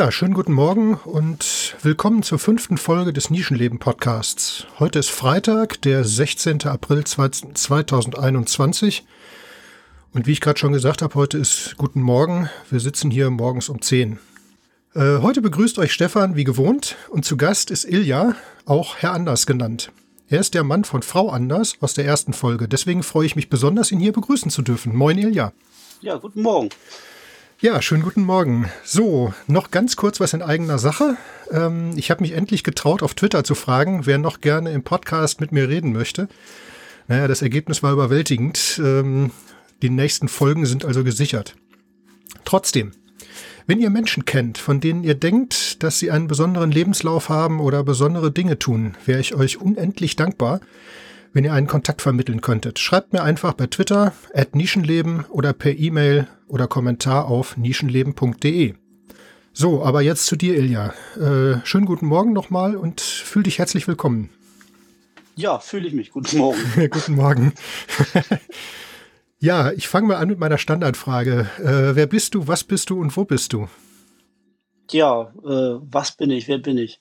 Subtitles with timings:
[0.00, 4.66] Ja, schönen guten Morgen und willkommen zur fünften Folge des Nischenleben Podcasts.
[4.78, 6.64] Heute ist Freitag, der 16.
[6.64, 9.04] April 2021.
[10.14, 12.48] Und wie ich gerade schon gesagt habe, heute ist guten Morgen.
[12.70, 14.18] Wir sitzen hier morgens um 10.
[14.94, 19.44] Äh, heute begrüßt euch Stefan wie gewohnt und zu Gast ist Ilja, auch Herr Anders
[19.44, 19.92] genannt.
[20.30, 22.68] Er ist der Mann von Frau Anders aus der ersten Folge.
[22.68, 24.96] Deswegen freue ich mich besonders, ihn hier begrüßen zu dürfen.
[24.96, 25.52] Moin Ilja.
[26.00, 26.70] Ja, guten Morgen.
[27.62, 28.70] Ja, schönen guten Morgen.
[28.84, 31.18] So, noch ganz kurz was in eigener Sache.
[31.50, 35.42] Ähm, ich habe mich endlich getraut, auf Twitter zu fragen, wer noch gerne im Podcast
[35.42, 36.30] mit mir reden möchte.
[37.06, 38.80] Naja, das Ergebnis war überwältigend.
[38.82, 39.30] Ähm,
[39.82, 41.54] die nächsten Folgen sind also gesichert.
[42.46, 42.92] Trotzdem,
[43.66, 47.84] wenn ihr Menschen kennt, von denen ihr denkt, dass sie einen besonderen Lebenslauf haben oder
[47.84, 50.60] besondere Dinge tun, wäre ich euch unendlich dankbar,
[51.32, 52.78] wenn ihr einen Kontakt vermitteln könntet.
[52.78, 58.74] Schreibt mir einfach bei Twitter, at Nischenleben oder per E-Mail oder Kommentar auf nischenleben.de.
[59.52, 60.94] So, aber jetzt zu dir, Ilja.
[61.16, 64.30] Äh, schönen guten Morgen nochmal und fühl dich herzlich willkommen.
[65.36, 66.10] Ja, fühle ich mich.
[66.10, 66.58] Guten Morgen.
[66.90, 67.52] guten Morgen.
[69.38, 71.48] ja, ich fange mal an mit meiner Standardfrage.
[71.58, 73.68] Äh, wer bist du, was bist du und wo bist du?
[74.90, 77.00] Ja, äh, was bin ich, wer bin ich?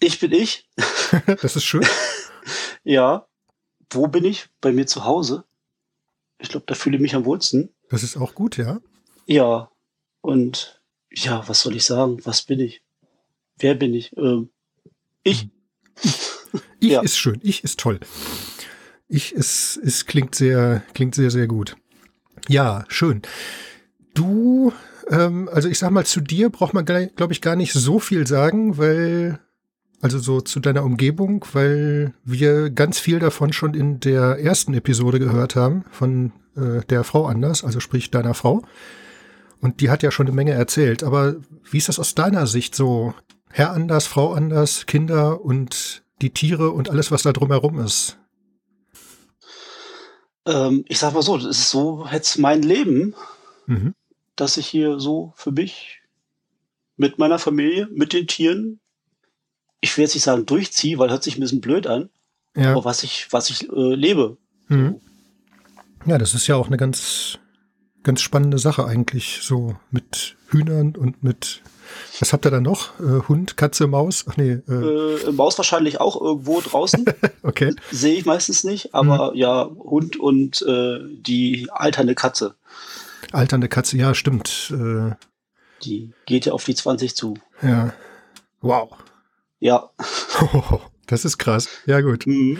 [0.00, 0.68] Ich bin ich.
[1.42, 1.86] das ist schön.
[2.84, 3.27] ja.
[3.90, 4.48] Wo bin ich?
[4.60, 5.44] Bei mir zu Hause.
[6.38, 7.70] Ich glaube, da fühle ich mich am wohlsten.
[7.90, 8.80] Das ist auch gut, ja.
[9.26, 9.70] Ja.
[10.20, 12.18] Und ja, was soll ich sagen?
[12.24, 12.82] Was bin ich?
[13.58, 14.16] Wer bin ich?
[14.16, 14.50] Ähm,
[15.22, 15.48] ich.
[16.80, 17.00] Ich ja.
[17.02, 17.40] ist schön.
[17.42, 18.00] Ich ist toll.
[19.08, 21.76] Ich ist, ist klingt sehr, klingt sehr, sehr gut.
[22.48, 23.22] Ja, schön.
[24.14, 24.72] Du,
[25.08, 28.26] ähm, also ich sag mal, zu dir braucht man, glaube ich, gar nicht so viel
[28.26, 29.40] sagen, weil
[30.00, 35.18] also so zu deiner Umgebung, weil wir ganz viel davon schon in der ersten Episode
[35.18, 38.62] gehört haben von äh, der Frau Anders, also sprich deiner Frau.
[39.60, 41.02] Und die hat ja schon eine Menge erzählt.
[41.02, 41.36] Aber
[41.68, 43.14] wie ist das aus deiner Sicht so?
[43.50, 48.18] Herr Anders, Frau Anders, Kinder und die Tiere und alles, was da drumherum ist?
[50.46, 53.14] Ähm, ich sag mal so, das ist so jetzt mein Leben,
[53.66, 53.94] mhm.
[54.36, 56.02] dass ich hier so für mich
[56.96, 58.80] mit meiner Familie, mit den Tieren
[59.80, 62.10] ich will jetzt nicht sagen durchziehe, weil hört sich ein bisschen blöd an.
[62.56, 62.72] Ja.
[62.72, 64.36] Aber was ich, was ich äh, lebe.
[64.68, 65.00] Mhm.
[66.06, 67.38] Ja, das ist ja auch eine ganz,
[68.02, 71.62] ganz spannende Sache eigentlich, so mit Hühnern und mit
[72.20, 72.98] was habt ihr da noch?
[73.00, 74.24] Äh, Hund, Katze, Maus?
[74.28, 74.58] Ach nee.
[74.68, 74.72] Äh.
[74.72, 77.04] Äh, Maus wahrscheinlich auch irgendwo draußen.
[77.42, 77.74] okay.
[77.90, 79.38] Sehe ich meistens nicht, aber mhm.
[79.38, 82.54] ja, Hund und äh, die alternde Katze.
[83.32, 84.72] Alternde Katze, ja, stimmt.
[84.72, 85.14] Äh.
[85.82, 87.34] die geht ja auf die 20 zu.
[87.62, 87.92] Ja.
[88.60, 88.90] Wow.
[89.60, 89.90] Ja.
[91.06, 91.68] das ist krass.
[91.86, 92.26] Ja, gut.
[92.26, 92.58] Mhm.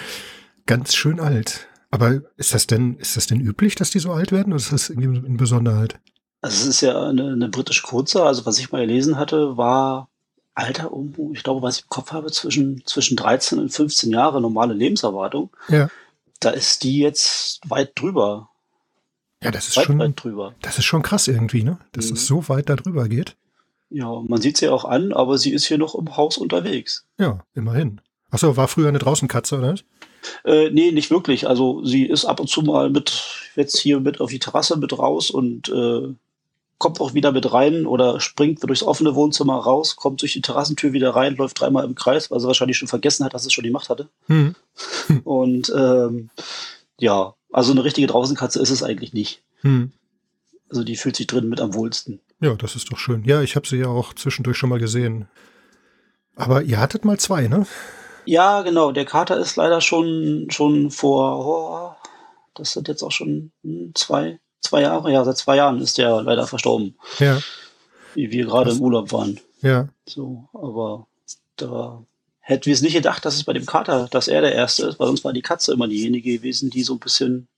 [0.67, 1.69] Ganz schön alt.
[1.91, 4.73] Aber ist das denn, ist das denn üblich, dass die so alt werden oder ist
[4.73, 5.99] das irgendwie eine Besonderheit?
[6.43, 8.23] Also es ist ja eine, eine britische Kurze.
[8.23, 10.09] Also was ich mal gelesen hatte, war
[10.55, 14.41] Alter irgendwo, ich glaube, was ich im Kopf habe, zwischen, zwischen 13 und 15 Jahre
[14.41, 15.51] normale Lebenserwartung.
[15.69, 15.89] Ja.
[16.41, 18.51] Da ist die jetzt weit drüber.
[19.43, 20.55] Ja, das ist weit, schon, weit drüber.
[20.61, 21.79] Das ist schon krass irgendwie, ne?
[21.93, 22.15] Dass mhm.
[22.15, 23.37] es so weit da drüber geht.
[23.91, 27.07] Ja, man sieht sie auch an, aber sie ist hier noch im Haus unterwegs.
[27.19, 28.01] Ja, immerhin.
[28.31, 29.75] Achso, war früher eine Draußenkatze, oder?
[30.45, 31.49] Äh, nee, nicht wirklich.
[31.49, 33.23] Also sie ist ab und zu mal mit,
[33.57, 36.15] jetzt hier mit auf die Terrasse mit raus und äh,
[36.79, 40.93] kommt auch wieder mit rein oder springt durchs offene Wohnzimmer raus, kommt durch die Terrassentür
[40.93, 43.65] wieder rein, läuft dreimal im Kreis, weil sie wahrscheinlich schon vergessen hat, dass es schon
[43.65, 44.09] die Macht hatte.
[44.29, 44.55] Mhm.
[45.25, 46.31] und ähm,
[46.99, 49.43] ja, also eine richtige Draußenkatze ist es eigentlich nicht.
[49.63, 49.93] Mhm.
[50.69, 52.21] Also die fühlt sich drin mit am wohlsten.
[52.41, 53.25] Ja, das ist doch schön.
[53.25, 55.29] Ja, ich habe sie ja auch zwischendurch schon mal gesehen.
[56.37, 57.67] Aber ihr hattet mal zwei, ne?
[58.25, 58.93] Ja, genau.
[58.93, 62.09] Der Kater ist leider schon, schon vor, oh,
[62.55, 66.23] das sind jetzt auch schon hm, zwei, zwei Jahre, ja, seit zwei Jahren ist der
[66.23, 66.97] leider verstorben.
[67.19, 67.41] Ja.
[68.15, 69.41] Wie wir gerade im Urlaub waren.
[69.63, 69.89] Ja.
[70.07, 71.07] So, aber
[71.57, 72.05] da
[72.41, 75.01] hätten wir es nicht gedacht, dass es bei dem Kater, dass er der Erste ist,
[75.01, 77.49] weil sonst war die Katze immer diejenige gewesen, die so ein bisschen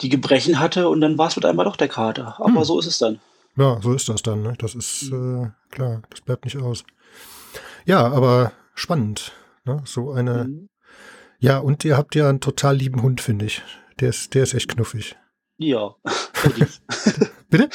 [0.00, 2.36] die Gebrechen hatte und dann war es mit einmal doch der Kater.
[2.38, 2.64] Aber hm.
[2.64, 3.20] so ist es dann.
[3.56, 4.42] Ja, so ist das dann.
[4.42, 4.54] Ne?
[4.58, 6.84] Das ist äh, klar, das bleibt nicht aus.
[7.84, 9.32] Ja, aber spannend.
[9.64, 9.82] Ne?
[9.84, 10.44] So eine.
[10.44, 10.68] Mhm.
[11.38, 13.62] Ja, und ihr habt ja einen total lieben Hund, finde ich.
[14.00, 15.16] Der ist, der ist echt knuffig.
[15.58, 15.94] Ja.
[16.44, 16.66] Eddie.
[17.50, 17.70] Bitte?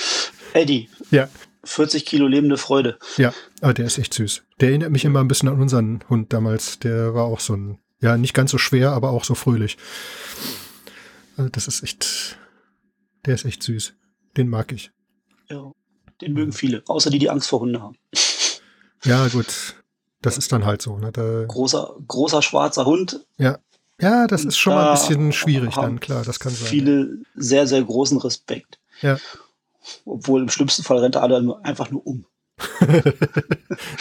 [0.54, 0.90] Eddie.
[1.10, 1.30] Ja.
[1.64, 2.98] 40 Kilo lebende Freude.
[3.18, 4.44] Ja, aber der ist echt süß.
[4.60, 6.80] Der erinnert mich immer ein bisschen an unseren Hund damals.
[6.80, 9.78] Der war auch so ein, ja, nicht ganz so schwer, aber auch so fröhlich.
[11.38, 12.38] Also das ist echt,
[13.26, 13.94] der ist echt süß.
[14.38, 14.92] Den mag ich.
[15.52, 15.72] Ja,
[16.22, 17.98] den mögen viele, außer die, die Angst vor Hunden haben.
[19.04, 19.76] Ja, gut.
[20.22, 20.98] Das ist dann halt so.
[20.98, 21.12] Ne?
[21.12, 23.26] Da, großer, großer schwarzer Hund.
[23.38, 23.58] Ja.
[24.00, 26.68] Ja, das ist schon mal ein bisschen schwierig dann, klar, das kann sein.
[26.68, 28.80] Viele sehr, sehr großen Respekt.
[29.02, 29.18] Ja.
[30.06, 32.26] Obwohl im schlimmsten Fall rennt er alle einfach nur um.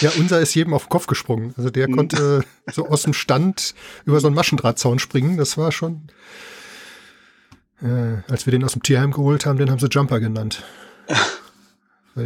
[0.01, 1.55] ja, unser ist jedem auf den Kopf gesprungen.
[1.57, 1.97] Also der mhm.
[1.97, 3.75] konnte so aus dem Stand
[4.07, 5.37] über so einen Maschendrahtzaun springen.
[5.37, 6.09] Das war schon,
[7.83, 10.65] äh, als wir den aus dem Tierheim geholt haben, den haben sie Jumper genannt.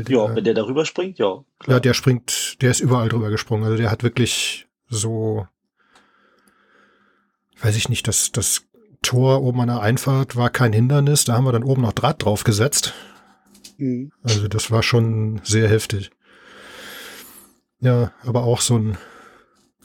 [0.02, 1.44] Der, ja, wenn der darüber springt, ja.
[1.58, 1.76] Klar.
[1.76, 3.64] Ja, der springt, der ist überall drüber gesprungen.
[3.64, 5.46] Also der hat wirklich so,
[7.60, 8.66] weiß ich nicht, das, das
[9.02, 11.24] Tor oben an der Einfahrt war kein Hindernis.
[11.24, 12.94] Da haben wir dann oben noch Draht drauf gesetzt.
[13.78, 14.12] Mhm.
[14.22, 16.10] Also das war schon sehr heftig.
[17.80, 18.98] Ja, aber auch so ein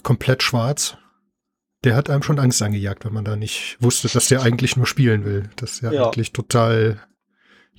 [0.03, 0.97] komplett schwarz.
[1.83, 4.85] Der hat einem schon Angst angejagt, wenn man da nicht wusste, dass der eigentlich nur
[4.85, 5.49] spielen will.
[5.55, 6.05] Dass der ja.
[6.05, 6.99] eigentlich total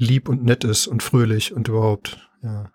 [0.00, 2.72] lieb und nett ist und fröhlich und überhaupt, ja.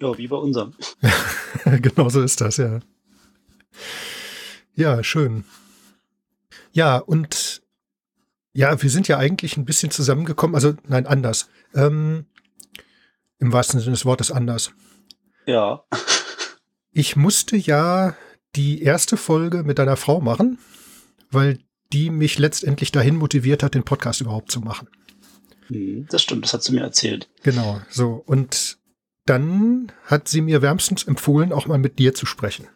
[0.00, 0.74] Ja, wie bei unserem.
[1.64, 2.80] genau so ist das, ja.
[4.74, 5.44] Ja, schön.
[6.72, 7.62] Ja, und
[8.52, 11.48] ja, wir sind ja eigentlich ein bisschen zusammengekommen, also nein, anders.
[11.74, 12.26] Ähm,
[13.38, 14.72] Im wahrsten Sinne des Wortes anders.
[15.46, 15.84] Ja.
[16.92, 18.16] Ich musste ja
[18.56, 20.58] die erste Folge mit deiner Frau machen,
[21.30, 21.60] weil
[21.92, 24.88] die mich letztendlich dahin motiviert hat, den Podcast überhaupt zu machen.
[25.70, 27.28] Hm, das stimmt, das hat sie mir erzählt.
[27.42, 28.22] Genau, so.
[28.26, 28.78] Und
[29.26, 32.66] dann hat sie mir wärmstens empfohlen, auch mal mit dir zu sprechen.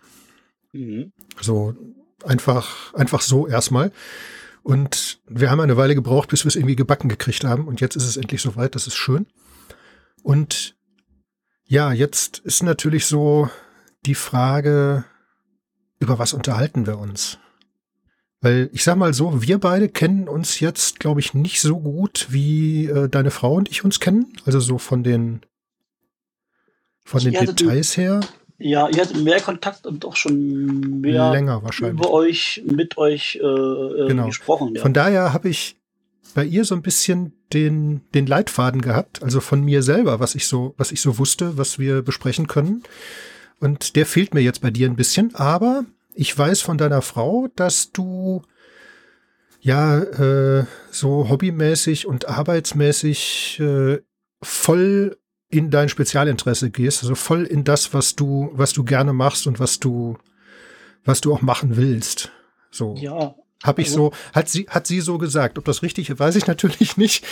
[0.72, 1.12] Mhm.
[1.40, 1.74] So
[2.24, 3.92] einfach, einfach so erstmal.
[4.62, 7.66] Und wir haben eine Weile gebraucht, bis wir es irgendwie gebacken gekriegt haben.
[7.66, 8.74] Und jetzt ist es endlich soweit.
[8.74, 9.26] Das ist schön.
[10.22, 10.76] Und
[11.66, 13.50] ja, jetzt ist natürlich so
[14.06, 15.04] die Frage,
[15.98, 17.38] über was unterhalten wir uns?
[18.44, 22.26] Weil ich sag mal so, wir beide kennen uns jetzt, glaube ich, nicht so gut,
[22.28, 24.34] wie äh, deine Frau und ich uns kennen.
[24.44, 25.40] Also so von den
[27.06, 28.20] von den Details her.
[28.58, 33.40] Ja, ihr hattet mehr Kontakt und auch schon mehr länger wahrscheinlich über euch, mit euch
[33.42, 34.26] äh, äh, genau.
[34.26, 34.74] gesprochen.
[34.74, 34.82] Ja.
[34.82, 35.76] Von daher habe ich
[36.34, 40.46] bei ihr so ein bisschen den, den Leitfaden gehabt, also von mir selber, was ich
[40.46, 42.82] so, was ich so wusste, was wir besprechen können.
[43.58, 47.48] Und der fehlt mir jetzt bei dir ein bisschen, aber ich weiß von deiner Frau,
[47.56, 48.42] dass du
[49.60, 53.98] ja äh, so hobbymäßig und arbeitsmäßig äh,
[54.42, 55.18] voll
[55.48, 59.60] in dein Spezialinteresse gehst, also voll in das, was du, was du gerne machst und
[59.60, 60.18] was du,
[61.04, 62.30] was du auch machen willst.
[62.70, 62.94] So.
[62.96, 63.34] Ja.
[63.62, 65.56] Hab ich also, so, hat sie, hat sie so gesagt.
[65.56, 67.24] Ob das richtig ist, weiß ich natürlich nicht.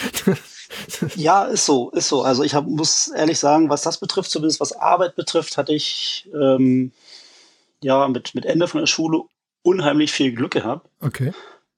[1.15, 2.23] ja, ist so, ist so.
[2.23, 6.27] Also ich hab, muss ehrlich sagen, was das betrifft, zumindest was Arbeit betrifft, hatte ich
[6.33, 6.91] ähm,
[7.83, 9.23] ja mit, mit Ende von der Schule
[9.61, 10.87] unheimlich viel Glück gehabt.
[10.99, 11.31] Okay.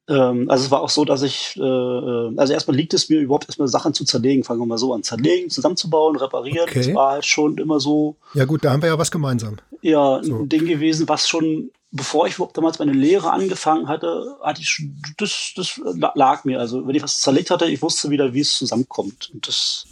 [0.07, 3.19] Ähm, also es war auch so, dass ich, äh, äh, also erstmal liegt es mir
[3.19, 6.69] überhaupt erstmal Sachen zu zerlegen, fangen wir mal so an, zerlegen, zusammenzubauen, reparieren.
[6.69, 6.85] Okay.
[6.85, 8.15] Das war halt schon immer so.
[8.33, 9.57] Ja gut, da haben wir ja was gemeinsam.
[9.81, 10.39] Ja, so.
[10.39, 14.83] ein Ding gewesen, was schon, bevor ich überhaupt damals meine Lehre angefangen hatte, hatte ich,
[15.17, 15.81] das, das
[16.13, 16.59] lag mir.
[16.59, 19.31] Also wenn ich was zerlegt hatte, ich wusste wieder, wie es zusammenkommt.
[19.33, 19.85] Und das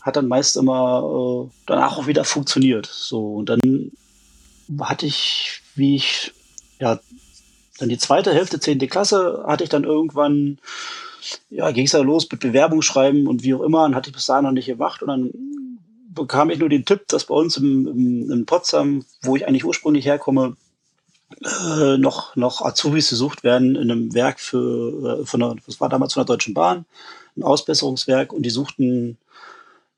[0.00, 2.86] hat dann meist immer äh, danach auch wieder funktioniert.
[2.86, 3.90] So, und dann
[4.80, 6.32] hatte ich, wie ich
[6.78, 7.00] ja
[7.78, 10.58] dann die zweite Hälfte, zehnte Klasse, hatte ich dann irgendwann,
[11.48, 14.26] ja, ging es ja los mit Bewerbungsschreiben und wie auch immer, und hatte ich bis
[14.26, 15.30] dahin noch nicht gemacht und dann
[16.12, 19.64] bekam ich nur den Tipp, dass bei uns im, im, in Potsdam, wo ich eigentlich
[19.64, 20.56] ursprünglich herkomme,
[21.44, 25.88] äh, noch, noch Azubis gesucht werden in einem Werk für, äh, von der, das war
[25.88, 26.84] damals von der Deutschen Bahn,
[27.36, 29.16] ein Ausbesserungswerk und die suchten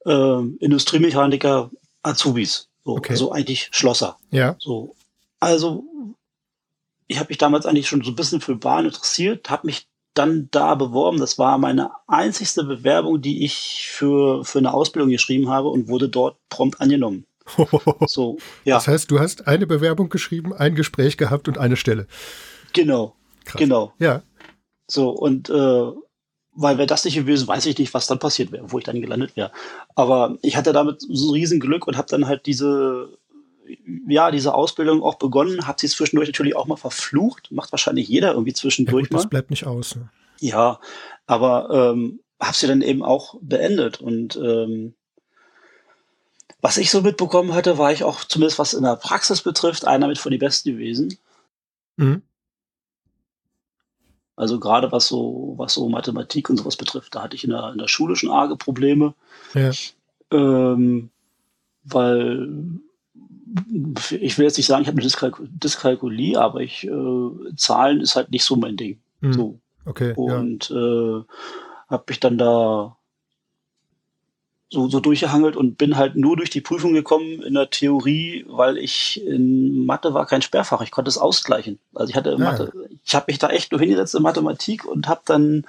[0.05, 1.71] äh, Industriemechaniker
[2.03, 2.69] Azubis.
[2.85, 3.13] So, okay.
[3.13, 4.19] Also eigentlich Schlosser.
[4.31, 4.57] Ja.
[4.59, 4.95] So.
[5.41, 5.85] Also
[7.09, 10.49] ich habe mich damals eigentlich schon so ein bisschen für Bahn interessiert, habe mich dann
[10.51, 11.19] da beworben.
[11.19, 16.09] Das war meine einzigste Bewerbung, die ich für, für eine Ausbildung geschrieben habe und wurde
[16.09, 17.27] dort prompt angenommen.
[18.07, 18.77] so, ja.
[18.77, 22.07] Das heißt, du hast eine Bewerbung geschrieben, ein Gespräch gehabt und eine Stelle.
[22.73, 23.15] Genau.
[23.45, 23.59] Krass.
[23.59, 23.93] Genau.
[23.99, 24.23] Ja.
[24.89, 25.93] So, und äh,
[26.55, 29.01] weil wäre das nicht gewesen, weiß ich nicht, was dann passiert wäre, wo ich dann
[29.01, 29.53] gelandet wäre.
[29.95, 33.19] Aber ich hatte damit so ein Riesenglück und habe dann halt diese
[34.07, 38.33] ja, diese Ausbildung auch begonnen, habe sie zwischendurch natürlich auch mal verflucht, macht wahrscheinlich jeder
[38.33, 39.19] irgendwie zwischendurch ja, gut, mal.
[39.19, 39.97] Das bleibt nicht aus.
[39.97, 40.11] Ne?
[40.41, 40.81] Ja,
[41.27, 44.95] aber ähm, habe sie dann eben auch beendet und ähm,
[46.61, 50.07] was ich so mitbekommen hatte, war ich auch zumindest was in der Praxis betrifft, einer
[50.07, 51.19] mit von den Besten gewesen.
[51.97, 52.23] Mhm.
[54.37, 57.71] Also gerade was so, was so Mathematik und sowas betrifft, da hatte ich in der,
[57.73, 59.15] in der Schule schon arge Probleme.
[59.55, 59.71] Ja.
[60.31, 61.11] Ähm,
[61.85, 62.49] weil
[64.11, 68.17] ich will jetzt nicht sagen, ich habe eine Dyskalk Dyskalkulie, aber ich äh, Zahlen ist
[68.17, 68.99] halt nicht so mein Ding.
[69.21, 69.33] Hm.
[69.33, 69.59] So.
[69.85, 70.15] Okay.
[70.17, 70.77] Und ja.
[70.77, 71.25] äh,
[71.89, 72.97] habe mich dann da
[74.73, 78.79] so, so durchgehangelt und bin halt nur durch die Prüfung gekommen in der Theorie, weil
[78.79, 80.81] ich in Mathe war kein Sperrfach.
[80.81, 81.79] Ich konnte es ausgleichen.
[81.95, 82.39] Also ich hatte ja.
[82.39, 82.73] Mathe,
[83.05, 85.67] ich habe mich da echt nur hingesetzt in Mathematik und habe dann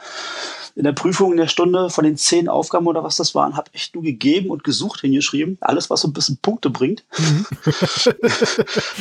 [0.76, 3.70] in der Prüfung in der Stunde von den zehn Aufgaben oder was das waren, habe
[3.74, 5.58] echt nur gegeben und gesucht hingeschrieben.
[5.60, 7.04] Alles, was so ein bisschen Punkte bringt.
[7.18, 7.46] Mhm.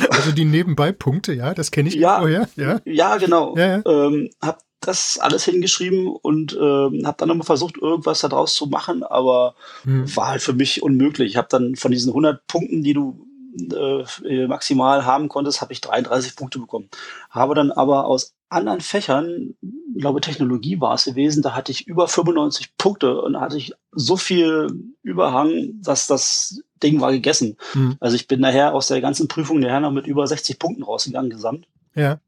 [0.09, 2.49] also die Nebenbei-Punkte, ja, das kenne ich ja, irgendwoher.
[2.57, 3.57] Ja, ja genau.
[3.57, 3.81] Ja, ja.
[3.85, 9.03] Ähm, hab das alles hingeschrieben und ähm, habe dann nochmal versucht, irgendwas daraus zu machen,
[9.03, 10.15] aber mhm.
[10.15, 11.31] war halt für mich unmöglich.
[11.31, 15.81] Ich habe dann von diesen 100 Punkten, die du äh, maximal haben konntest, habe ich
[15.81, 16.89] 33 Punkte bekommen.
[17.29, 21.87] Habe dann aber aus anderen Fächern, ich glaube Technologie war es gewesen, da hatte ich
[21.87, 24.67] über 95 Punkte und hatte ich so viel
[25.01, 27.57] Überhang, dass das Ding war gegessen.
[27.73, 27.97] Mhm.
[27.99, 31.29] Also ich bin nachher aus der ganzen Prüfung nachher noch mit über 60 Punkten rausgegangen
[31.29, 31.67] gesamt.
[31.95, 32.19] Ja.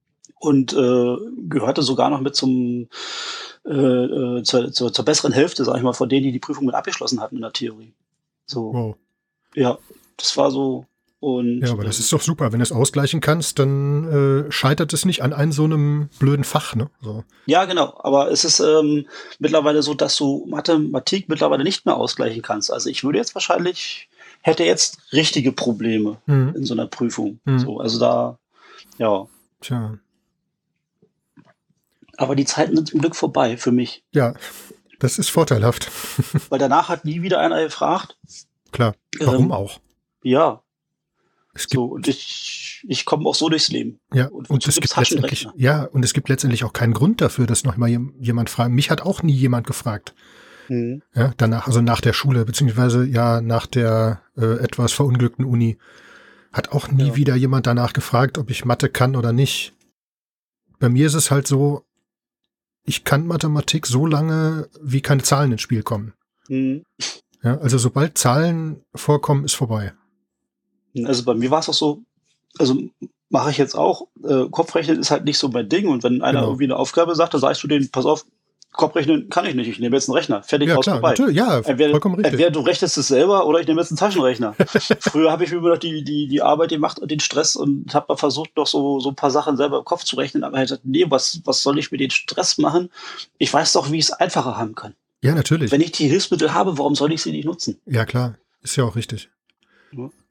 [0.46, 1.16] Und äh,
[1.50, 2.88] gehörte sogar noch mit zum
[3.66, 6.66] äh, äh, zur, zur, zur besseren Hälfte, sag ich mal, von denen, die die Prüfung
[6.66, 7.94] mit abgeschlossen hatten in der Theorie.
[8.46, 8.74] So.
[8.74, 8.96] Wow.
[9.56, 9.78] Ja,
[10.18, 10.86] das war so
[11.26, 12.52] und, ja, aber das ist doch super.
[12.52, 16.44] Wenn du es ausgleichen kannst, dann äh, scheitert es nicht an einem so einem blöden
[16.44, 16.76] Fach.
[16.76, 16.92] Ne?
[17.02, 17.24] So.
[17.48, 18.00] Ja, genau.
[18.04, 19.08] Aber es ist ähm,
[19.40, 22.72] mittlerweile so, dass du Mathematik mittlerweile nicht mehr ausgleichen kannst.
[22.72, 24.08] Also ich würde jetzt wahrscheinlich,
[24.42, 26.54] hätte jetzt richtige Probleme mhm.
[26.58, 27.40] in so einer Prüfung.
[27.46, 27.58] Mhm.
[27.58, 28.38] So, also da,
[29.00, 29.26] ja.
[29.62, 29.98] Tja.
[32.18, 34.04] Aber die Zeiten sind zum Glück vorbei für mich.
[34.12, 34.34] Ja,
[35.00, 35.92] das ist vorteilhaft.
[36.50, 38.18] Weil danach hat nie wieder einer gefragt.
[38.72, 39.80] Klar, warum ähm, auch?
[40.24, 40.64] Ja,
[41.56, 44.00] so, und ich, ich komme auch so durchs Leben.
[44.14, 47.48] Ja, und, und es gibt letztendlich, ja, und es gibt letztendlich auch keinen Grund dafür,
[47.48, 48.72] dass noch mal jemand fragt.
[48.72, 50.14] Mich hat auch nie jemand gefragt.
[50.68, 51.02] Mhm.
[51.14, 55.78] Ja, danach, also nach der Schule, beziehungsweise ja nach der äh, etwas verunglückten Uni,
[56.52, 57.16] hat auch nie ja.
[57.16, 59.74] wieder jemand danach gefragt, ob ich Mathe kann oder nicht.
[60.80, 61.86] Bei mir ist es halt so,
[62.86, 66.14] ich kann Mathematik so lange, wie keine Zahlen ins Spiel kommen.
[66.48, 66.84] Mhm.
[67.44, 69.94] Ja, also sobald Zahlen vorkommen, ist vorbei.
[71.04, 72.02] Also bei mir war es auch so,
[72.58, 72.82] also
[73.30, 74.08] mache ich jetzt auch.
[74.24, 75.88] Äh, Kopfrechnen ist halt nicht so mein Ding.
[75.88, 76.52] Und wenn einer genau.
[76.52, 78.26] irgendwie eine Aufgabe sagt, dann sagst du denen, pass auf,
[78.76, 80.44] Kopfrechnen kann ich nicht, ich nehme jetzt einen Rechner.
[80.44, 81.32] Fertig ja, aus klar, vorbei.
[81.32, 82.34] Ja, entweder, vollkommen richtig.
[82.34, 84.56] Entweder du rechnest es selber oder ich nehme jetzt einen Taschenrechner.
[85.00, 87.94] Früher habe ich mir immer noch die, die, die Arbeit gemacht und den Stress und
[87.94, 90.58] habe mal versucht, noch so, so ein paar Sachen selber im Kopf zu rechnen, aber
[90.58, 92.90] ich gesagt, nee, was, was soll ich mit den Stress machen?
[93.38, 94.94] Ich weiß doch, wie ich es einfacher haben kann.
[95.22, 95.72] Ja, natürlich.
[95.72, 97.80] Wenn ich die Hilfsmittel habe, warum soll ich sie nicht nutzen?
[97.86, 98.36] Ja, klar.
[98.62, 99.30] Ist ja auch richtig.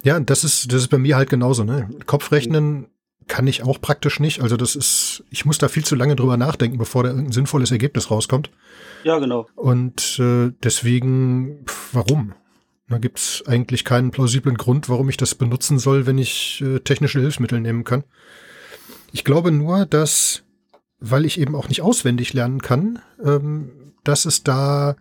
[0.02, 1.88] Ja, das ist, das ist bei mir halt genauso, ne?
[2.06, 2.88] Kopfrechnen
[3.26, 4.40] kann ich auch praktisch nicht.
[4.40, 7.70] Also das ist, ich muss da viel zu lange drüber nachdenken, bevor da irgendein sinnvolles
[7.70, 8.50] Ergebnis rauskommt.
[9.04, 9.46] Ja, genau.
[9.54, 12.34] Und äh, deswegen, pff, warum?
[12.88, 17.20] Da gibt's eigentlich keinen plausiblen Grund, warum ich das benutzen soll, wenn ich äh, technische
[17.20, 18.04] Hilfsmittel nehmen kann.
[19.12, 20.42] Ich glaube nur, dass,
[21.00, 23.70] weil ich eben auch nicht auswendig lernen kann, ähm,
[24.04, 24.96] dass es da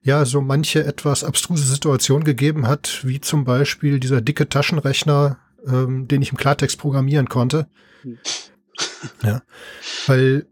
[0.00, 6.08] ja so manche etwas abstruse Situation gegeben hat, wie zum Beispiel dieser dicke Taschenrechner, ähm,
[6.08, 7.68] den ich im Klartext programmieren konnte.
[8.02, 8.18] Hm.
[9.22, 9.42] Ja,
[10.06, 10.46] weil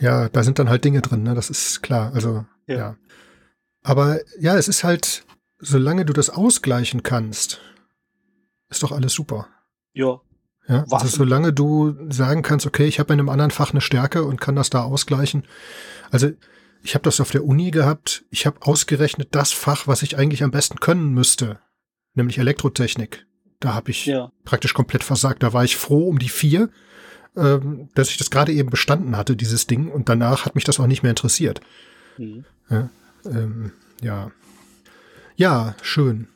[0.00, 1.34] ja, da sind dann halt Dinge drin, ne?
[1.34, 2.12] das ist klar.
[2.14, 2.76] Also ja.
[2.76, 2.96] ja.
[3.82, 5.24] Aber ja, es ist halt,
[5.58, 7.60] solange du das ausgleichen kannst,
[8.68, 9.48] ist doch alles super.
[9.92, 10.20] Ja.
[10.68, 14.24] Ja, also solange du sagen kannst, okay, ich habe in einem anderen Fach eine Stärke
[14.24, 15.44] und kann das da ausgleichen.
[16.10, 16.30] Also
[16.82, 18.26] ich habe das auf der Uni gehabt.
[18.28, 21.58] Ich habe ausgerechnet das Fach, was ich eigentlich am besten können müsste,
[22.12, 23.26] nämlich Elektrotechnik.
[23.60, 24.30] Da habe ich ja.
[24.44, 25.42] praktisch komplett versagt.
[25.42, 26.70] Da war ich froh um die vier,
[27.36, 29.90] ähm, dass ich das gerade eben bestanden hatte, dieses Ding.
[29.90, 31.60] Und danach hat mich das auch nicht mehr interessiert.
[32.16, 32.44] Mhm.
[32.70, 32.90] Ja,
[33.24, 34.30] ähm, ja.
[35.36, 36.28] ja, schön.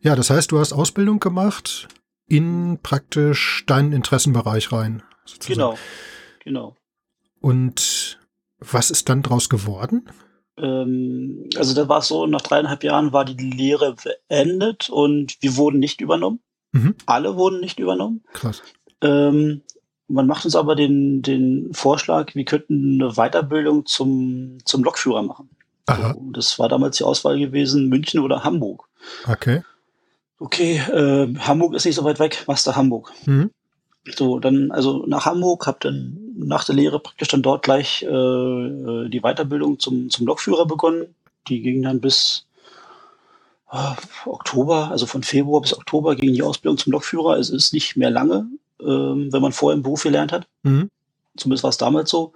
[0.00, 1.88] Ja, das heißt, du hast Ausbildung gemacht
[2.26, 5.02] in praktisch deinen Interessenbereich rein.
[5.24, 5.54] Sozusagen.
[5.54, 5.78] Genau,
[6.42, 6.76] genau.
[7.40, 8.18] Und
[8.58, 10.08] was ist dann draus geworden?
[10.56, 13.96] Ähm, also da war es so, nach dreieinhalb Jahren war die Lehre
[14.28, 16.40] beendet und wir wurden nicht übernommen.
[16.74, 16.96] Mhm.
[17.06, 18.22] Alle wurden nicht übernommen.
[18.32, 18.62] Krass.
[19.00, 19.62] Ähm,
[20.08, 25.48] man macht uns aber den, den Vorschlag, wir könnten eine Weiterbildung zum, zum Lokführer machen.
[25.86, 26.14] Aha.
[26.14, 28.88] So, das war damals die Auswahl gewesen, München oder Hamburg.
[29.26, 29.62] Okay.
[30.40, 33.12] Okay, äh, Hamburg ist nicht so weit weg, machst du Hamburg.
[33.24, 33.50] Mhm.
[34.16, 38.06] So, dann also nach Hamburg, hab dann nach der Lehre praktisch dann dort gleich äh,
[38.06, 41.14] äh, die Weiterbildung zum, zum Lokführer begonnen.
[41.48, 42.46] Die ging dann bis
[44.26, 47.38] Oktober, also von Februar bis Oktober ging die Ausbildung zum Lokführer.
[47.38, 48.48] Es ist nicht mehr lange,
[48.80, 50.46] ähm, wenn man vorher im Beruf gelernt hat.
[50.62, 50.90] Mhm.
[51.36, 52.32] Zumindest war es damals so.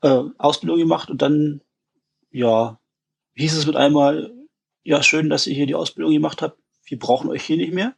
[0.00, 1.60] Äh, Ausbildung gemacht und dann,
[2.32, 2.78] ja,
[3.34, 4.32] hieß es mit einmal,
[4.82, 6.58] ja, schön, dass ihr hier die Ausbildung gemacht habt.
[6.84, 7.94] Wir brauchen euch hier nicht mehr.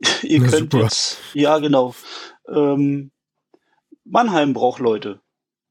[0.22, 0.84] ihr Na, könnt super.
[0.84, 1.94] jetzt, ja, genau.
[2.46, 3.10] Ähm,
[4.04, 5.20] Mannheim braucht Leute.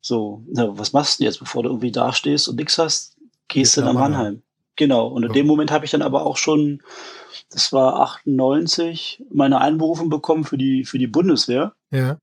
[0.01, 3.17] So, na, was machst du jetzt, bevor du irgendwie dastehst und nichts hast?
[3.47, 4.11] Gehst du nach Mannheim.
[4.11, 4.43] Mannheim.
[4.77, 5.07] Genau.
[5.07, 6.81] Und in dem Moment habe ich dann aber auch schon,
[7.49, 11.73] das war 98, meine Einberufung bekommen für die, für die Bundeswehr.
[11.91, 12.17] Ja.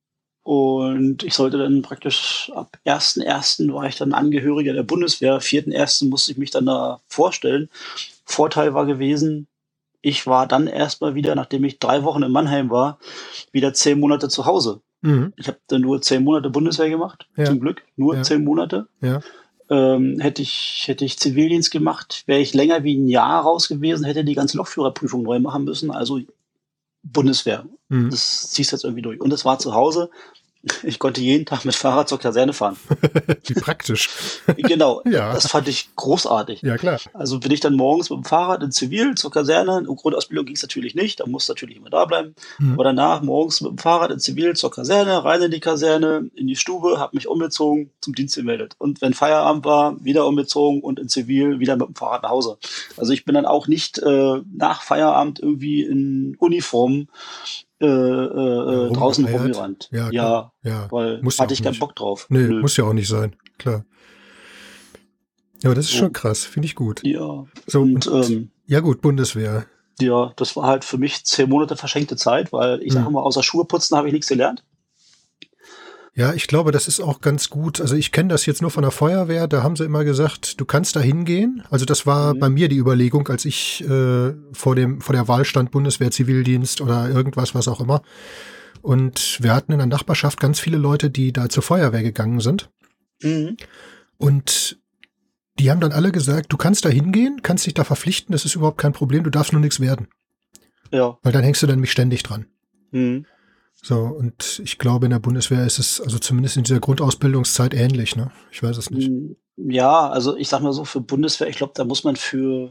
[0.44, 3.73] Und ich sollte dann praktisch ab 1.1.
[3.73, 5.40] war ich dann Angehöriger der Bundeswehr.
[5.40, 6.08] 4.1.
[6.08, 7.68] musste ich mich dann da vorstellen.
[8.25, 9.49] Vorteil war gewesen,
[10.00, 12.99] ich war dann erstmal wieder, nachdem ich drei Wochen in Mannheim war,
[13.52, 14.82] wieder zehn Monate zu Hause.
[15.00, 15.32] Mhm.
[15.37, 17.46] Ich habe dann nur zehn Monate Bundeswehr gemacht, ja.
[17.46, 18.23] zum Glück, nur ja.
[18.23, 18.87] zehn Monate.
[19.00, 19.20] Ja.
[19.71, 24.04] Ähm, hätte ich hätte ich Zivildienst gemacht, wäre ich länger wie ein Jahr raus gewesen,
[24.04, 25.90] hätte die ganze Lokführerprüfung neu machen müssen.
[25.90, 26.21] Also
[27.02, 27.66] Bundeswehr.
[27.88, 28.11] Mhm.
[28.11, 29.21] Das ziehst du jetzt irgendwie durch.
[29.21, 30.11] Und es war zu Hause.
[30.83, 32.76] Ich konnte jeden Tag mit Fahrrad zur Kaserne fahren.
[33.47, 34.09] Wie praktisch.
[34.56, 35.02] genau.
[35.06, 35.33] ja.
[35.33, 36.62] Das fand ich großartig.
[36.62, 37.00] Ja, klar.
[37.12, 39.78] Also bin ich dann morgens mit dem Fahrrad in Zivil zur Kaserne.
[39.78, 41.21] In Grundausbildung ging es natürlich nicht.
[41.21, 42.35] Da musste natürlich immer da bleiben.
[42.59, 42.75] Mhm.
[42.75, 46.47] Aber danach morgens mit dem Fahrrad in Zivil zur Kaserne, rein in die Kaserne, in
[46.47, 48.75] die Stube, habe mich umgezogen, zum Dienst gemeldet.
[48.78, 52.59] Und wenn Feierabend war, wieder umgezogen und in Zivil wieder mit dem Fahrrad nach Hause.
[52.97, 57.09] Also ich bin dann auch nicht äh, nach Feierabend irgendwie in Uniform
[57.84, 59.88] äh, äh, äh draußen rumgerannt.
[59.92, 62.26] Ja, ja, ja, weil muss hatte ich keinen Bock drauf.
[62.28, 62.60] Nee, Nö.
[62.60, 63.84] muss ja auch nicht sein, klar.
[65.62, 65.98] Ja, aber das ist so.
[65.98, 67.00] schon krass, finde ich gut.
[67.04, 67.46] Ja.
[67.66, 69.66] So, und, und ähm, ja gut, Bundeswehr.
[70.00, 73.02] Ja, das war halt für mich zehn Monate verschenkte Zeit, weil ich hm.
[73.02, 74.64] sage mal, außer Schuhe putzen habe ich nichts gelernt.
[76.16, 77.80] Ja, ich glaube, das ist auch ganz gut.
[77.80, 79.49] Also ich kenne das jetzt nur von der Feuerwehr.
[79.49, 81.64] Da haben sie immer gesagt, du kannst da hingehen.
[81.71, 82.38] Also das war mhm.
[82.38, 86.80] bei mir die Überlegung, als ich äh, vor dem vor der Wahl stand, Bundeswehr, Zivildienst
[86.80, 88.02] oder irgendwas, was auch immer.
[88.80, 92.71] Und wir hatten in der Nachbarschaft ganz viele Leute, die da zur Feuerwehr gegangen sind.
[93.21, 93.56] Mhm.
[94.16, 94.78] Und
[95.59, 98.54] die haben dann alle gesagt, du kannst da hingehen, kannst dich da verpflichten, das ist
[98.54, 100.09] überhaupt kein Problem, du darfst nur nichts werden.
[100.92, 101.18] Ja.
[101.23, 102.47] Weil dann hängst du dann mich ständig dran.
[102.92, 103.26] Mhm.
[103.84, 108.16] So, und ich glaube, in der Bundeswehr ist es, also zumindest in dieser Grundausbildungszeit ähnlich,
[108.16, 108.30] ne?
[108.50, 109.10] Ich weiß es nicht.
[109.10, 112.70] Mm, ja, also ich sag mal so, für Bundeswehr, ich glaube, da muss man für,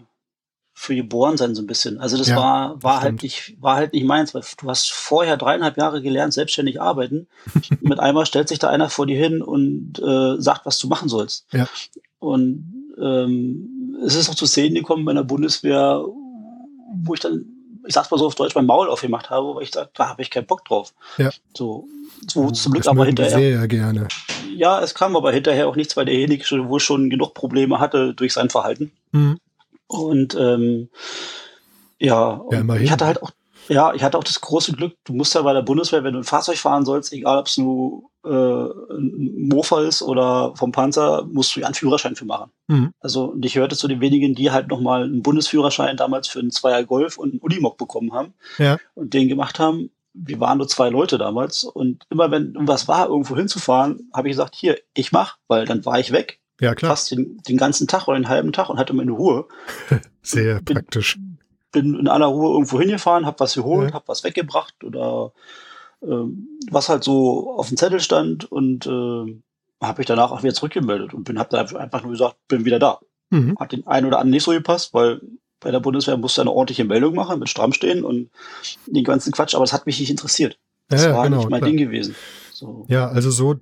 [0.74, 2.00] für geboren sein, so ein bisschen.
[2.00, 5.38] Also das ja, war, war halt nicht, war halt nicht meins, weil du hast vorher
[5.38, 7.28] dreieinhalb Jahre gelernt, selbstständig arbeiten.
[7.80, 11.10] Mit einmal stellt sich da einer vor dir hin und äh, sagt, was du machen
[11.10, 11.46] sollst.
[11.52, 11.70] Ja.
[12.18, 16.04] Und ähm, es ist auch zu sehen gekommen bei der Bundeswehr,
[17.04, 17.53] wo ich dann
[17.86, 20.22] ich sag's mal so auf Deutsch, mein Maul aufgemacht habe, weil ich dachte, da habe
[20.22, 20.94] ich keinen Bock drauf.
[21.18, 21.30] Ja.
[21.56, 21.88] So,
[22.28, 23.38] so zum Glück aber hinterher.
[23.38, 24.08] Sehr gerne.
[24.56, 28.14] Ja, es kam aber hinterher auch nichts, weil derjenige schon, wohl schon genug Probleme hatte
[28.14, 28.92] durch sein Verhalten.
[29.12, 29.40] Mhm.
[29.88, 30.90] Und ähm,
[32.00, 33.32] ja, ja ich hatte halt auch
[33.68, 36.20] ja, ich hatte auch das große Glück, du musst ja bei der Bundeswehr, wenn du
[36.20, 41.26] ein Fahrzeug fahren sollst, egal ob es nur äh, ein Mofa ist oder vom Panzer,
[41.26, 42.52] musst du ja einen Führerschein für machen.
[42.68, 42.94] Mhm.
[43.00, 46.52] Also und ich hörte zu den wenigen, die halt nochmal einen Bundesführerschein damals für einen
[46.52, 48.78] Zweier Golf und einen Unimog bekommen haben ja.
[48.96, 49.92] und den gemacht haben.
[50.14, 54.34] Wir waren nur zwei Leute damals und immer wenn irgendwas war, irgendwo hinzufahren, habe ich
[54.34, 56.40] gesagt, hier, ich mach, weil dann war ich weg.
[56.62, 56.92] Ja, klar.
[56.92, 59.48] Fast den, den ganzen Tag oder den halben Tag und hatte meine Ruhe.
[60.22, 61.33] Sehr praktisch bin
[61.76, 63.94] in aller Ruhe irgendwo hingefahren, habe was geholt, ja.
[63.96, 65.32] habe was weggebracht oder
[66.02, 69.42] ähm, was halt so auf dem Zettel stand und äh,
[69.82, 72.80] habe ich danach auch wieder zurückgemeldet und bin habe da einfach nur gesagt, bin wieder
[72.80, 73.00] da.
[73.30, 73.58] Mhm.
[73.60, 75.22] Hat den einen oder anderen nicht so gepasst, weil
[75.60, 78.30] bei der Bundeswehr musste eine ordentliche Meldung machen, mit stramm stehen und
[78.86, 80.60] den ganzen Quatsch, aber das hat mich nicht interessiert.
[80.90, 81.70] Das ja, war genau, nicht mein klar.
[81.70, 82.16] Ding gewesen.
[82.52, 82.86] So.
[82.88, 83.56] Ja, also so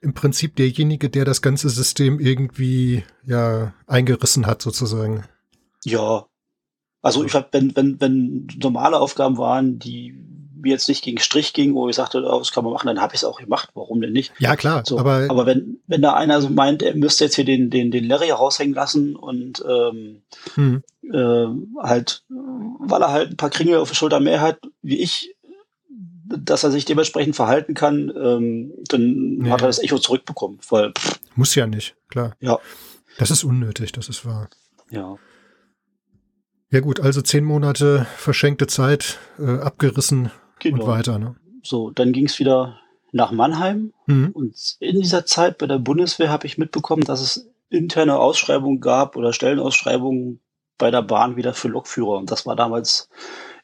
[0.00, 5.24] im Prinzip derjenige, der das ganze System irgendwie ja eingerissen hat, sozusagen.
[5.84, 6.26] Ja,
[7.02, 10.14] also ich habe, wenn, wenn, wenn normale Aufgaben waren, die
[10.62, 13.00] mir jetzt nicht gegen Strich ging, wo ich sagte, oh, das kann man machen, dann
[13.00, 13.70] habe ich es auch gemacht.
[13.74, 14.32] Warum denn nicht?
[14.38, 14.84] Ja, klar.
[14.86, 17.90] So, aber, aber wenn, wenn da einer so meint, er müsste jetzt hier den, den,
[17.90, 20.22] den Larry raushängen lassen und ähm,
[20.54, 20.82] hm.
[21.02, 25.34] äh, halt, weil er halt ein paar Kringel auf der Schulter mehr hat, wie ich,
[26.24, 29.50] dass er sich dementsprechend verhalten kann, ähm, dann nee.
[29.50, 30.60] hat er das Echo zurückbekommen.
[30.68, 32.36] Weil, pff, Muss ja nicht, klar.
[32.40, 32.60] Ja.
[33.18, 34.48] Das ist unnötig, das ist wahr.
[34.90, 35.16] Ja.
[36.72, 40.82] Ja gut, also zehn Monate verschenkte Zeit, äh, abgerissen genau.
[40.82, 41.18] und weiter.
[41.18, 41.36] Ne?
[41.62, 42.80] So, dann ging es wieder
[43.12, 43.92] nach Mannheim.
[44.06, 44.30] Mhm.
[44.32, 49.16] Und in dieser Zeit bei der Bundeswehr habe ich mitbekommen, dass es interne Ausschreibungen gab
[49.16, 50.40] oder Stellenausschreibungen
[50.78, 52.16] bei der Bahn wieder für Lokführer.
[52.16, 53.10] Und das war damals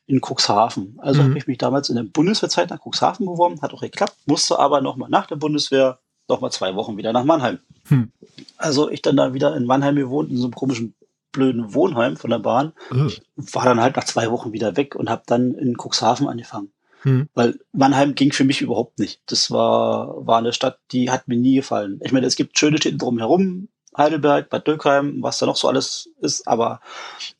[0.06, 0.98] in Cuxhaven.
[0.98, 1.28] Also mhm.
[1.28, 4.82] habe ich mich damals in der Bundeswehrzeit nach Cuxhaven beworben, hat auch geklappt, musste aber
[4.82, 7.58] nochmal nach der Bundeswehr nochmal zwei Wochen wieder nach Mannheim.
[7.88, 8.12] Mhm.
[8.58, 10.94] Also ich dann da wieder in Mannheim gewohnt, in so einem komischen
[11.38, 13.12] blöden Wohnheim von der Bahn, mhm.
[13.36, 16.72] war dann halt nach zwei Wochen wieder weg und habe dann in Cuxhaven angefangen.
[17.04, 17.28] Mhm.
[17.34, 19.20] Weil Mannheim ging für mich überhaupt nicht.
[19.26, 22.00] Das war, war eine Stadt, die hat mir nie gefallen.
[22.02, 26.10] Ich meine, es gibt schöne Städte drumherum, Heidelberg, Bad Dürkheim, was da noch so alles
[26.20, 26.80] ist, aber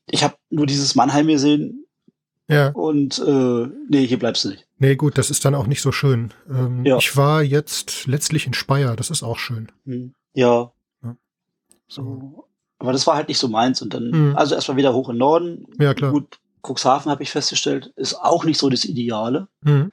[0.07, 1.85] ich habe nur dieses Mannheim gesehen.
[2.49, 2.69] Ja.
[2.69, 4.67] Und äh, nee, hier bleibst du nicht.
[4.79, 6.33] Nee, gut, das ist dann auch nicht so schön.
[6.49, 6.97] Ähm, ja.
[6.97, 9.71] Ich war jetzt letztlich in Speyer, das ist auch schön.
[9.85, 10.15] Hm.
[10.35, 10.73] Ja.
[11.03, 11.17] ja.
[11.89, 12.48] So.
[12.79, 13.83] Aber das war halt nicht so meins.
[13.83, 14.37] Und dann, mhm.
[14.37, 15.67] also erstmal wieder hoch in Norden.
[15.79, 16.13] Ja, klar.
[16.13, 19.49] Gut, Cuxhaven habe ich festgestellt, ist auch nicht so das Ideale.
[19.63, 19.93] Mhm.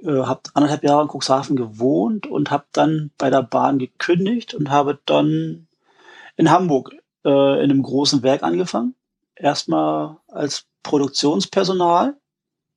[0.00, 4.70] äh, habe anderthalb Jahre in Cuxhaven gewohnt und habe dann bei der Bahn gekündigt und
[4.70, 5.66] habe dann
[6.36, 6.92] in Hamburg
[7.24, 8.94] äh, in einem großen Werk angefangen.
[9.34, 12.16] Erstmal als Produktionspersonal,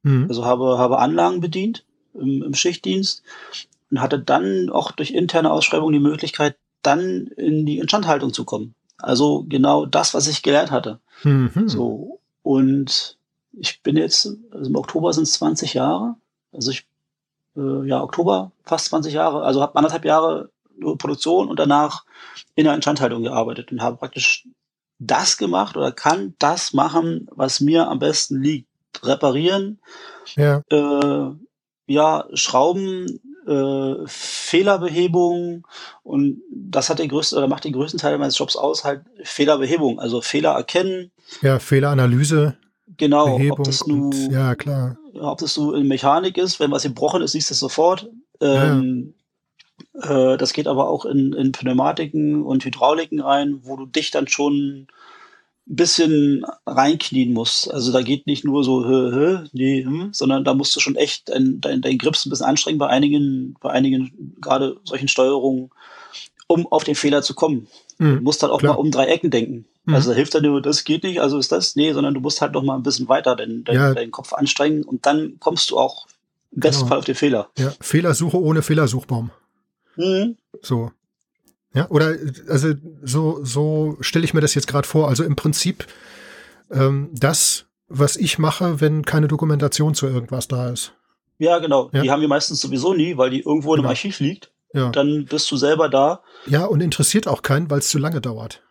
[0.04, 0.26] mhm.
[0.30, 3.24] also habe, habe Anlagen bedient im, im Schichtdienst
[3.90, 8.74] und hatte dann auch durch interne Ausschreibung die Möglichkeit, dann in die Instandhaltung zu kommen.
[9.04, 11.00] Also genau das, was ich gelernt hatte.
[11.24, 11.68] Mhm.
[11.68, 12.20] So.
[12.44, 13.18] Und
[13.54, 16.16] ich bin jetzt, also im Oktober sind es 20 Jahre.
[16.52, 16.86] Also ich,
[17.56, 19.44] äh, ja, Oktober fast 20 Jahre.
[19.44, 22.06] Also habe anderthalb Jahre nur Produktion und danach
[22.56, 24.48] in der Instandhaltung gearbeitet und habe praktisch
[25.00, 28.68] das gemacht oder kann das machen, was mir am besten liegt.
[29.04, 29.80] Reparieren,
[30.36, 31.32] ja, äh,
[31.88, 35.66] ja Schrauben, äh, Fehlerbehebung
[36.04, 40.00] und das hat den größten oder macht den größten Teil meines Jobs aus, halt Fehlerbehebung,
[40.00, 41.12] also Fehler erkennen.
[41.42, 42.58] Ja, Fehleranalyse.
[42.98, 44.98] Genau, Behebung ob das nun, und, ja klar.
[45.20, 48.10] Ob das nun in Mechanik ist, wenn was gebrochen ist, siehst du es sofort.
[48.42, 49.14] Ähm,
[50.04, 50.34] ja.
[50.34, 54.28] äh, das geht aber auch in, in Pneumatiken und Hydrauliken rein, wo du dich dann
[54.28, 54.88] schon
[55.66, 57.72] bisschen reinknien musst.
[57.72, 60.96] Also da geht nicht nur so, hö, hö, nee, hm, sondern da musst du schon
[60.96, 65.70] echt dein, dein, dein Grips ein bisschen anstrengen bei einigen, bei einigen gerade solchen Steuerungen,
[66.48, 67.68] um auf den Fehler zu kommen.
[68.00, 68.74] Mhm, du musst halt auch klar.
[68.74, 69.66] mal um drei Ecken denken.
[69.86, 69.96] Mhm.
[69.96, 72.42] Also da hilft dann nur, das geht nicht, also ist das, nee, sondern du musst
[72.42, 73.94] halt noch mal ein bisschen weiter deinen, deinen, ja.
[73.94, 76.08] deinen Kopf anstrengen und dann kommst du auch
[76.52, 76.90] im besten genau.
[76.90, 77.50] Fall auf den Fehler.
[77.58, 79.32] Ja, Fehlersuche ohne Fehlersuchbaum.
[79.96, 80.38] Mhm.
[80.62, 80.92] So.
[81.74, 82.18] Ja, oder
[82.50, 85.08] also so, so stelle ich mir das jetzt gerade vor.
[85.08, 85.88] Also im Prinzip
[86.70, 90.94] ähm, das, was ich mache, wenn keine Dokumentation zu irgendwas da ist.
[91.38, 91.90] Ja, genau.
[91.94, 92.02] Ja.
[92.02, 93.84] Die haben wir meistens sowieso nie, weil die irgendwo genau.
[93.84, 94.52] im Archiv liegt.
[94.74, 94.90] Ja.
[94.90, 96.22] Dann bist du selber da.
[96.46, 98.62] Ja, und interessiert auch keinen, weil es zu lange dauert.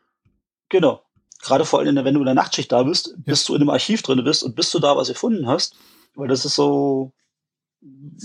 [0.69, 1.03] Genau.
[1.43, 3.15] Gerade vor allem, wenn du in der Nachtschicht da bist, ja.
[3.25, 5.75] bis du in einem Archiv drin bist und bis du da was gefunden hast.
[6.15, 7.13] Weil das ist so,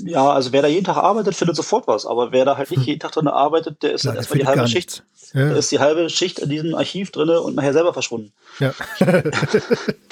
[0.03, 2.05] ja, also wer da jeden Tag arbeitet, findet sofort was.
[2.05, 2.87] Aber wer da halt nicht hm.
[2.87, 5.03] jeden Tag drin arbeitet, der ist ja, dann erstmal die halbe Schicht.
[5.33, 5.51] Ja.
[5.53, 8.33] Ist die halbe Schicht in diesem Archiv drin und nachher selber verschwunden.
[8.59, 8.73] Ja.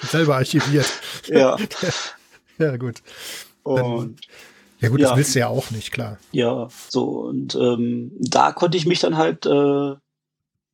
[0.01, 0.88] selber archiviert.
[1.27, 1.58] Ja.
[2.58, 3.01] ja, gut.
[3.63, 4.21] Und
[4.79, 6.17] ja gut, das willst du ja auch nicht, klar.
[6.32, 9.95] Ja, so und ähm, da konnte ich mich dann halt äh,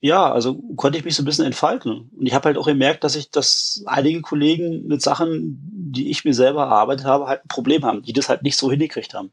[0.02, 2.10] ja, also konnte ich mich so ein bisschen entfalten.
[2.18, 6.24] Und ich habe halt auch gemerkt, dass ich, dass einige Kollegen mit Sachen, die ich
[6.24, 9.32] mir selber erarbeitet habe, halt ein Problem haben, die das halt nicht so hingekriegt haben.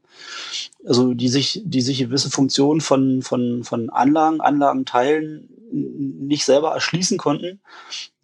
[0.85, 7.17] Also die sich, die sich gewisse Funktionen von, von, von Anlagen, Anlagenteilen nicht selber erschließen
[7.17, 7.61] konnten,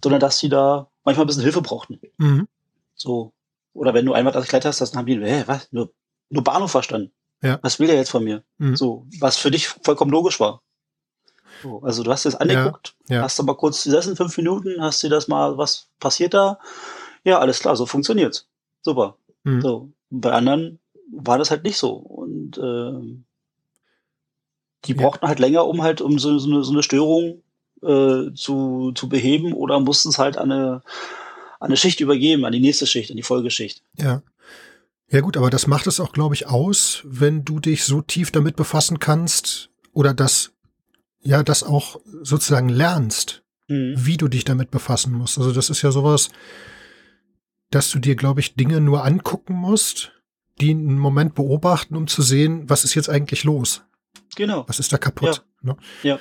[0.04, 2.00] sondern dass sie da manchmal ein bisschen Hilfe brauchten.
[2.18, 2.48] Mhm.
[2.96, 3.32] So.
[3.74, 5.72] Oder wenn du einmal das erklärt hast, dann haben die, hä, was?
[5.72, 5.92] Nur,
[6.30, 7.12] nur Bahnhof verstanden.
[7.42, 7.60] Ja.
[7.62, 8.44] Was will der jetzt von mir?
[8.58, 8.76] Mhm.
[8.76, 10.62] So, was für dich vollkommen logisch war.
[11.64, 13.22] So, also du hast es angeguckt, ja, ja.
[13.24, 16.60] hast aber kurz gesessen, fünf Minuten, hast dir das mal, was passiert da?
[17.24, 18.48] Ja, alles klar, so funktioniert's.
[18.82, 19.16] Super.
[19.46, 19.62] Mhm.
[19.62, 19.90] So.
[20.10, 21.94] Bei anderen war das halt nicht so.
[21.94, 23.24] Und äh,
[24.86, 25.30] die brauchten ja.
[25.30, 27.42] halt länger, um halt um so, so, eine, so eine Störung
[27.82, 30.82] äh, zu, zu beheben oder mussten es halt an eine,
[31.62, 33.84] an eine Schicht übergeben, an die nächste Schicht, an die Folgeschicht.
[33.98, 34.22] Ja.
[35.10, 38.32] Ja gut, aber das macht es auch, glaube ich, aus, wenn du dich so tief
[38.32, 40.53] damit befassen kannst oder das
[41.24, 43.96] ja das auch sozusagen lernst, mhm.
[43.98, 45.38] wie du dich damit befassen musst.
[45.38, 46.30] Also das ist ja sowas,
[47.72, 50.12] dass du dir, glaube ich, Dinge nur angucken musst,
[50.62, 53.84] die einen Moment beobachten, um zu sehen, was ist jetzt eigentlich los.
[54.36, 54.66] Genau.
[54.68, 55.44] Was ist da kaputt?
[55.64, 55.74] Ja.
[55.74, 55.78] Ne?
[56.04, 56.20] ja.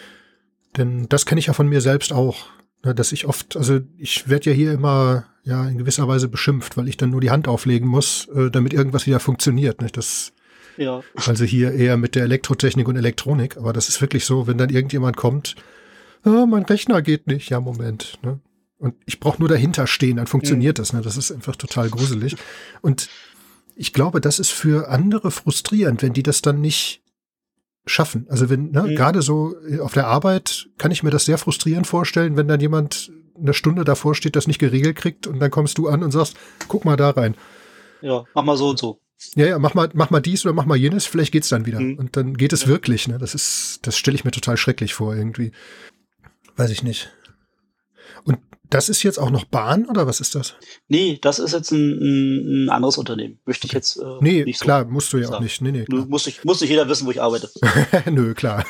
[0.77, 2.47] Denn das kenne ich ja von mir selbst auch,
[2.83, 6.77] ne, dass ich oft, also ich werde ja hier immer ja in gewisser Weise beschimpft,
[6.77, 9.83] weil ich dann nur die Hand auflegen muss, äh, damit irgendwas wieder funktioniert.
[9.83, 9.88] Ne?
[9.93, 10.33] Das
[10.76, 11.02] ja.
[11.26, 13.56] Also hier eher mit der Elektrotechnik und Elektronik.
[13.56, 15.56] Aber das ist wirklich so, wenn dann irgendjemand kommt,
[16.24, 17.50] ah, mein Rechner geht nicht.
[17.50, 18.18] Ja, Moment.
[18.22, 18.40] Ne?
[18.78, 20.82] Und ich brauche nur dahinter stehen, dann funktioniert mhm.
[20.82, 20.92] das.
[20.92, 21.02] Ne?
[21.02, 22.37] Das ist einfach total gruselig.
[22.80, 23.08] Und
[23.76, 27.02] ich glaube, das ist für andere frustrierend, wenn die das dann nicht
[27.87, 28.26] schaffen.
[28.28, 28.94] Also wenn, ne, mhm.
[28.94, 33.11] gerade so auf der Arbeit kann ich mir das sehr frustrierend vorstellen, wenn dann jemand
[33.37, 36.37] eine Stunde davor steht, das nicht geregelt kriegt und dann kommst du an und sagst,
[36.68, 37.35] guck mal da rein.
[38.00, 38.98] Ja, mach mal so und so.
[39.35, 41.80] Ja, ja, mach mal, mach mal dies oder mach mal jenes, vielleicht geht's dann wieder.
[41.80, 41.98] Mhm.
[41.98, 42.68] Und dann geht es ja.
[42.68, 43.18] wirklich, ne?
[43.18, 45.52] Das ist, das stelle ich mir total schrecklich vor, irgendwie.
[46.56, 47.11] Weiß ich nicht.
[48.24, 50.54] Und das ist jetzt auch noch Bahn oder was ist das?
[50.88, 53.38] Nee, das ist jetzt ein, ein anderes Unternehmen.
[53.44, 53.96] Möchte ich jetzt.
[53.96, 55.37] Äh, nee, nicht so klar, musst du ja sagen.
[55.37, 55.61] auch nicht.
[55.61, 56.06] Nee, nee, klar.
[56.06, 57.50] Muss, ich, muss nicht jeder wissen, wo ich arbeite.
[58.11, 58.64] Nö, klar.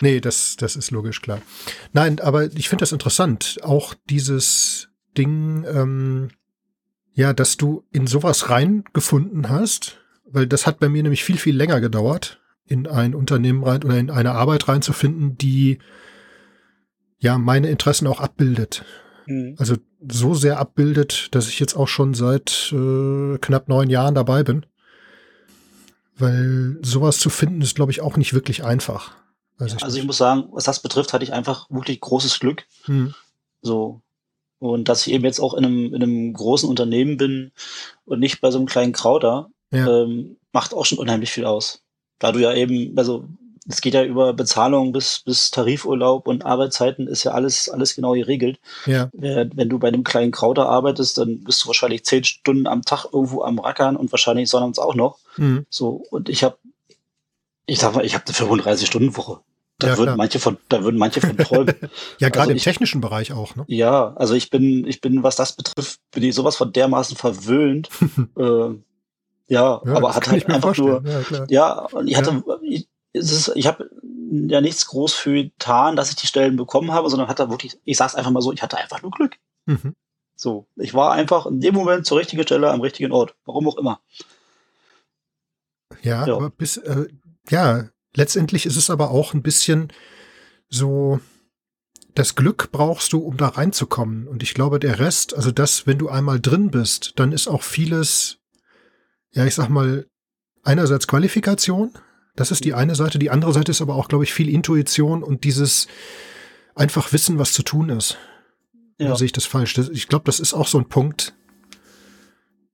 [0.00, 1.42] nee, das, das ist logisch, klar.
[1.92, 3.58] Nein, aber ich finde das interessant.
[3.62, 6.30] Auch dieses Ding, ähm,
[7.16, 11.56] ja, dass du in sowas reingefunden hast, weil das hat bei mir nämlich viel, viel
[11.56, 15.78] länger gedauert, in ein Unternehmen rein oder in eine Arbeit reinzufinden, die
[17.18, 18.84] ja meine Interessen auch abbildet.
[19.24, 19.54] Mhm.
[19.56, 19.76] Also
[20.06, 24.66] so sehr abbildet, dass ich jetzt auch schon seit äh, knapp neun Jahren dabei bin.
[26.18, 29.12] Weil sowas zu finden ist, glaube ich, auch nicht wirklich einfach.
[29.56, 32.64] Weiß ich also ich muss sagen, was das betrifft, hatte ich einfach wirklich großes Glück.
[32.84, 33.14] Hm.
[33.62, 34.02] So.
[34.58, 37.52] Und dass ich eben jetzt auch in einem, in einem großen Unternehmen bin
[38.04, 39.86] und nicht bei so einem kleinen Krauter, ja.
[39.86, 41.82] ähm, macht auch schon unheimlich viel aus.
[42.18, 43.26] Da du ja eben, also
[43.68, 48.12] es geht ja über Bezahlung bis, bis Tarifurlaub und Arbeitszeiten ist ja alles, alles genau
[48.12, 48.60] geregelt.
[48.86, 49.10] Ja.
[49.12, 53.06] Wenn du bei einem kleinen Krauter arbeitest, dann bist du wahrscheinlich zehn Stunden am Tag
[53.12, 55.18] irgendwo am Rackern und wahrscheinlich sonnabends auch noch.
[55.36, 55.66] Mhm.
[55.68, 56.56] So, und ich habe,
[57.66, 59.40] ich sag mal, ich habe eine 35-Stunden-Woche.
[59.78, 61.74] Da ja, würden manche von, da würden manche von träumen.
[62.18, 63.64] ja, gerade also im technischen Bereich auch, ne?
[63.68, 67.90] Ja, also ich bin, ich bin, was das betrifft, bin ich sowas von dermaßen verwöhnt.
[68.38, 68.78] äh, ja,
[69.48, 73.90] ja, aber hat halt einfach nur, ja, ja, ich hatte, ich, ist, ich habe
[74.48, 77.96] ja nichts groß für getan, dass ich die Stellen bekommen habe, sondern hatte wirklich, ich
[77.96, 79.36] sag's einfach mal so, ich hatte einfach nur Glück.
[79.66, 79.94] Mhm.
[80.34, 83.76] So, ich war einfach in dem Moment zur richtigen Stelle am richtigen Ort, warum auch
[83.76, 84.00] immer.
[86.02, 86.34] Ja, ja.
[86.34, 87.06] aber bis, äh,
[87.48, 89.92] ja, letztendlich ist es aber auch ein bisschen
[90.68, 91.20] so,
[92.14, 94.26] das Glück brauchst du, um da reinzukommen.
[94.26, 97.62] Und ich glaube, der Rest, also das, wenn du einmal drin bist, dann ist auch
[97.62, 98.38] vieles,
[99.32, 100.06] ja, ich sag mal,
[100.62, 101.92] einerseits Qualifikation,
[102.34, 103.18] das ist die eine Seite.
[103.18, 105.86] Die andere Seite ist aber auch, glaube ich, viel Intuition und dieses
[106.74, 108.18] einfach wissen, was zu tun ist.
[108.98, 109.14] Ja.
[109.14, 109.76] Sehe ich das falsch?
[109.78, 111.34] ich glaube, das ist auch so ein Punkt,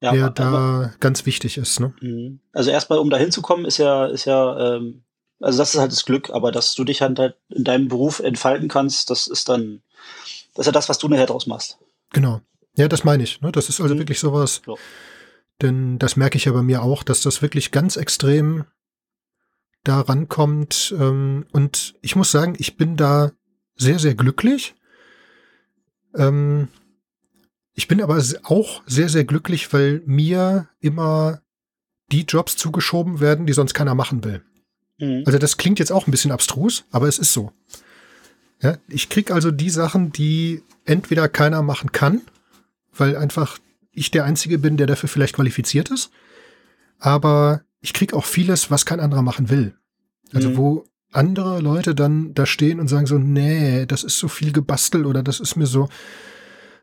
[0.00, 1.80] ja, der da ganz wichtig ist.
[1.80, 1.94] Ne?
[2.00, 2.40] Mhm.
[2.52, 5.02] Also erstmal, um da hinzukommen, ist ja, ist ja, ähm,
[5.42, 8.68] also das ist halt das Glück, aber dass du dich halt, in deinem Beruf entfalten
[8.68, 9.82] kannst, das ist dann,
[10.54, 11.78] das ist ja das, was du nachher draus machst.
[12.12, 12.40] Genau.
[12.76, 13.40] Ja, das meine ich.
[13.40, 13.52] Ne?
[13.52, 13.98] Das ist also mhm.
[13.98, 14.62] wirklich sowas.
[14.66, 14.74] Ja.
[15.60, 18.64] Denn das merke ich ja bei mir auch, dass das wirklich ganz extrem
[19.84, 20.94] da rankommt.
[20.98, 23.32] Ähm, und ich muss sagen, ich bin da
[23.76, 24.74] sehr, sehr glücklich.
[26.16, 26.68] Ähm,
[27.74, 31.42] ich bin aber auch sehr, sehr glücklich, weil mir immer
[32.10, 34.42] die Jobs zugeschoben werden, die sonst keiner machen will.
[35.02, 35.24] Mhm.
[35.26, 37.52] Also das klingt jetzt auch ein bisschen abstrus, aber es ist so.
[38.62, 42.22] Ja, ich krieg also die Sachen, die entweder keiner machen kann,
[42.94, 43.58] weil einfach
[43.90, 46.10] ich der Einzige bin, der dafür vielleicht qualifiziert ist,
[46.98, 49.74] aber ich krieg auch vieles, was kein anderer machen will.
[50.32, 50.56] Also mhm.
[50.56, 55.04] wo andere Leute dann da stehen und sagen so, nee, das ist so viel gebastelt
[55.04, 55.88] oder das ist mir so,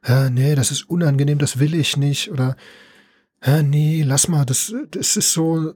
[0.05, 2.57] ja, nee, das ist unangenehm, das will ich nicht oder
[3.45, 5.73] ja, nee, lass mal, das, das ist so,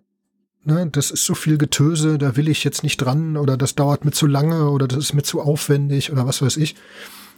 [0.64, 4.06] ne, das ist so viel Getöse, da will ich jetzt nicht dran oder das dauert
[4.06, 6.76] mir zu lange oder das ist mir zu aufwendig oder was weiß ich.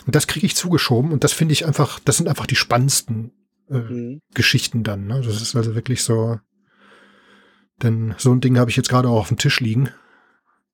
[0.06, 3.32] Und das kriege ich zugeschoben und das finde ich einfach, das sind einfach die spannendsten
[3.70, 4.22] äh, mhm.
[4.34, 5.08] Geschichten dann.
[5.08, 5.22] Ne?
[5.22, 6.40] Das ist also wirklich so,
[7.82, 9.90] denn so ein Ding habe ich jetzt gerade auch auf dem Tisch liegen.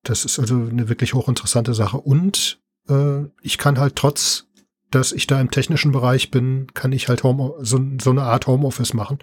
[0.04, 1.98] Das ist also eine wirklich hochinteressante Sache.
[1.98, 2.60] Und
[2.90, 4.48] äh, ich kann halt trotz,
[4.90, 8.48] dass ich da im technischen Bereich bin, kann ich halt Home, so, so eine Art
[8.48, 9.20] Homeoffice machen.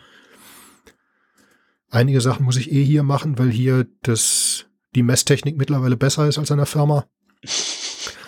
[1.91, 6.39] Einige Sachen muss ich eh hier machen, weil hier das, die Messtechnik mittlerweile besser ist
[6.39, 7.07] als an der Firma.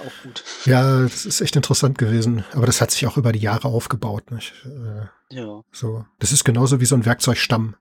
[0.01, 0.45] Auch gut.
[0.65, 2.45] Ja, das ist echt interessant gewesen.
[2.53, 4.31] Aber das hat sich auch über die Jahre aufgebaut.
[4.31, 4.55] Nicht?
[4.65, 5.61] Äh, ja.
[5.73, 6.07] So.
[6.19, 7.75] Das ist genauso wie so ein Werkzeugstamm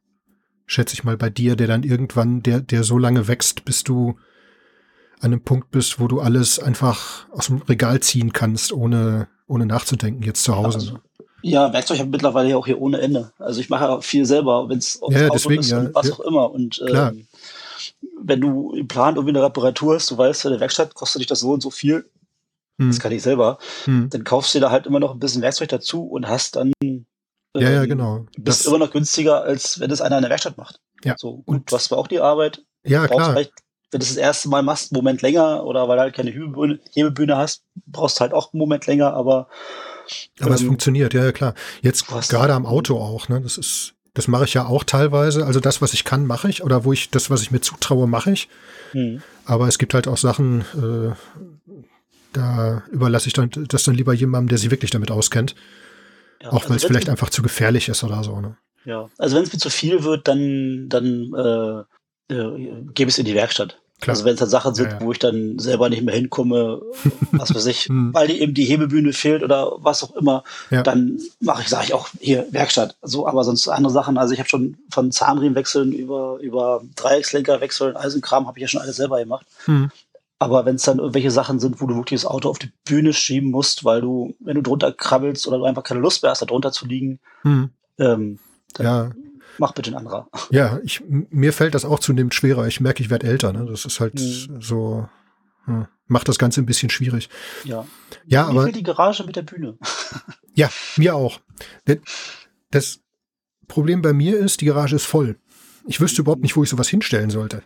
[0.70, 4.18] schätze ich mal, bei dir, der dann irgendwann, der, der so lange wächst, bis du
[5.20, 9.65] an einem Punkt bist, wo du alles einfach aus dem Regal ziehen kannst, ohne, ohne
[9.65, 10.78] nachzudenken, jetzt zu Hause.
[10.78, 11.00] Also,
[11.41, 13.32] ja, Werkzeug habe ich mittlerweile ja auch hier ohne Ende.
[13.39, 16.13] Also ich mache ja viel selber, wenn es ja, deswegen, ist und was ja.
[16.13, 16.52] auch immer.
[16.52, 17.28] Und ähm,
[18.21, 21.28] wenn du im Plan irgendwie eine Reparatur hast, du weißt, in der Werkstatt kostet dich
[21.28, 22.10] das so und so viel,
[22.80, 22.89] hm.
[22.89, 24.10] das kann ich selber, hm.
[24.10, 26.71] dann kaufst du da halt immer noch ein bisschen Werkzeug dazu und hast dann
[27.56, 28.25] ja, ja, ähm, genau.
[28.38, 30.80] Bist das immer noch günstiger, als wenn es einer in der Werkstatt macht.
[31.04, 31.15] Ja.
[31.17, 32.63] So, und du hast zwar auch die Arbeit.
[32.84, 33.32] Ja, klar.
[33.32, 33.54] Vielleicht,
[33.91, 36.80] wenn du das erste Mal machst, einen Moment länger oder weil du halt keine Hebebühne,
[36.93, 39.47] Hebebühne hast, brauchst du halt auch einen Moment länger, aber.
[40.39, 41.54] Aber ähm, es funktioniert, ja, ja, klar.
[41.82, 43.41] Jetzt gerade am Auto auch, ne?
[43.41, 45.45] Das ist, das mache ich ja auch teilweise.
[45.45, 46.63] Also das, was ich kann, mache ich.
[46.63, 48.50] Oder wo ich das, was ich mir zutraue, mache ich.
[48.91, 49.22] Hm.
[49.45, 51.15] Aber es gibt halt auch Sachen, äh,
[52.34, 55.56] da überlasse ich dann das dann lieber jemandem, der sich wirklich damit auskennt.
[56.41, 58.39] Ja, auch weil es also vielleicht einfach zu gefährlich ist oder so.
[58.39, 58.58] Ne?
[58.86, 63.19] Ja, also wenn es mir zu viel wird, dann, dann äh, äh, gebe ich es
[63.19, 63.80] in die Werkstatt.
[64.00, 64.14] Klar.
[64.14, 65.02] Also wenn es dann Sachen sind, ja, ja.
[65.02, 66.82] wo ich dann selber nicht mehr hinkomme,
[67.32, 68.14] was weiß ich, hm.
[68.14, 70.84] weil eben die Hebebühne fehlt oder was auch immer, ja.
[70.84, 72.96] dann mache ich, sage ich auch hier Werkstatt.
[73.02, 74.18] So, aber sonst andere Sachen.
[74.18, 78.68] Also ich habe schon von Zahnriemen wechseln über über Dreieckslenker wechseln, Eisenkram habe ich ja
[78.68, 79.46] schon alles selber gemacht.
[79.66, 79.92] Hm.
[80.42, 83.12] Aber wenn es dann irgendwelche Sachen sind, wo du wirklich das Auto auf die Bühne
[83.12, 86.42] schieben musst, weil du, wenn du drunter krabbelst oder du einfach keine Lust mehr hast,
[86.42, 87.70] da drunter zu liegen, hm.
[87.98, 88.40] ähm,
[88.74, 89.12] dann ja.
[89.60, 90.28] Mach bitte ein anderer.
[90.52, 92.67] Ja, ich, mir fällt das auch zunehmend schwerer.
[92.67, 93.54] Ich merke, ich werde älter.
[93.54, 93.65] Ne?
[93.65, 94.62] Das ist halt hm.
[94.62, 95.08] so,
[95.65, 97.30] hm, macht das Ganze ein bisschen schwierig.
[97.63, 97.86] Ja.
[98.26, 98.72] Ja, Wie aber.
[98.72, 99.78] die Garage mit der Bühne.
[100.56, 101.39] ja, mir auch.
[102.72, 103.00] Das
[103.67, 105.38] Problem bei mir ist, die Garage ist voll.
[105.86, 107.63] ich wüsste überhaupt nicht, wo ich sowas hinstellen sollte.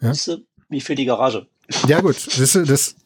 [0.00, 0.12] Ja?
[0.12, 1.46] Du, wie für die Garage?
[1.88, 2.96] Ja gut, das, das,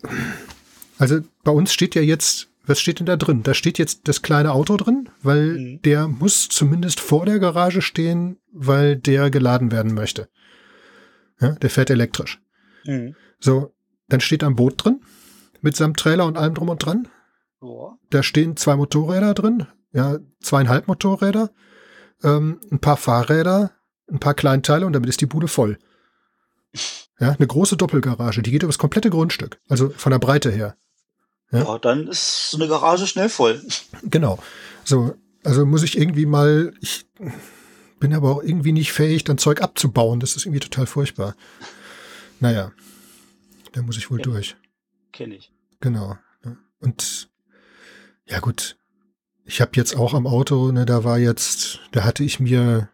[0.99, 3.43] also bei uns steht ja jetzt, was steht denn da drin?
[3.43, 5.83] Da steht jetzt das kleine Auto drin, weil mhm.
[5.83, 10.29] der muss zumindest vor der Garage stehen, weil der geladen werden möchte.
[11.41, 12.41] Ja, der fährt elektrisch.
[12.85, 13.15] Mhm.
[13.39, 13.75] So,
[14.09, 15.01] dann steht ein Boot drin
[15.63, 17.09] mit seinem Trailer und allem drum und dran.
[17.61, 17.93] Oh.
[18.11, 21.51] Da stehen zwei Motorräder drin, ja, zweieinhalb Motorräder,
[22.23, 23.73] ähm, ein paar Fahrräder,
[24.11, 25.79] ein paar Kleinteile und damit ist die Bude voll.
[27.23, 30.75] Ja, eine große Doppelgarage, die geht über das komplette Grundstück, also von der Breite her.
[31.53, 33.63] Ja, ja dann ist so eine Garage schnell voll.
[34.03, 34.39] Genau.
[34.85, 37.07] So, also muss ich irgendwie mal, ich
[37.99, 40.21] bin aber auch irgendwie nicht fähig, dann Zeug abzubauen.
[40.21, 41.35] Das ist irgendwie total furchtbar.
[42.41, 42.73] Naja,
[43.73, 44.57] da muss ich wohl Kenn durch.
[45.13, 45.53] Kenne ich.
[45.81, 46.17] Genau.
[46.81, 47.29] Und
[48.27, 48.77] ja gut,
[49.45, 52.89] ich habe jetzt auch am Auto, ne, da war jetzt, da hatte ich mir,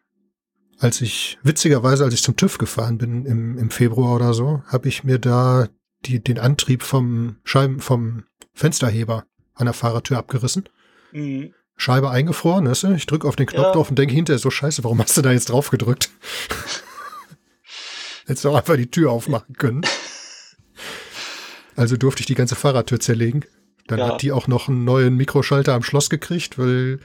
[0.78, 4.88] als ich, witzigerweise, als ich zum TÜV gefahren bin im, im Februar oder so, habe
[4.88, 5.68] ich mir da
[6.06, 10.68] die, den Antrieb vom Scheiben, vom Fensterheber an der Fahrertür abgerissen.
[11.12, 11.54] Mhm.
[11.76, 12.92] Scheibe eingefroren, weißt du?
[12.94, 13.72] Ich drücke auf den Knopf ja.
[13.72, 16.10] drauf und denke hinterher so, scheiße, warum hast du da jetzt drauf gedrückt?
[18.26, 19.82] Hättest du auch einfach die Tür aufmachen können.
[21.76, 23.44] Also durfte ich die ganze Fahrradtür zerlegen.
[23.86, 24.08] Dann ja.
[24.08, 26.98] hat die auch noch einen neuen Mikroschalter am Schloss gekriegt, weil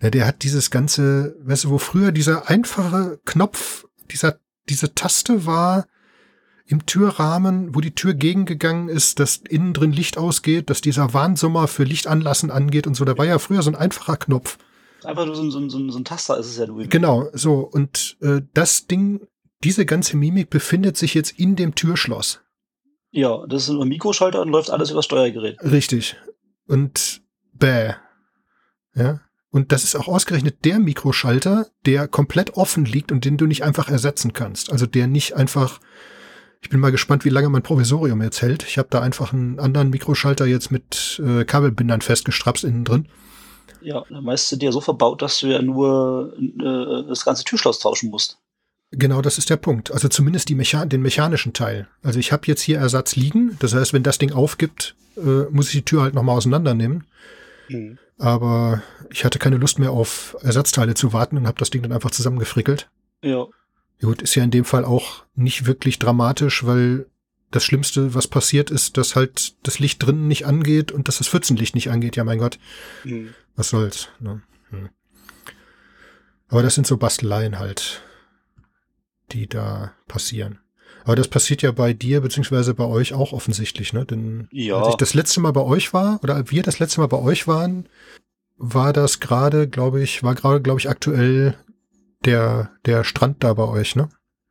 [0.00, 5.44] na, der hat dieses ganze, weißt du, wo früher dieser einfache Knopf, dieser, diese Taste
[5.44, 5.86] war
[6.66, 11.68] im Türrahmen, wo die Tür gegengegangen ist, dass innen drin Licht ausgeht, dass dieser Warnsummer
[11.68, 13.04] für Lichtanlassen angeht und so.
[13.04, 14.58] Da war ja früher so ein einfacher Knopf.
[15.04, 16.84] Einfach nur so, so, so, so ein Taster ist es ja nur.
[16.84, 17.60] Genau, so.
[17.60, 19.26] Und äh, das Ding,
[19.62, 22.40] diese ganze Mimik befindet sich jetzt in dem Türschloss.
[23.10, 25.62] Ja, das ist ein Mikroschalter und läuft alles über das Steuergerät.
[25.62, 26.16] Richtig.
[26.66, 27.20] Und
[27.52, 27.92] bäh.
[28.94, 29.20] Ja.
[29.50, 33.62] Und das ist auch ausgerechnet der Mikroschalter, der komplett offen liegt und den du nicht
[33.62, 34.72] einfach ersetzen kannst.
[34.72, 35.80] Also der nicht einfach.
[36.64, 38.62] Ich bin mal gespannt, wie lange mein Provisorium jetzt hält.
[38.62, 43.06] Ich habe da einfach einen anderen Mikroschalter jetzt mit äh, Kabelbindern festgestrapst innen drin.
[43.82, 47.44] Ja, dann meist sind die ja so verbaut, dass du ja nur äh, das ganze
[47.44, 48.38] Türschloss tauschen musst.
[48.92, 49.92] Genau, das ist der Punkt.
[49.92, 51.86] Also zumindest Mecha den mechanischen Teil.
[52.02, 53.58] Also ich habe jetzt hier Ersatz liegen.
[53.60, 57.04] Das heißt, wenn das Ding aufgibt, äh, muss ich die Tür halt nochmal auseinandernehmen.
[57.68, 57.98] Mhm.
[58.16, 61.92] Aber ich hatte keine Lust mehr auf Ersatzteile zu warten und habe das Ding dann
[61.92, 62.88] einfach zusammengefrickelt.
[63.22, 63.48] Ja.
[64.04, 67.06] Gut, ist ja in dem Fall auch nicht wirklich dramatisch, weil
[67.50, 71.28] das Schlimmste, was passiert, ist, dass halt das Licht drinnen nicht angeht und dass das
[71.28, 72.16] Pfützenlicht nicht angeht.
[72.16, 72.58] Ja, mein Gott.
[73.04, 73.34] Mhm.
[73.56, 74.08] Was soll's.
[74.18, 74.42] Ne?
[74.70, 74.88] Hm.
[76.48, 78.02] Aber das sind so Basteleien halt
[79.32, 80.58] die da passieren.
[81.04, 84.06] Aber das passiert ja bei dir beziehungsweise bei euch auch offensichtlich, ne?
[84.06, 84.78] Denn ja.
[84.78, 87.46] als ich das letzte Mal bei euch war oder wir das letzte Mal bei euch
[87.46, 87.88] waren,
[88.56, 91.56] war das gerade, glaube ich, war gerade, glaube ich, aktuell
[92.26, 94.08] der der Strand da bei euch, ne?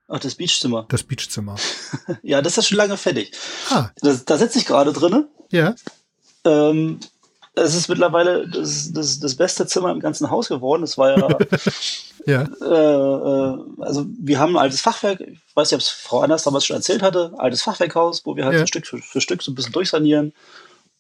[0.07, 0.86] Ach, das Beachzimmer.
[0.89, 1.55] Das Beachzimmer.
[2.21, 3.31] ja, das ist schon lange fertig.
[3.69, 3.89] Ah.
[4.01, 5.27] Das, da sitze ich gerade drinne.
[5.51, 5.75] Ja.
[6.45, 6.99] Ähm,
[7.55, 10.83] es ist mittlerweile das, das, das beste Zimmer im ganzen Haus geworden.
[10.83, 11.38] Es war ja,
[12.25, 12.41] ja.
[12.62, 16.43] Äh, äh, also wir haben ein altes Fachwerk, ich weiß nicht, ob es Frau Anders
[16.43, 18.59] damals schon erzählt hatte, altes Fachwerkhaus, wo wir halt ja.
[18.62, 20.33] so Stück für, für, Stück so ein bisschen durchsanieren.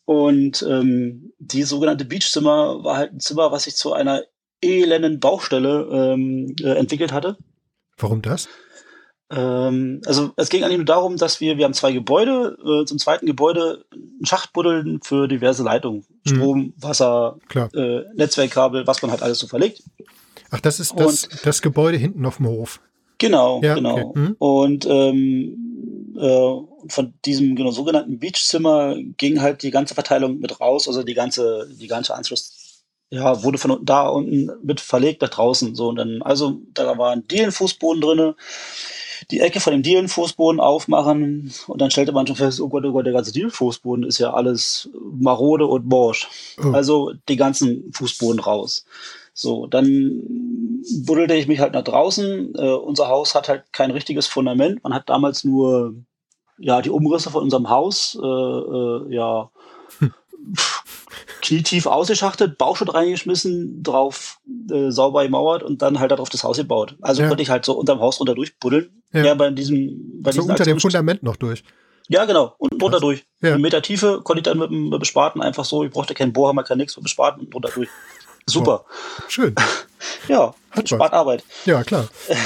[0.05, 4.23] Und ähm, die sogenannte Beachzimmer war halt ein Zimmer, was sich zu einer
[4.63, 7.37] elenden Baustelle ähm, äh, entwickelt hatte.
[7.97, 8.47] Warum das?
[9.29, 12.97] Ähm, also es ging eigentlich nur darum, dass wir, wir haben zwei Gebäude, äh, zum
[12.99, 16.05] zweiten Gebäude einen Schacht buddeln für diverse Leitungen.
[16.25, 16.29] Mhm.
[16.29, 19.83] Strom, Wasser, äh, Netzwerkkabel, was man halt alles so verlegt.
[20.51, 22.79] Ach, das ist das, und, das Gebäude hinten auf dem Hof.
[23.17, 23.97] Genau, ja, genau.
[23.97, 24.19] Okay.
[24.19, 24.35] Mhm.
[24.37, 30.87] Und ähm, äh, von diesem genau, sogenannten Beachzimmer ging halt die ganze Verteilung mit raus,
[30.87, 32.53] also die ganze, die ganze Anschluss,
[33.13, 35.75] ja, wurde von da unten mit verlegt nach draußen.
[35.75, 38.35] So, und dann, also da war ein Dielenfußboden drinne
[39.31, 42.91] die Ecke von dem Dielenfußboden aufmachen und dann stellte man schon fest, oh Gott, oh
[42.91, 46.27] Gott, der ganze Dielenfußboden ist ja alles marode und morsch.
[46.61, 46.71] Oh.
[46.71, 48.85] Also die ganzen Fußboden raus.
[49.33, 50.23] So, dann
[51.05, 52.53] buddelte ich mich halt nach draußen.
[52.55, 54.83] Äh, unser Haus hat halt kein richtiges Fundament.
[54.83, 55.95] Man hat damals nur
[56.57, 59.49] ja die Umrisse von unserem Haus äh, äh, ja
[59.99, 60.13] hm
[61.43, 64.39] knietief ausgeschachtet, Bauschutt reingeschmissen, drauf
[64.71, 66.95] äh, sauber gemauert und dann halt darauf das Haus gebaut.
[67.01, 67.27] Also ja.
[67.27, 69.03] konnte ich halt so unterm Haus runter durchbuddeln.
[69.11, 71.63] Ja, ja bei diesem bei So unter dem Fundament noch durch.
[72.07, 73.25] Ja, genau, und runter durch.
[73.41, 73.53] Ja.
[73.53, 76.13] Einen Meter Tiefe konnte ich dann mit dem, mit dem Spaten einfach so, ich brauchte
[76.13, 77.89] keinen Bohrhammer, kein nix, mit dem Spaten und runter durch.
[78.45, 78.85] Super.
[78.85, 79.55] Oh, schön.
[80.27, 81.43] Ja, Hat spart Arbeit.
[81.65, 82.07] Ja, klar.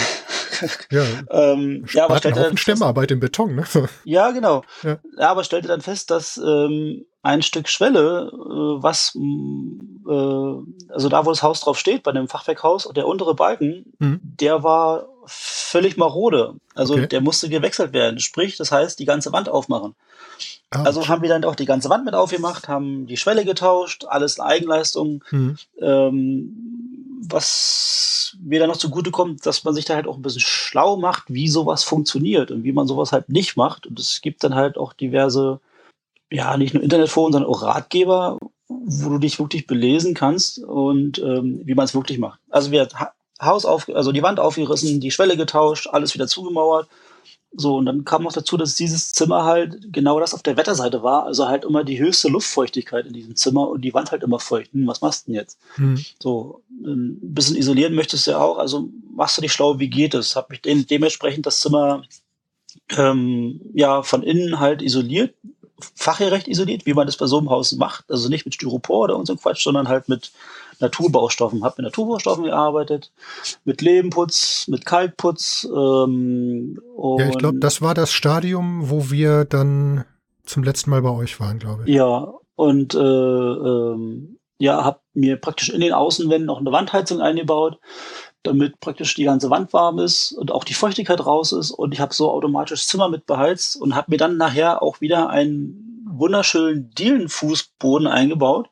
[0.90, 3.64] Ja, ähm, ja, aber Spart stellte dann, Stemmarbeit im Beton, ne?
[4.06, 4.64] ja, genau.
[4.82, 4.98] Ja.
[5.20, 5.30] Ja.
[5.30, 11.30] aber stellte dann fest, dass ähm, ein Stück Schwelle, äh, was, äh, also da, wo
[11.30, 14.20] das Haus drauf steht, bei dem Fachwerkhaus, der untere Balken, Mhm.
[14.24, 16.56] der war völlig marode.
[16.74, 17.08] Also Okay.
[17.08, 18.18] der musste gewechselt werden.
[18.20, 19.94] Sprich, das heißt, die ganze Wand aufmachen.
[20.72, 24.06] Ah, Also haben wir dann auch die ganze Wand mit aufgemacht, haben die Schwelle getauscht,
[24.08, 25.24] alles in Eigenleistung.
[25.30, 25.58] mhm.
[25.82, 26.77] Ähm,
[27.20, 30.98] was mir dann noch zugute kommt, dass man sich da halt auch ein bisschen schlau
[30.98, 33.88] macht, wie sowas funktioniert und wie man sowas halt nicht macht.
[33.88, 35.60] Und es gibt dann halt auch diverse,
[36.32, 38.38] ja, nicht nur Internetforen, sondern auch Ratgeber,
[38.68, 42.40] wo du dich wirklich belesen kannst und ähm, wie man es wirklich macht.
[42.50, 46.88] Also wir ha Haus auf, also die Wand aufgerissen, die Schwelle getauscht, alles wieder zugemauert.
[47.60, 51.02] So, und dann kam noch dazu, dass dieses Zimmer halt genau das auf der Wetterseite
[51.02, 54.40] war, also halt immer die höchste Luftfeuchtigkeit in diesem Zimmer und die Wand halt immer
[54.40, 54.72] feucht.
[54.74, 55.58] Hm, was machst du denn jetzt?
[55.76, 56.06] Mhm.
[56.22, 60.14] So, ein bisschen isolieren möchtest du ja auch, also machst du dich schlau, wie geht
[60.14, 60.36] es?
[60.36, 62.04] Hab mich de dementsprechend das Zimmer
[62.96, 65.34] ähm, ja von innen halt isoliert,
[65.96, 68.06] fachgerecht isoliert, wie man das bei so einem Haus macht.
[68.12, 70.32] Also nicht mit Styropor oder so Quatsch, sondern halt mit
[70.80, 71.64] Naturbaustoffen.
[71.64, 73.12] Hab mit Naturbaustoffen gearbeitet,
[73.64, 75.68] mit Lehmputz, mit Kalkputz.
[75.74, 76.80] Ähm,
[77.20, 80.06] Ja, ich glaube, das war das Stadium, wo wir dann
[80.46, 81.94] zum letzten Mal bei euch waren, glaube ich.
[81.94, 87.80] Ja, und äh, ähm, ja, habe mir praktisch in den Außenwänden noch eine Wandheizung eingebaut,
[88.44, 91.72] damit praktisch die ganze Wand warm ist und auch die Feuchtigkeit raus ist.
[91.72, 95.02] Und ich habe so automatisch das Zimmer mit beheizt und habe mir dann nachher auch
[95.02, 98.70] wieder einen wunderschönen Dielenfußboden eingebaut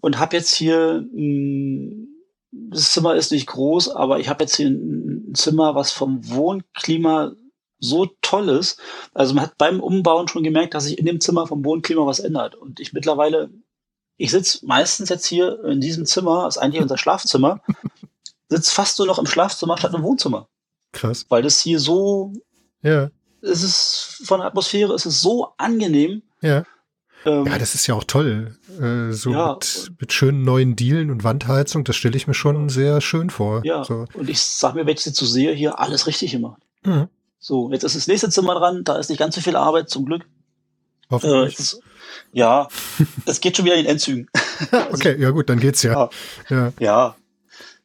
[0.00, 2.06] und habe jetzt hier mh,
[2.52, 7.32] das Zimmer ist nicht groß, aber ich habe jetzt hier ein Zimmer, was vom Wohnklima
[7.78, 8.80] so toll ist.
[9.14, 12.20] Also man hat beim Umbauen schon gemerkt, dass sich in dem Zimmer vom Wohnklima was
[12.20, 12.54] ändert.
[12.54, 13.50] Und ich mittlerweile,
[14.16, 17.62] ich sitze meistens jetzt hier in diesem Zimmer, ist eigentlich unser Schlafzimmer,
[18.48, 20.48] sitze fast nur noch im Schlafzimmer statt im Wohnzimmer.
[20.92, 21.26] Krass.
[21.28, 22.32] Weil das hier so,
[22.82, 23.10] Ja,
[23.42, 26.22] es ist von der Atmosphäre, es ist so angenehm.
[26.42, 26.64] ja.
[27.26, 28.56] Ähm, Ja, das ist ja auch toll.
[28.80, 29.52] Äh, so Ja.
[29.54, 33.62] mit, mit schönen neuen Dielen und Wandheizung, das stelle ich mir schon sehr schön vor.
[33.64, 33.84] ja.
[33.84, 34.06] So.
[34.14, 36.62] Und ich sag mir, wenn ich sie zu sehe, hier alles richtig gemacht.
[36.84, 37.08] Mhm.
[37.38, 40.04] So, jetzt ist das nächste Zimmer dran, da ist nicht ganz so viel Arbeit, zum
[40.06, 40.22] Glück.
[40.22, 40.26] Äh,
[41.10, 41.54] Hoffentlich.
[41.54, 41.80] es ist,
[42.32, 42.68] ja,
[43.26, 44.28] es geht schon wieder in den Endzügen.
[44.92, 46.08] okay, ja gut, dann geht's ja.
[46.48, 47.16] Ja, Ja.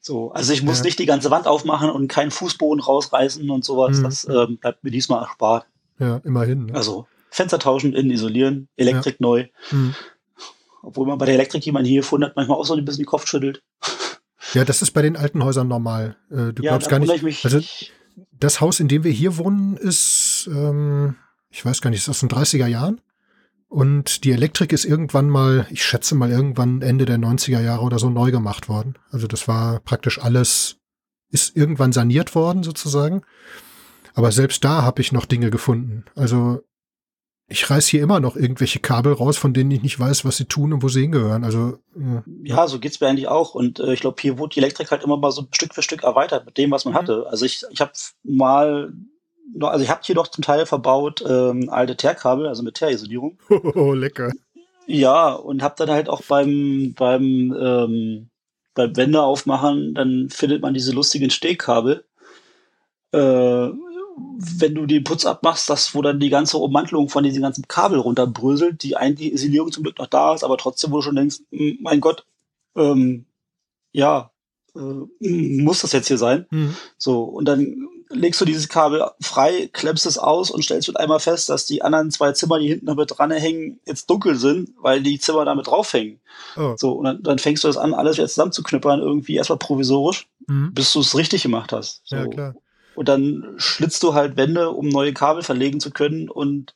[0.01, 0.83] So, also ich muss Ja.
[0.83, 3.97] nicht die ganze Wand aufmachen und keinen Fußboden rausreißen und sowas.
[3.97, 4.03] Mhm.
[4.03, 5.65] Das ähm, bleibt mir diesmal erspart.
[5.97, 6.67] ja immerhin.
[6.67, 6.75] Ne?
[6.75, 9.47] Also Fenster tauschen, innen isolieren, Elektrik neu.
[9.69, 9.93] Mhm.
[10.81, 13.03] Obwohl man bei der Elektrik, die man hier gefunden hat, manchmal auch so ein bisschen
[13.03, 13.61] den Kopf schüttelt.
[14.53, 16.15] Ja, das ist bei den alten Häusern normal.
[16.31, 17.43] Äh, du ja, glaubst gar nicht.
[17.43, 17.59] Also
[18.31, 21.15] das Haus, in dem wir hier wohnen, ist, ähm,
[21.49, 23.01] ich weiß gar nicht, ist aus den 30er Jahren.
[23.67, 27.99] Und die Elektrik ist irgendwann mal, ich schätze mal irgendwann Ende der 90er Jahre oder
[27.99, 28.97] so neu gemacht worden.
[29.09, 30.77] Also das war praktisch alles,
[31.31, 33.23] ist irgendwann saniert worden sozusagen.
[34.13, 36.05] Aber selbst da habe ich noch Dinge gefunden.
[36.15, 36.63] Also
[37.47, 40.45] ich reiß hier immer noch irgendwelche Kabel raus, von denen ich nicht weiß, was sie
[40.45, 41.43] tun und wo sie hingehören.
[41.43, 43.53] Also äh, ja, so geht's mir eigentlich auch.
[43.53, 46.03] Und äh, ich glaube, hier wurde die Elektrik halt immer mal so Stück für Stück
[46.03, 46.97] erweitert mit dem, was man Mhm.
[46.97, 47.25] hatte.
[47.29, 47.91] Also ich, ich habe
[48.23, 48.91] mal,
[49.53, 53.37] noch- also ich habe hier doch zum Teil verbaut ähm, alte Teerkabel, also mit Teerisolierung.
[53.49, 54.31] oh, lecker.
[54.87, 58.29] Ja, und hab dann halt auch beim, beim, ähm,
[58.73, 62.05] beim Wände aufmachen, dann findet man diese lustigen Stehkabel.
[63.11, 63.69] Äh,
[64.17, 67.99] wenn du den Putz abmachst, das, wo dann die ganze Ummantelung von diesen ganzen Kabel
[67.99, 71.39] runterbröselt, die eigentlich Isolierung zum Glück noch da ist, aber trotzdem, wo du schon denkst,
[71.51, 72.25] "Mm, mein Gott,
[72.75, 73.25] ähm,
[73.91, 74.31] ja,
[74.75, 74.79] äh,
[75.59, 76.45] muss das jetzt hier sein?
[76.49, 76.75] Mhm.
[76.97, 81.19] So, und dann legst du dieses Kabel frei, klemmst es aus und stellst mit einmal
[81.19, 84.69] fest, dass die anderen zwei Zimmer, die hinten noch mit dran hängen, jetzt dunkel sind,
[84.77, 86.19] weil die Zimmer damit draufhängen.
[86.55, 86.73] Oh.
[86.77, 90.73] So, und dann, dann fängst du das an, alles jetzt zusammenzuknüppern, irgendwie erstmal provisorisch, Mhm.
[90.73, 92.01] bis du es richtig gemacht hast.
[92.05, 92.15] So.
[92.17, 92.55] Ja, klar.
[92.95, 96.73] Und dann schlitzt du halt Wände, um neue Kabel verlegen zu können und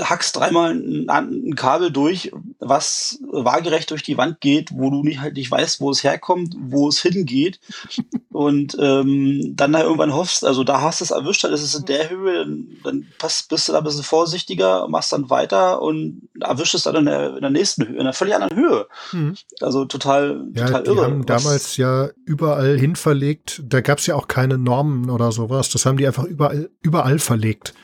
[0.00, 5.20] hackst dreimal ein, ein Kabel durch, was waagerecht durch die Wand geht, wo du nicht
[5.20, 7.60] halt nicht weißt, wo es herkommt, wo es hingeht.
[8.30, 11.74] und ähm, dann da irgendwann hoffst, also da hast du es erwischt, dann ist es
[11.74, 15.82] in der Höhe, dann, dann passt, bist du da ein bisschen vorsichtiger, machst dann weiter
[15.82, 18.86] und erwischst es dann in der, in der nächsten Höhe, in einer völlig anderen Höhe.
[19.12, 19.34] Mhm.
[19.60, 21.02] Also total, Ja, total die irre.
[21.02, 23.62] haben was- damals ja überall hin verlegt.
[23.66, 25.68] Da gab's ja auch keine Normen oder sowas.
[25.68, 27.74] Das haben die einfach überall, überall verlegt.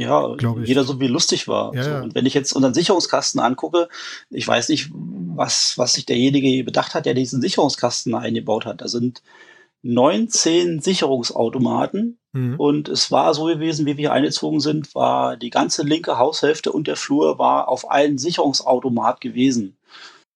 [0.00, 1.74] Ja, jeder so wie lustig war.
[1.74, 1.90] Ja, so.
[2.04, 3.88] Und wenn ich jetzt unseren Sicherungskasten angucke,
[4.30, 8.80] ich weiß nicht, was, was sich derjenige bedacht hat, der diesen Sicherungskasten eingebaut hat.
[8.80, 9.22] Da sind
[9.82, 12.54] 19 Sicherungsautomaten Mhm.
[12.58, 16.70] und es war so gewesen, wie wir hier eingezogen sind, war die ganze linke Haushälfte
[16.70, 19.76] und der Flur war auf einen Sicherungsautomat gewesen.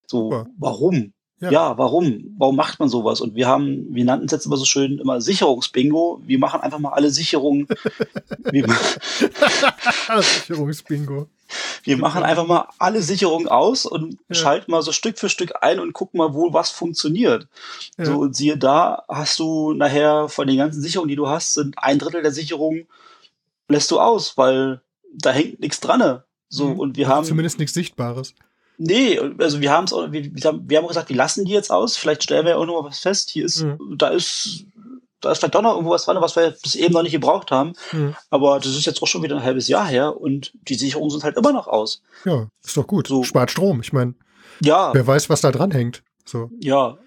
[0.07, 0.47] So, Super.
[0.59, 1.13] warum?
[1.41, 1.51] Ja.
[1.51, 1.79] ja.
[1.79, 2.35] warum?
[2.39, 3.21] Warum macht man sowas?
[3.21, 6.23] Und wir haben, wir nannten es jetzt immer so schön, immer Sicherungsbingo.
[6.25, 7.67] Wir machen einfach mal alle Sicherungen.
[10.21, 11.29] Sicherungsbingo.
[11.83, 14.35] Wir machen einfach mal alle Sicherungen aus und ja.
[14.35, 17.47] schalten mal so Stück für Stück ein und gucken mal, wo was funktioniert.
[17.99, 18.07] Ja.
[18.07, 21.75] So, und siehe da, hast du nachher von den ganzen Sicherungen, die du hast, sind
[21.79, 22.87] ein Drittel der Sicherungen
[23.69, 24.81] lässt du aus, weil
[25.13, 26.23] da hängt nichts dran.
[26.49, 26.81] So, mhm.
[26.81, 27.25] und wir also haben.
[27.25, 28.35] Zumindest nichts Sichtbares.
[28.77, 31.53] Nee, also wir haben es auch, wir, wir, haben, wir haben gesagt, wir lassen die
[31.53, 31.97] jetzt aus.
[31.97, 33.31] Vielleicht stellen wir auch noch mal was fest.
[33.31, 33.79] Hier ist, mhm.
[33.97, 34.65] da ist,
[35.21, 37.51] da ist vielleicht doch noch irgendwo was dran, was wir bis eben noch nicht gebraucht
[37.51, 37.75] haben.
[37.93, 38.17] Mhm.
[38.31, 41.23] Aber das ist jetzt auch schon wieder ein halbes Jahr her und die Sicherungen sind
[41.23, 42.03] halt immer noch aus.
[42.25, 43.07] Ja, ist doch gut.
[43.07, 43.23] So.
[43.23, 43.81] Spart Strom.
[43.81, 44.15] Ich meine,
[44.61, 44.93] ja.
[44.93, 46.03] wer weiß, was da dran hängt.
[46.25, 46.51] So.
[46.61, 46.99] Ja,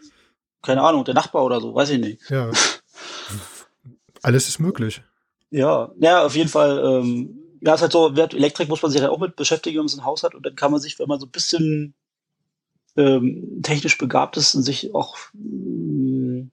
[0.61, 2.29] keine Ahnung, der Nachbar oder so, weiß ich nicht.
[2.29, 2.49] Ja.
[4.21, 5.01] Alles ist möglich.
[5.49, 6.79] Ja, ja, auf jeden Fall.
[6.83, 9.89] Ähm, ja, ist halt so, Elektrik muss man sich ja auch mit beschäftigen, wenn man
[9.89, 10.35] so ein Haus hat.
[10.35, 11.93] Und dann kann man sich, wenn man so ein bisschen
[12.95, 16.51] ähm, technisch begabt ist und sich auch ähm,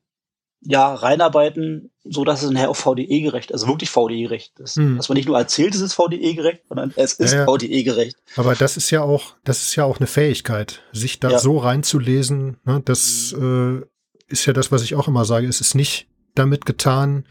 [0.67, 4.77] ja, reinarbeiten, so dass es nachher auch VDE-gerecht, also wirklich VDE-gerecht ist.
[4.77, 4.97] Hm.
[4.97, 7.45] Dass man nicht nur erzählt, es ist VDE-gerecht, sondern es ist ja, ja.
[7.47, 8.17] VDE-gerecht.
[8.37, 11.39] Aber das ist ja auch, das ist ja auch eine Fähigkeit, sich da ja.
[11.39, 12.59] so reinzulesen.
[12.65, 12.81] Ne?
[12.85, 13.81] Das äh,
[14.29, 15.47] ist ja das, was ich auch immer sage.
[15.47, 17.27] Es ist nicht damit getan,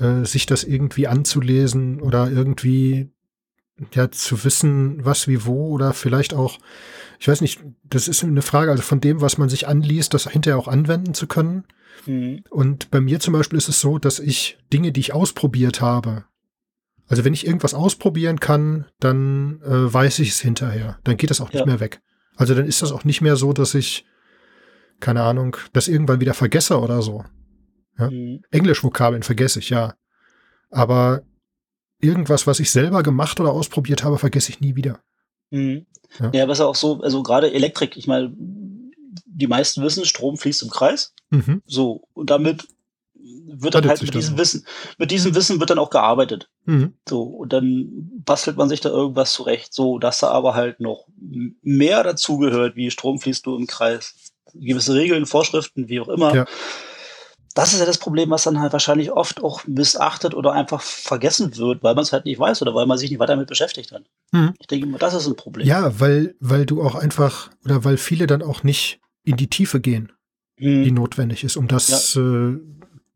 [0.00, 3.10] äh, sich das irgendwie anzulesen oder irgendwie
[3.94, 6.58] ja zu wissen, was wie wo oder vielleicht auch,
[7.20, 10.28] ich weiß nicht, das ist eine Frage, also von dem, was man sich anliest, das
[10.28, 11.64] hinterher auch anwenden zu können.
[12.06, 12.42] Mhm.
[12.50, 16.24] Und bei mir zum Beispiel ist es so, dass ich Dinge, die ich ausprobiert habe,
[17.08, 20.98] also wenn ich irgendwas ausprobieren kann, dann äh, weiß ich es hinterher.
[21.04, 21.66] Dann geht das auch nicht ja.
[21.66, 22.02] mehr weg.
[22.36, 24.04] Also dann ist das auch nicht mehr so, dass ich,
[25.00, 27.24] keine Ahnung, das irgendwann wieder vergesse oder so.
[27.98, 28.10] Ja?
[28.10, 28.42] Mhm.
[28.50, 29.94] Englisch-Vokabeln vergesse ich, ja.
[30.70, 31.22] Aber
[32.00, 35.00] irgendwas, was ich selber gemacht oder ausprobiert habe, vergesse ich nie wieder.
[35.50, 35.86] Mhm.
[36.20, 38.32] Ja, ja was auch so, also gerade Elektrik, ich meine,
[39.26, 41.14] die meisten wissen, Strom fließt im Kreis.
[41.30, 41.62] Mhm.
[41.66, 42.68] So, und damit
[43.50, 44.38] wird dann halt mit diesem auch.
[44.38, 44.66] Wissen,
[44.98, 46.48] mit diesem Wissen wird dann auch gearbeitet.
[46.64, 46.94] Mhm.
[47.08, 51.06] So, und dann bastelt man sich da irgendwas zurecht, so, dass da aber halt noch
[51.62, 54.14] mehr dazugehört, wie Strom fließt nur im Kreis.
[54.54, 56.34] Gewisse Regeln, Vorschriften, wie auch immer.
[56.34, 56.46] Ja
[57.58, 61.56] das ist ja das Problem, was dann halt wahrscheinlich oft auch missachtet oder einfach vergessen
[61.56, 63.90] wird, weil man es halt nicht weiß oder weil man sich nicht weiter damit beschäftigt
[63.90, 64.04] hat.
[64.30, 64.54] Mhm.
[64.60, 65.66] Ich denke immer, das ist ein Problem.
[65.66, 69.80] Ja, weil, weil du auch einfach, oder weil viele dann auch nicht in die Tiefe
[69.80, 70.12] gehen,
[70.56, 70.84] mhm.
[70.84, 72.22] die notwendig ist, um das ja.
[72.22, 72.60] äh,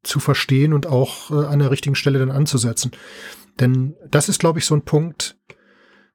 [0.03, 2.90] zu verstehen und auch äh, an der richtigen Stelle dann anzusetzen.
[3.61, 5.36] Denn das ist, glaube ich, so ein Punkt,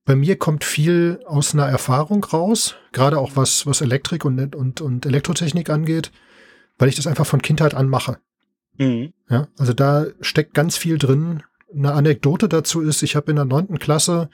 [0.04, 4.82] bei mir kommt viel aus einer Erfahrung raus, gerade auch was, was Elektrik und, und,
[4.82, 6.12] und Elektrotechnik angeht
[6.78, 8.18] weil ich das einfach von Kindheit an mache.
[8.78, 9.14] Mhm.
[9.30, 11.44] Ja, also da steckt ganz viel drin.
[11.74, 14.30] Eine Anekdote dazu ist, ich habe in der neunten Klasse,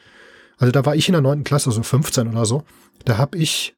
[0.58, 2.64] also da war ich in der neunten Klasse, so 15 oder so,
[3.06, 3.76] da habe ich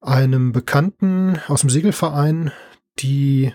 [0.00, 2.52] einem Bekannten aus dem Segelverein
[2.98, 3.52] die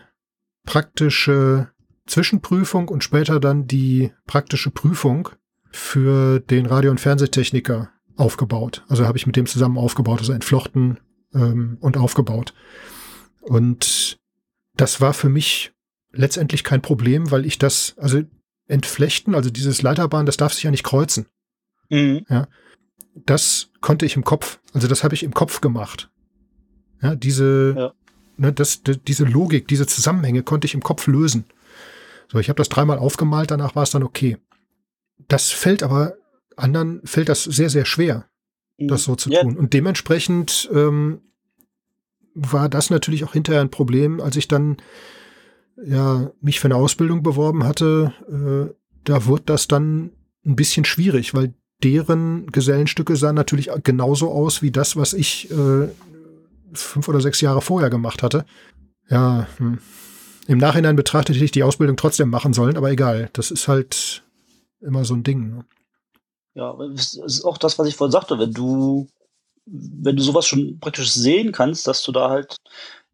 [0.66, 1.70] praktische
[2.07, 5.30] Zwischenprüfung und später dann die praktische Prüfung
[5.72, 8.84] für den Radio- und Fernsehtechniker aufgebaut.
[8.89, 10.99] Also habe ich mit dem zusammen aufgebaut, also entflochten
[11.34, 12.53] ähm, und aufgebaut.
[13.49, 14.19] Und
[14.75, 15.73] das war für mich
[16.11, 18.21] letztendlich kein Problem, weil ich das, also
[18.67, 21.25] entflechten, also dieses Leiterbahn, das darf sich ja nicht kreuzen.
[21.89, 22.25] Mhm.
[22.29, 22.47] Ja,
[23.15, 26.11] das konnte ich im Kopf, also das habe ich im Kopf gemacht.
[27.01, 27.93] Ja, diese, ja.
[28.37, 31.45] Ne, das, diese Logik, diese Zusammenhänge konnte ich im Kopf lösen.
[32.31, 34.37] So, ich habe das dreimal aufgemalt, danach war es dann okay.
[35.27, 36.13] Das fällt aber
[36.55, 38.29] anderen fällt das sehr, sehr schwer,
[38.77, 38.89] mhm.
[38.89, 39.41] das so zu ja.
[39.41, 39.57] tun.
[39.57, 41.21] Und dementsprechend ähm,
[42.39, 44.77] war das natürlich auch hinterher ein Problem, als ich dann
[45.83, 48.13] ja mich für eine Ausbildung beworben hatte.
[48.29, 48.73] Äh,
[49.03, 50.11] da wurde das dann
[50.45, 55.87] ein bisschen schwierig, weil deren Gesellenstücke sahen natürlich genauso aus wie das, was ich äh,
[56.73, 58.45] fünf oder sechs Jahre vorher gemacht hatte.
[59.09, 59.79] Ja, hm.
[60.47, 63.29] im Nachhinein betrachtet hätte ich die Ausbildung trotzdem machen sollen, aber egal.
[63.33, 64.23] Das ist halt
[64.81, 65.49] immer so ein Ding.
[65.49, 65.65] Ne?
[66.53, 68.37] Ja, das ist auch das, was ich vorhin sagte.
[68.37, 69.07] Wenn du
[69.72, 72.57] wenn du sowas schon praktisch sehen kannst, dass du da halt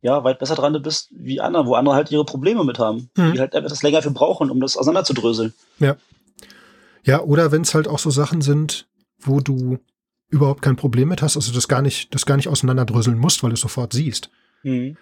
[0.02, 3.34] ja weit besser dran bist wie andere, wo andere halt ihre Probleme mit haben, mhm.
[3.34, 5.54] die halt etwas länger für brauchen, um das auseinanderzudröseln.
[5.80, 5.98] Ja.
[7.04, 8.88] Ja, oder wenn es halt auch so Sachen sind,
[9.20, 9.80] wo du
[10.30, 13.52] überhaupt kein Problem mit hast, also das gar nicht, das gar nicht auseinanderdröseln musst, weil
[13.52, 14.30] du es sofort siehst.
[14.64, 14.98] Mhm.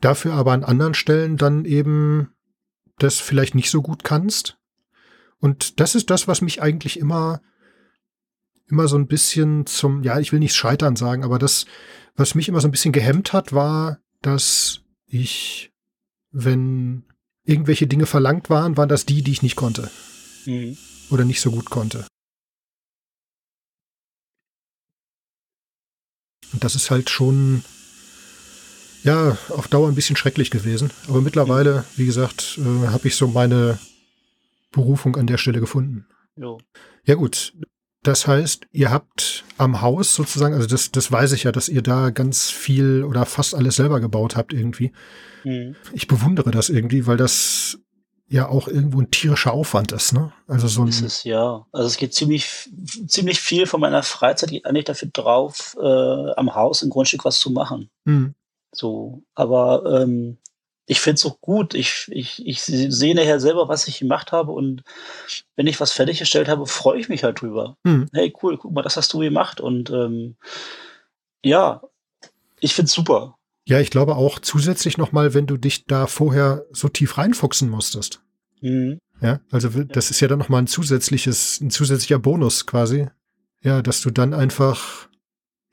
[0.00, 2.30] Dafür aber an anderen Stellen dann eben
[2.98, 4.58] das vielleicht nicht so gut kannst.
[5.40, 7.40] Und das ist das, was mich eigentlich immer
[8.68, 11.66] immer so ein bisschen zum, ja, ich will nicht scheitern sagen, aber das,
[12.16, 15.72] was mich immer so ein bisschen gehemmt hat, war, dass ich,
[16.30, 17.04] wenn
[17.44, 19.90] irgendwelche Dinge verlangt waren, waren das die, die ich nicht konnte.
[20.44, 20.76] Mhm.
[21.10, 22.06] Oder nicht so gut konnte.
[26.52, 27.62] Und das ist halt schon,
[29.02, 30.90] ja, auf Dauer ein bisschen schrecklich gewesen.
[31.08, 33.78] Aber mittlerweile, wie gesagt, äh, habe ich so meine
[34.70, 36.06] Berufung an der Stelle gefunden.
[36.36, 36.58] Jo.
[37.04, 37.54] Ja gut,
[38.02, 41.82] das heißt, ihr habt am Haus sozusagen, also das, das weiß ich ja, dass ihr
[41.82, 44.92] da ganz viel oder fast alles selber gebaut habt irgendwie.
[45.44, 45.74] Mhm.
[45.92, 47.78] Ich bewundere das irgendwie, weil das
[48.28, 50.32] ja auch irgendwo ein tierischer Aufwand ist, ne?
[50.46, 50.88] Also so ein.
[50.88, 51.66] Ist es, ja.
[51.72, 52.70] Also es geht ziemlich,
[53.06, 57.40] ziemlich viel von meiner Freizeit geht eigentlich dafür drauf, äh, am Haus im Grundstück was
[57.40, 57.90] zu machen.
[58.04, 58.34] Hm,
[58.72, 60.38] So, aber ähm,
[60.88, 61.74] ich finde es auch gut.
[61.74, 64.82] Ich, ich, ich sehe nachher selber, was ich gemacht habe und
[65.54, 67.76] wenn ich was fertiggestellt habe, freue ich mich halt drüber.
[67.86, 70.36] hm, Hey, cool, guck mal, das hast du gemacht und ähm,
[71.44, 71.82] ja,
[72.58, 73.36] ich finde es super.
[73.66, 78.22] Ja, ich glaube auch zusätzlich nochmal, wenn du dich da vorher so tief reinfuchsen musstest.
[78.62, 78.98] Mhm.
[79.20, 83.08] Ja, also das ist ja dann nochmal ein zusätzliches, ein zusätzlicher Bonus quasi.
[83.62, 85.07] Ja, dass du dann einfach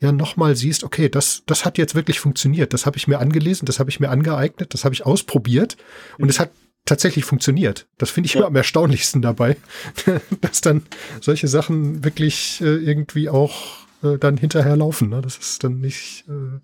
[0.02, 2.74] ja nochmal siehst, okay, das, das hat jetzt wirklich funktioniert.
[2.74, 5.78] Das habe ich mir angelesen, das habe ich mir angeeignet, das habe ich ausprobiert
[6.18, 6.52] und es hat
[6.86, 7.88] tatsächlich funktioniert.
[7.98, 8.40] Das finde ich Ja.
[8.42, 9.58] immer am erstaunlichsten dabei,
[10.42, 10.84] dass dann
[11.22, 15.10] solche Sachen wirklich äh, irgendwie auch äh, dann hinterher laufen.
[15.10, 15.22] Ne?
[15.22, 16.60] Das ist dann nicht, äh,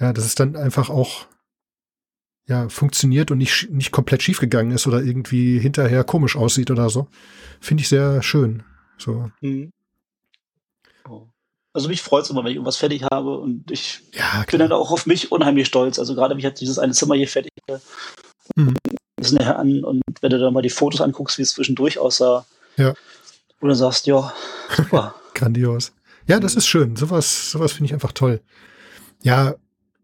[0.00, 1.26] ja, dass es dann einfach auch
[2.48, 6.88] ja, funktioniert und nicht, nicht komplett schief gegangen ist oder irgendwie hinterher komisch aussieht oder
[6.90, 7.08] so.
[7.60, 8.62] Finde ich sehr schön.
[8.98, 9.72] So, Mhm.
[11.76, 14.72] Also mich freut es immer, wenn ich irgendwas fertig habe und ich ja, bin dann
[14.72, 15.98] auch auf mich unheimlich stolz.
[15.98, 17.52] Also gerade wenn ich jetzt dieses eine Zimmer hier fertig
[18.54, 18.76] Mhm.
[19.20, 22.46] ist nachher an und wenn du dann mal die Fotos anguckst, wie es zwischendurch aussah,
[22.78, 22.94] Ja.
[23.60, 24.32] und dann sagst, ja,
[24.74, 25.14] super.
[25.34, 25.92] Grandios.
[26.26, 26.96] Ja, das ist schön.
[26.96, 28.40] Sowas, sowas finde ich einfach toll.
[29.22, 29.54] Ja,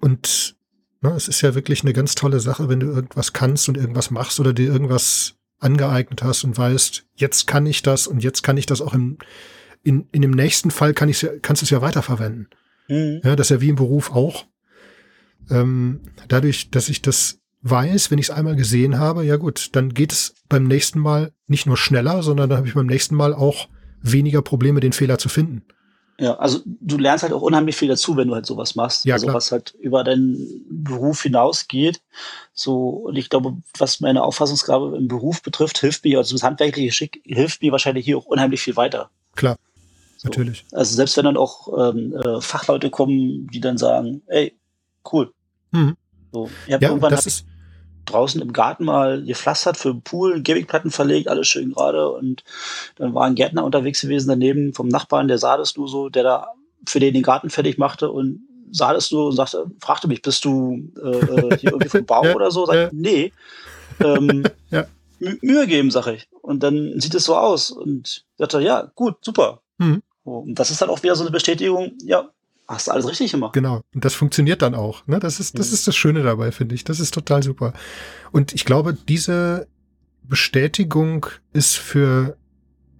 [0.00, 0.56] und
[1.00, 4.10] ne, es ist ja wirklich eine ganz tolle Sache, wenn du irgendwas kannst und irgendwas
[4.10, 8.56] machst oder dir irgendwas angeeignet hast und weißt, jetzt kann ich das und jetzt kann
[8.58, 9.16] ich das auch im,
[9.82, 12.48] in, in dem nächsten Fall kann ich's ja, kannst du es ja weiterverwenden.
[12.88, 13.20] Mhm.
[13.24, 14.46] Ja, das ist ja wie im Beruf auch.
[15.50, 19.94] Ähm, dadurch, dass ich das weiß, wenn ich es einmal gesehen habe, ja gut, dann
[19.94, 23.34] geht es beim nächsten Mal nicht nur schneller, sondern dann habe ich beim nächsten Mal
[23.34, 23.68] auch
[24.00, 25.62] weniger Probleme, den Fehler zu finden.
[26.18, 29.04] Ja, also du lernst halt auch unheimlich viel dazu, wenn du halt sowas machst.
[29.04, 29.36] Ja, also klar.
[29.36, 32.00] was halt über deinen Beruf hinausgeht.
[32.52, 36.88] So, und ich glaube, was meine Auffassungsgabe im Beruf betrifft, hilft mir, also das handwerkliche
[36.88, 39.10] Geschick hilft mir wahrscheinlich hier auch unheimlich viel weiter.
[39.34, 39.56] Klar,
[40.22, 40.28] So.
[40.28, 40.64] natürlich.
[40.72, 44.56] Also selbst wenn dann auch ähm, äh, Fachleute kommen, die dann sagen, ey,
[45.12, 45.32] cool.
[45.72, 45.96] Mhm.
[46.32, 47.46] So, ich hab Ja, irgendwann das hab ist,
[48.06, 52.10] draußen im Garten mal gepflastert für den Pool, Gamingplatten verlegt, alles schön gerade.
[52.10, 52.42] Und
[52.96, 56.22] dann war ein Gärtner unterwegs gewesen daneben vom Nachbarn, der sah das nur so, der
[56.22, 56.46] da
[56.86, 60.44] für den den Garten fertig machte und sah das nur und sagte, fragte mich, bist
[60.44, 62.64] du äh, äh, hier irgendwie vom Bau Ja, oder so?
[62.66, 62.86] Sag, ja.
[62.86, 63.32] ich, nee.
[64.02, 64.86] Ähm, Ja.
[65.20, 66.28] Mü- Mühe geben, sag ich.
[66.40, 67.70] Und dann sieht es so aus.
[67.70, 69.60] Und sagte, ja, gut, super.
[69.78, 70.02] Mhm.
[70.24, 72.28] Und das ist dann auch wieder so eine Bestätigung, ja,
[72.68, 73.52] hast du alles richtig gemacht.
[73.54, 73.82] genau.
[73.94, 75.06] Und das funktioniert dann auch.
[75.06, 75.18] Ne?
[75.18, 75.74] Das ist, das Mhm.
[75.74, 76.84] ist das Schöne dabei, finde ich.
[76.84, 77.72] Das ist total super.
[78.30, 79.66] Und ich glaube, diese
[80.22, 82.36] Bestätigung ist für,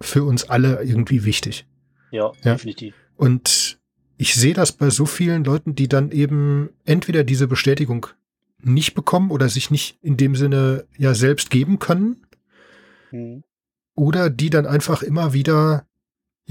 [0.00, 1.66] für uns alle irgendwie wichtig.
[2.10, 2.54] Ja, Ja.
[2.54, 2.94] definitiv.
[3.16, 3.78] Und
[4.18, 8.06] ich sehe das bei so vielen Leuten, die dann eben entweder diese Bestätigung
[8.60, 12.26] nicht bekommen oder sich nicht in dem Sinne ja selbst geben können
[13.10, 13.42] Mhm.
[13.94, 15.86] oder die dann einfach immer wieder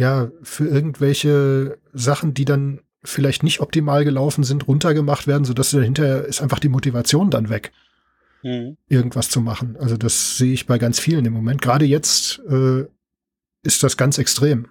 [0.01, 6.25] ja für irgendwelche Sachen, die dann vielleicht nicht optimal gelaufen sind, runtergemacht werden, sodass dahinter
[6.25, 7.71] ist einfach die Motivation dann weg,
[8.43, 8.77] Mhm.
[8.87, 9.77] irgendwas zu machen.
[9.79, 11.61] Also das sehe ich bei ganz vielen im Moment.
[11.61, 12.85] Gerade jetzt äh,
[13.63, 14.67] ist das ganz extrem,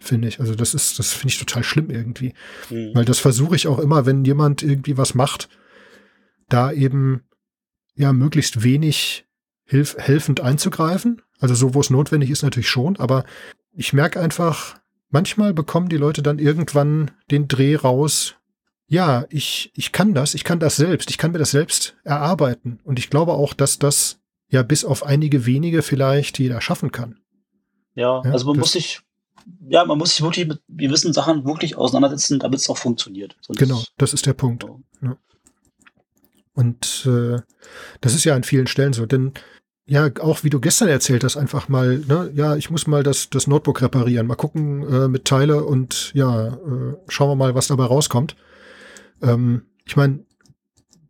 [0.00, 0.40] finde ich.
[0.40, 2.34] Also das ist, das finde ich total schlimm irgendwie.
[2.68, 2.90] Mhm.
[2.94, 5.48] Weil das versuche ich auch immer, wenn jemand irgendwie was macht,
[6.48, 7.22] da eben
[7.94, 9.24] ja möglichst wenig
[9.64, 11.22] hilf helfend einzugreifen.
[11.38, 12.96] Also so, wo es notwendig ist, natürlich schon.
[12.96, 13.24] Aber
[13.76, 14.78] ich merke einfach,
[15.10, 18.34] manchmal bekommen die Leute dann irgendwann den Dreh raus.
[18.88, 22.80] Ja, ich, ich kann das, ich kann das selbst, ich kann mir das selbst erarbeiten.
[22.84, 27.18] Und ich glaube auch, dass das ja bis auf einige wenige vielleicht jeder schaffen kann.
[27.94, 29.00] Ja, Ja, also man muss sich,
[29.68, 33.36] ja, man muss sich wirklich mit gewissen Sachen wirklich auseinandersetzen, damit es auch funktioniert.
[33.40, 34.64] Sonst- Genau, das ist der Punkt.
[35.02, 35.16] Ja.
[36.54, 37.40] Und äh,
[38.00, 39.04] das ist ja an vielen Stellen so.
[39.06, 39.32] Denn
[39.86, 43.30] ja, auch wie du gestern erzählt hast, einfach mal, ne, ja, ich muss mal das,
[43.30, 47.68] das Notebook reparieren, mal gucken äh, mit Teile und ja, äh, schauen wir mal, was
[47.68, 48.34] dabei rauskommt.
[49.22, 50.24] Ähm, ich meine,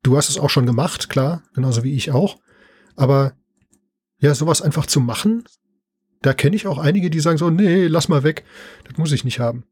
[0.02, 2.36] du hast es auch schon gemacht, klar, genauso wie ich auch.
[2.96, 3.32] Aber
[4.18, 5.44] ja, sowas einfach zu machen,
[6.20, 8.44] da kenne ich auch einige, die sagen so, nee, lass mal weg,
[8.86, 9.64] das muss ich nicht haben.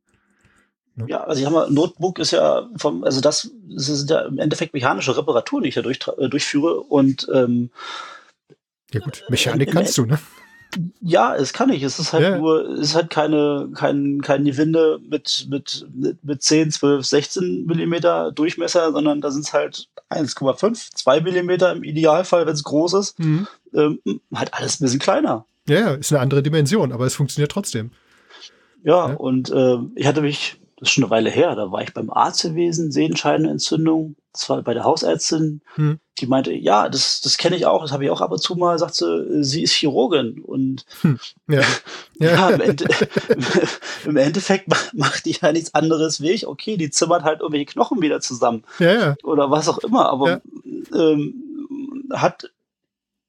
[1.08, 4.38] Ja, also ich habe mal, Notebook ist ja vom, also das, das sind ja im
[4.38, 7.70] Endeffekt mechanische Reparaturen, die ich da durch, äh, durchführe und ähm,
[8.94, 10.18] Ja gut, Mechanik Im- kannst du, ne?
[11.00, 11.84] Ja, es kann ich.
[11.84, 12.38] Es ist halt ja.
[12.38, 15.86] nur, es ist halt keine, kein, kein Gewinde mit, mit,
[16.22, 21.84] mit 10, 12, 16 Millimeter Durchmesser, sondern da sind es halt 1,5, 2 Millimeter im
[21.84, 23.18] Idealfall, wenn es groß ist.
[23.20, 23.46] Mhm.
[23.72, 24.00] Ähm,
[24.34, 25.46] halt alles ein bisschen kleiner.
[25.68, 27.92] Ja, ist eine andere Dimension, aber es funktioniert trotzdem.
[28.82, 29.14] Ja, ja.
[29.14, 32.10] und äh, ich hatte mich das ist schon eine Weile her, da war ich beim
[32.10, 35.98] Arzt gewesen, Sehenscheidenentzündung, das war bei der Hausärztin, hm.
[36.18, 38.54] die meinte, ja, das, das kenne ich auch, das habe ich auch ab und zu
[38.54, 41.18] mal, sagt sie, sie ist Chirurgin und hm.
[41.48, 41.62] ja.
[42.18, 42.50] ja.
[42.50, 42.84] im, Ende,
[44.04, 48.02] im, Endeffekt macht die ja nichts anderes wie ich, okay, die zimmert halt irgendwelche Knochen
[48.02, 49.14] wieder zusammen ja, ja.
[49.22, 50.42] oder was auch immer, aber
[50.94, 52.50] ähm, hat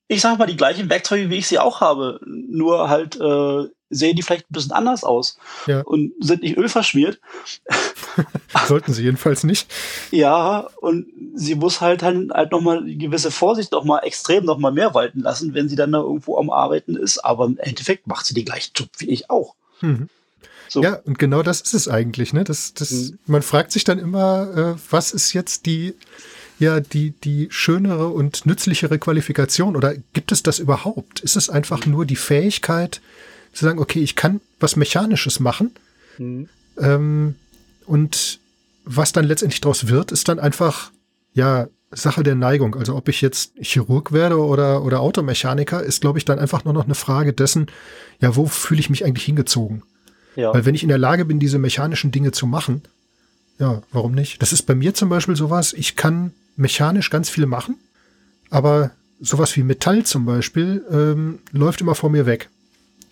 [0.07, 4.15] ich sag mal, die gleichen Werkzeuge, wie ich sie auch habe, nur halt äh, sehen
[4.15, 5.81] die vielleicht ein bisschen anders aus ja.
[5.81, 7.19] und sind nicht ölverschmiert.
[8.67, 9.71] Sollten sie jedenfalls nicht.
[10.11, 15.21] Ja, und sie muss halt halt, halt nochmal gewisse Vorsicht nochmal extrem nochmal mehr walten
[15.21, 17.19] lassen, wenn sie dann da irgendwo am Arbeiten ist.
[17.19, 19.55] Aber im Endeffekt macht sie den gleichen Job wie ich auch.
[19.81, 20.09] Mhm.
[20.67, 20.81] So.
[20.81, 22.33] Ja, und genau das ist es eigentlich.
[22.33, 22.43] Ne?
[22.43, 23.19] Das, das, mhm.
[23.27, 25.93] Man fragt sich dann immer, äh, was ist jetzt die,
[26.59, 31.19] ja, die, die schönere und nützlichere Qualifikation oder gibt es das überhaupt?
[31.19, 33.01] Ist es einfach nur die Fähigkeit,
[33.55, 35.71] zu sagen, okay, ich kann was Mechanisches machen.
[36.17, 36.49] Mhm.
[36.77, 37.35] Ähm,
[37.85, 38.39] und
[38.83, 40.91] was dann letztendlich daraus wird, ist dann einfach,
[41.33, 42.75] ja, Sache der Neigung.
[42.75, 46.73] Also ob ich jetzt Chirurg werde oder, oder Automechaniker, ist, glaube ich, dann einfach nur
[46.73, 47.67] noch eine Frage dessen,
[48.19, 49.83] ja, wo fühle ich mich eigentlich hingezogen?
[50.35, 50.53] Ja.
[50.53, 52.81] Weil wenn ich in der Lage bin, diese mechanischen Dinge zu machen,
[53.57, 54.41] ja, warum nicht?
[54.41, 57.75] Das ist bei mir zum Beispiel sowas, ich kann mechanisch ganz viel machen,
[58.49, 58.91] aber
[59.21, 62.49] sowas wie Metall zum Beispiel ähm, läuft immer vor mir weg.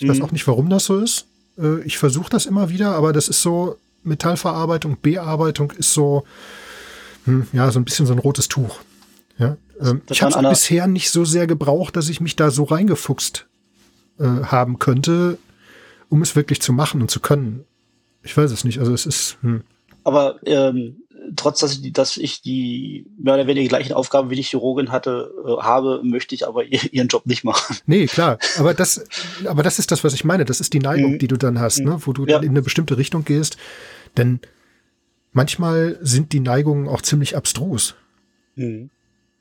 [0.03, 0.13] Ich mhm.
[0.13, 1.27] weiß auch nicht, warum das so ist.
[1.57, 6.25] Äh, ich versuche das immer wieder, aber das ist so, Metallverarbeitung, Bearbeitung ist so,
[7.23, 8.79] hm, ja, so ein bisschen so ein rotes Tuch.
[9.37, 9.55] Ja?
[9.79, 13.47] Ähm, ich habe es bisher nicht so sehr gebraucht, dass ich mich da so reingefuchst
[14.19, 15.37] äh, haben könnte,
[16.09, 17.63] um es wirklich zu machen und zu können.
[18.23, 18.79] Ich weiß es nicht.
[18.79, 19.37] Also es ist.
[19.41, 19.61] Hm.
[20.03, 21.02] Aber ähm,
[21.35, 25.33] trotz dass ich, dass ich die mehr oder weniger gleichen Aufgaben wie die Chirurgin hatte,
[25.45, 27.77] äh, habe, möchte ich aber ihren Job nicht machen.
[27.85, 28.37] Nee, klar.
[28.57, 29.03] Aber das,
[29.45, 30.45] aber das ist das, was ich meine.
[30.45, 31.19] Das ist die Neigung, mhm.
[31.19, 31.85] die du dann hast, mhm.
[31.85, 31.97] ne?
[32.01, 32.35] wo du ja.
[32.35, 33.57] dann in eine bestimmte Richtung gehst.
[34.17, 34.39] Denn
[35.31, 37.95] manchmal sind die Neigungen auch ziemlich abstrus.
[38.55, 38.89] Mhm.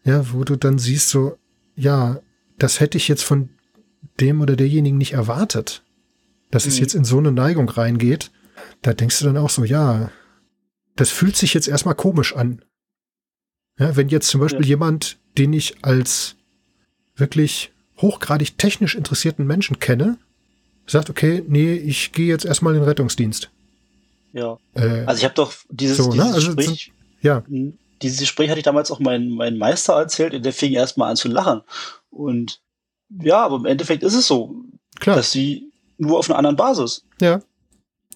[0.05, 1.37] Ja, wo du dann siehst, so,
[1.77, 2.21] ja,
[2.59, 3.51] das hätte ich jetzt von
[4.21, 5.83] dem oder derjenigen nicht erwartet,
[6.51, 6.81] dass es mhm.
[6.83, 8.31] jetzt in so eine Neigung reingeht.
[8.83, 10.11] Da denkst du dann auch so, ja,
[10.97, 12.65] das fühlt sich jetzt erstmal komisch an.
[13.79, 14.69] Ja, wenn jetzt zum Beispiel ja.
[14.69, 16.37] jemand, den ich als
[17.17, 20.19] wirklich hochgradig technisch interessierten Menschen kenne,
[20.87, 23.51] sagt, okay, nee, ich gehe jetzt erstmal in den Rettungsdienst.
[24.33, 24.59] Ja.
[24.75, 26.35] Äh, also ich habe doch dieses, so, dieses ne?
[26.35, 27.45] also Gespräch, ja.
[27.47, 31.11] Hm, dieses Gespräch hatte ich damals auch meinen mein Meister erzählt und der fing erstmal
[31.11, 31.63] an zu lachen.
[32.11, 32.61] Und
[33.09, 34.57] ja, aber im Endeffekt ist es so,
[34.99, 35.17] Klar.
[35.17, 37.05] dass sie nur auf einer anderen Basis.
[37.21, 37.41] Ja.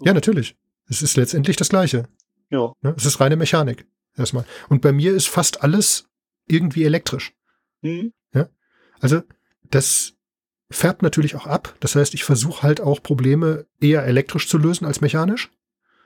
[0.02, 0.56] Ja, natürlich.
[0.88, 2.08] Es ist letztendlich das Gleiche.
[2.50, 2.72] Ja.
[2.82, 2.94] Ne?
[2.96, 3.86] Es ist reine Mechanik.
[4.16, 4.44] Erstmal.
[4.68, 6.08] Und bei mir ist fast alles
[6.46, 7.34] irgendwie elektrisch.
[7.82, 8.12] Mhm.
[8.32, 8.48] Ja?
[9.00, 9.22] Also,
[9.64, 10.14] das
[10.70, 11.74] färbt natürlich auch ab.
[11.80, 15.50] Das heißt, ich versuche halt auch Probleme eher elektrisch zu lösen als mechanisch.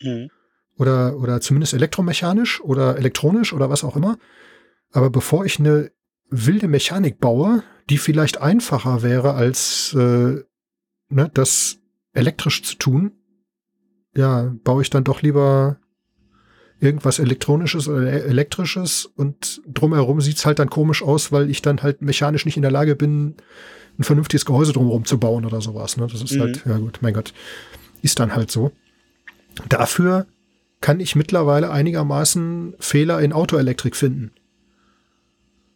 [0.00, 0.30] Mhm.
[0.76, 4.18] Oder, oder zumindest elektromechanisch oder elektronisch oder was auch immer.
[4.92, 5.92] Aber bevor ich eine
[6.30, 10.42] wilde Mechanik baue, die vielleicht einfacher wäre, als äh,
[11.08, 11.78] ne, das
[12.12, 13.12] elektrisch zu tun,
[14.14, 15.78] ja, baue ich dann doch lieber
[16.80, 22.00] irgendwas Elektronisches oder Elektrisches und drumherum sieht's halt dann komisch aus, weil ich dann halt
[22.02, 23.36] mechanisch nicht in der Lage bin,
[23.98, 25.96] ein vernünftiges Gehäuse drumherum zu bauen oder sowas.
[25.98, 26.06] Ne?
[26.06, 26.40] Das ist mhm.
[26.40, 27.34] halt, ja gut, mein Gott,
[28.02, 28.72] ist dann halt so.
[29.68, 30.26] Dafür
[30.80, 34.32] kann ich mittlerweile einigermaßen Fehler in Autoelektrik finden.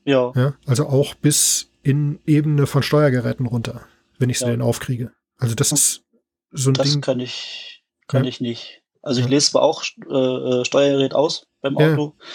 [0.05, 0.33] Ja.
[0.35, 0.55] ja.
[0.67, 3.87] Also auch bis in Ebene von Steuergeräten runter,
[4.19, 4.53] wenn ich sie ja.
[4.53, 5.13] denn aufkriege.
[5.37, 6.05] Also das ist
[6.51, 7.01] so ein das Ding.
[7.01, 8.29] Das kann ich, kann ja.
[8.29, 8.84] ich nicht.
[9.05, 12.27] Also ich lese zwar auch äh, äh, Steuergerät aus beim Auto ja.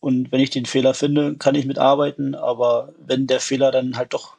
[0.00, 4.12] und wenn ich den Fehler finde, kann ich mitarbeiten, aber wenn der Fehler dann halt
[4.12, 4.36] doch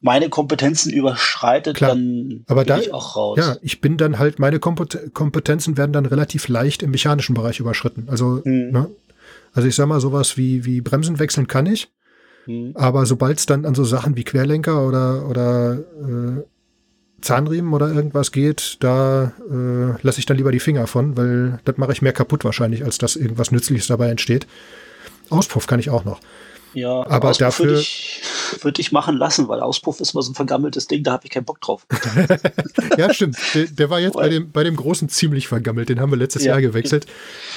[0.00, 1.90] meine Kompetenzen überschreitet, Klar.
[1.90, 3.38] dann aber bin da, ich auch raus.
[3.38, 8.06] Ja, ich bin dann halt, meine Kompetenzen werden dann relativ leicht im mechanischen Bereich überschritten.
[8.08, 8.70] Also, hm.
[8.70, 8.90] ne?
[9.52, 11.88] also ich sag mal, sowas wie, wie Bremsen wechseln kann ich.
[12.44, 12.72] Hm.
[12.74, 16.42] Aber sobald es dann an so Sachen wie Querlenker oder, oder äh,
[17.20, 21.76] Zahnriemen oder irgendwas geht, da äh, lasse ich dann lieber die Finger von, weil das
[21.76, 24.46] mache ich mehr kaputt wahrscheinlich, als dass irgendwas Nützliches dabei entsteht.
[25.30, 26.20] Auspuff kann ich auch noch.
[26.74, 28.22] Ja, aber Auspuff dafür würde ich,
[28.60, 31.30] würd ich machen lassen, weil Auspuff ist mal so ein vergammeltes Ding, da habe ich
[31.30, 31.86] keinen Bock drauf.
[32.98, 33.36] ja, stimmt.
[33.54, 35.88] Der, der war jetzt bei dem, bei dem Großen ziemlich vergammelt.
[35.88, 36.52] Den haben wir letztes ja.
[36.52, 37.06] Jahr gewechselt.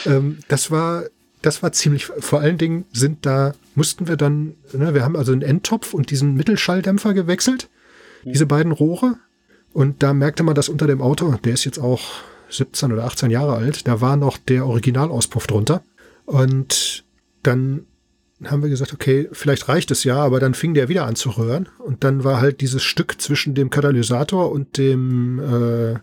[0.06, 1.04] Ähm, das war,
[1.42, 5.34] das war ziemlich, vor allen Dingen sind da, mussten wir dann, ne, wir haben also
[5.34, 7.70] einen Endtopf und diesen Mittelschalldämpfer gewechselt.
[8.24, 9.18] Diese beiden Rohre
[9.74, 12.02] Und da merkte man, dass unter dem Auto, der ist jetzt auch
[12.50, 15.84] 17 oder 18 Jahre alt, da war noch der Originalauspuff drunter.
[16.26, 17.04] Und
[17.44, 17.86] dann
[18.46, 21.30] haben wir gesagt, okay, vielleicht reicht es ja, aber dann fing der wieder an zu
[21.30, 21.70] röhren.
[21.80, 26.00] Und dann war halt dieses Stück zwischen dem Katalysator und dem äh,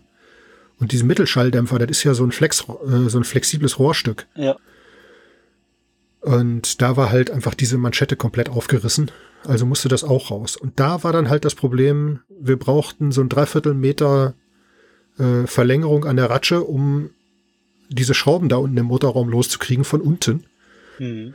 [0.79, 4.27] und diesem Mittelschalldämpfer, das ist ja so ein Flex, äh, so ein flexibles Rohrstück.
[4.35, 4.55] Ja.
[6.29, 9.09] Und da war halt einfach diese Manschette komplett aufgerissen.
[9.45, 10.57] Also musste das auch raus.
[10.57, 14.35] Und da war dann halt das Problem, wir brauchten so ein Dreiviertel Meter
[15.17, 17.09] äh, Verlängerung an der Ratsche, um
[17.89, 20.43] diese Schrauben da unten im Motorraum loszukriegen von unten.
[20.99, 21.33] Mhm.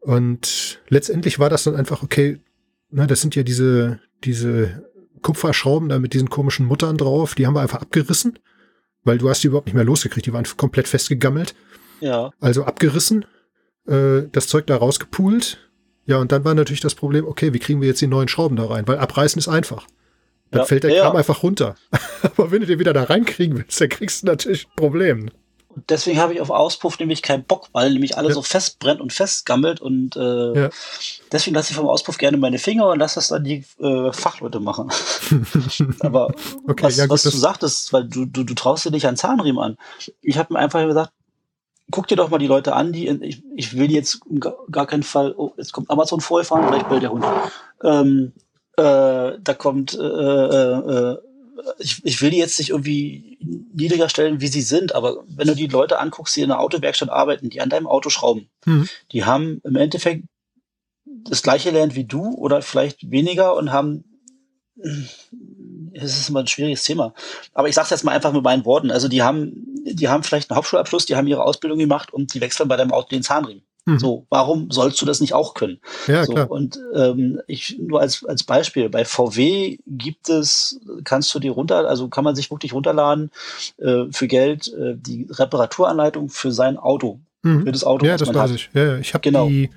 [0.00, 2.38] Und letztendlich war das dann einfach, okay,
[2.90, 4.86] na, das sind ja diese, diese
[5.22, 8.38] Kupferschrauben da mit diesen komischen Muttern drauf, die haben wir einfach abgerissen,
[9.02, 11.54] weil du hast die überhaupt nicht mehr losgekriegt, die waren komplett festgegammelt.
[12.00, 12.32] Ja.
[12.38, 13.24] Also abgerissen,
[13.86, 15.58] äh, das Zeug da rausgepult.
[16.06, 18.56] Ja, und dann war natürlich das Problem, okay, wie kriegen wir jetzt die neuen Schrauben
[18.56, 18.86] da rein?
[18.86, 19.86] Weil abreißen ist einfach.
[20.50, 21.18] Dann ja, fällt der Kram ja.
[21.18, 21.74] einfach runter.
[22.22, 25.30] Aber wenn du den wieder da reinkriegen willst, dann kriegst du natürlich ein Problem.
[25.76, 28.34] Und deswegen habe ich auf Auspuff nämlich keinen Bock, weil nämlich alles ja.
[28.36, 30.70] so festbrennt und festgammelt und äh,
[31.30, 34.58] deswegen lasse ich vom Auspuff gerne meine Finger und lasse das dann die äh, Fachleute
[34.58, 34.90] machen.
[36.00, 36.32] Aber
[36.66, 39.62] okay, was, gut, was du sagtest, weil du, du, du traust dir nicht einen Zahnriemen
[39.62, 39.76] an.
[40.22, 41.12] Ich habe mir einfach gesagt,
[41.90, 44.20] guck dir doch mal die Leute an, die ich, ich will jetzt
[44.70, 47.24] gar keinen Fall, oh, jetzt kommt Amazon vorfahren, vielleicht bellt der Hund.
[47.82, 48.32] Ähm,
[48.76, 51.18] äh, da kommt äh, äh, äh
[51.78, 53.38] ich, ich will die jetzt nicht irgendwie
[53.72, 57.08] niedriger stellen, wie sie sind, aber wenn du die Leute anguckst, die in einer Autowerkstatt
[57.08, 58.88] arbeiten, die an deinem Auto schrauben, mhm.
[59.12, 60.24] die haben im Endeffekt
[61.04, 64.04] das gleiche gelernt wie du oder vielleicht weniger und haben
[65.96, 67.14] es ist immer ein schwieriges Thema.
[67.54, 68.90] Aber ich sage es jetzt mal einfach mit meinen Worten.
[68.90, 69.52] Also die haben,
[69.84, 72.92] die haben vielleicht einen Hauptschulabschluss, die haben ihre Ausbildung gemacht und die wechseln bei deinem
[72.92, 73.62] Auto den Zahnriemen.
[73.86, 74.00] Mhm.
[74.00, 75.78] So, warum sollst du das nicht auch können?
[76.08, 76.50] Ja, so, klar.
[76.50, 81.88] Und ähm, ich nur als, als Beispiel, bei VW gibt es, kannst du die runter,
[81.88, 83.30] also kann man sich wirklich runterladen
[83.78, 87.20] äh, für Geld äh, die Reparaturanleitung für sein Auto.
[87.42, 87.62] Mhm.
[87.62, 88.04] Für das Auto.
[88.04, 88.50] Ja, das weiß hat.
[88.50, 88.70] ich.
[88.74, 89.48] Ja, ich habe genau.
[89.48, 89.70] die,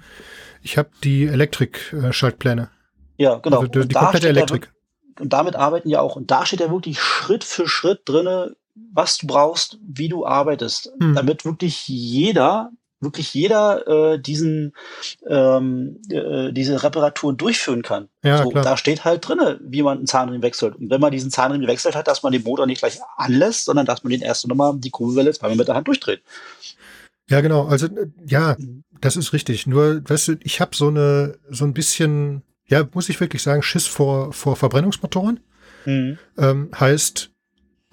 [0.64, 2.70] ich habe die Elektrik-Schaltpläne.
[3.18, 3.60] Ja, genau.
[3.60, 4.72] Also die, die komplette Elektrik.
[5.20, 6.16] Und damit arbeiten ja auch.
[6.16, 8.56] Und da steht ja wirklich Schritt für Schritt drinne,
[8.94, 11.16] was du brauchst, wie du arbeitest, mhm.
[11.16, 14.74] damit wirklich jeder wirklich jeder äh, diesen
[15.28, 18.10] ähm, äh, diese Reparatur durchführen kann.
[18.24, 18.52] Ja, so.
[18.52, 20.76] Da steht halt drinne, wie man einen Zahnriemen wechselt.
[20.76, 23.86] Und wenn man diesen Zahnriemen gewechselt hat, dass man den Motor nicht gleich anlässt, sondern
[23.86, 26.22] dass man den erst nochmal die Kurbelwelle zweimal mit der Hand durchdreht.
[27.30, 27.68] Ja, genau.
[27.68, 28.84] Also äh, ja, mhm.
[29.00, 29.68] das ist richtig.
[29.68, 33.62] Nur, weißt du, ich habe so eine so ein bisschen, ja, muss ich wirklich sagen,
[33.62, 35.40] Schiss vor vor Verbrennungsmotoren.
[35.86, 36.18] Mhm.
[36.38, 37.32] Ähm, heißt,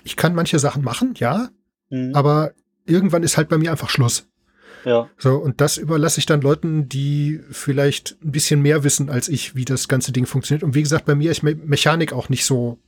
[0.05, 1.49] ich kann manche Sachen machen, ja,
[1.91, 2.14] mhm.
[2.14, 2.53] aber
[2.85, 4.29] irgendwann ist halt bei mir einfach Schluss.
[4.85, 5.11] Ja.
[5.18, 9.57] So, und das überlasse ich dann Leuten, die vielleicht ein bisschen mehr wissen als ich,
[9.57, 10.62] wie das ganze Ding funktioniert.
[10.62, 12.79] Und wie gesagt, bei mir ist Me Mechanik auch nicht so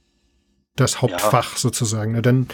[0.77, 1.59] das Hauptfach ja.
[1.59, 2.13] sozusagen.
[2.13, 2.23] Ne?
[2.23, 2.47] Denn,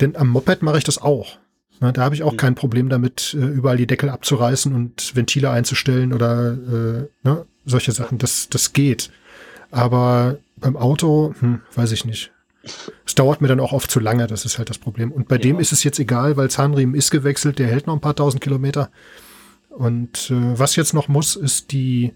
[0.00, 1.36] denn am Moped mache ich das auch.
[1.80, 1.92] Ne?
[1.92, 2.38] Da habe ich auch mhm.
[2.38, 7.46] kein Problem damit, äh, überall die Deckel abzureißen und Ventile einzustellen oder äh, ne?
[7.68, 8.18] Solche Sachen.
[8.18, 9.10] Das, das geht.
[9.70, 12.32] Aber beim Auto, hm, weiß ich nicht.
[13.06, 15.12] Es dauert mir dann auch oft zu lange, das ist halt das Problem.
[15.12, 15.42] Und bei ja.
[15.42, 18.42] dem ist es jetzt egal, weil Zahnriemen ist gewechselt, der hält noch ein paar tausend
[18.42, 18.90] Kilometer.
[19.70, 22.12] Und äh, was jetzt noch muss, ist die,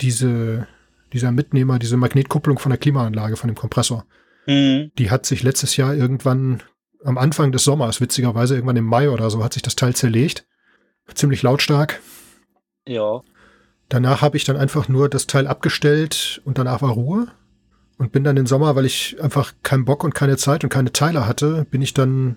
[0.00, 0.68] diese,
[1.12, 4.06] dieser Mitnehmer, diese Magnetkupplung von der Klimaanlage, von dem Kompressor.
[4.46, 4.92] Mhm.
[4.96, 6.62] Die hat sich letztes Jahr irgendwann
[7.04, 10.46] am Anfang des Sommers, witzigerweise irgendwann im Mai oder so, hat sich das Teil zerlegt.
[11.14, 12.00] Ziemlich lautstark.
[12.86, 13.22] Ja.
[13.88, 17.28] Danach habe ich dann einfach nur das Teil abgestellt und danach war Ruhe
[17.96, 20.92] und bin dann im Sommer, weil ich einfach keinen Bock und keine Zeit und keine
[20.92, 22.36] Teile hatte, bin ich dann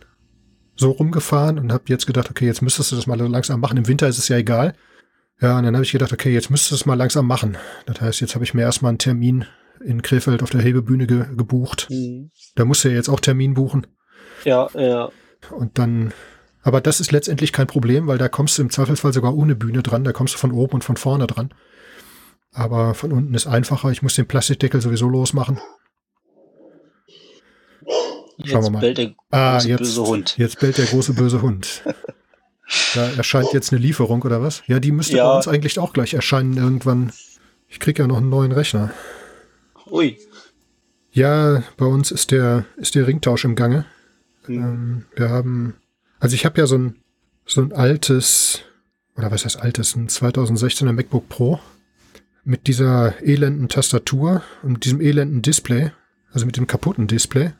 [0.76, 3.78] so rumgefahren und habe jetzt gedacht, okay, jetzt müsstest du das mal langsam machen.
[3.78, 4.74] Im Winter ist es ja egal.
[5.42, 7.58] Ja, und dann habe ich gedacht, okay, jetzt müsstest du es mal langsam machen.
[7.86, 9.46] Das heißt, jetzt habe ich mir erstmal einen Termin
[9.84, 11.88] in Krefeld auf der Hebebühne ge gebucht.
[11.90, 12.32] Mhm.
[12.56, 13.88] Da musst du ja jetzt auch Termin buchen.
[14.44, 15.10] Ja, ja.
[15.50, 16.14] Und dann,
[16.64, 19.82] aber das ist letztendlich kein Problem, weil da kommst du im Zweifelsfall sogar ohne Bühne
[19.82, 20.04] dran.
[20.04, 21.54] Da kommst du von oben und von vorne dran.
[22.54, 23.90] Aber von unten ist einfacher.
[23.92, 25.60] Ich muss den Plastikdeckel sowieso losmachen.
[28.44, 28.80] Schauen wir mal.
[28.80, 30.38] Bellt der ah, große jetzt, böse Hund.
[30.38, 31.84] Jetzt bellt der große böse Hund.
[32.96, 34.64] da erscheint jetzt eine Lieferung oder was?
[34.68, 35.30] Ja, die müsste ja.
[35.30, 37.12] bei uns eigentlich auch gleich erscheinen irgendwann.
[37.68, 38.92] Ich kriege ja noch einen neuen Rechner.
[39.90, 40.18] Ui.
[41.12, 43.86] Ja, bei uns ist der, ist der Ringtausch im Gange.
[44.46, 44.56] Hm.
[44.56, 45.76] Ähm, wir haben,
[46.22, 47.04] also ich habe ja so ein,
[47.46, 48.62] so ein altes,
[49.18, 51.60] oder was heißt altes, ein 2016er MacBook Pro
[52.44, 55.92] mit dieser elenden Tastatur und mit diesem elenden Display,
[56.32, 57.52] also mit dem kaputten Display.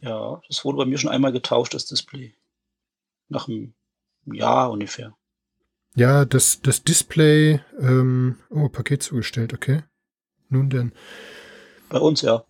[0.00, 2.34] Ja, das wurde bei mir schon einmal getauscht, das Display.
[3.28, 3.74] Nach einem
[4.26, 5.14] Jahr ungefähr.
[5.94, 9.82] Ja, das, das Display, ähm, oh, Paket zugestellt, okay.
[10.48, 10.92] Nun denn.
[11.92, 12.42] Bei uns, ja.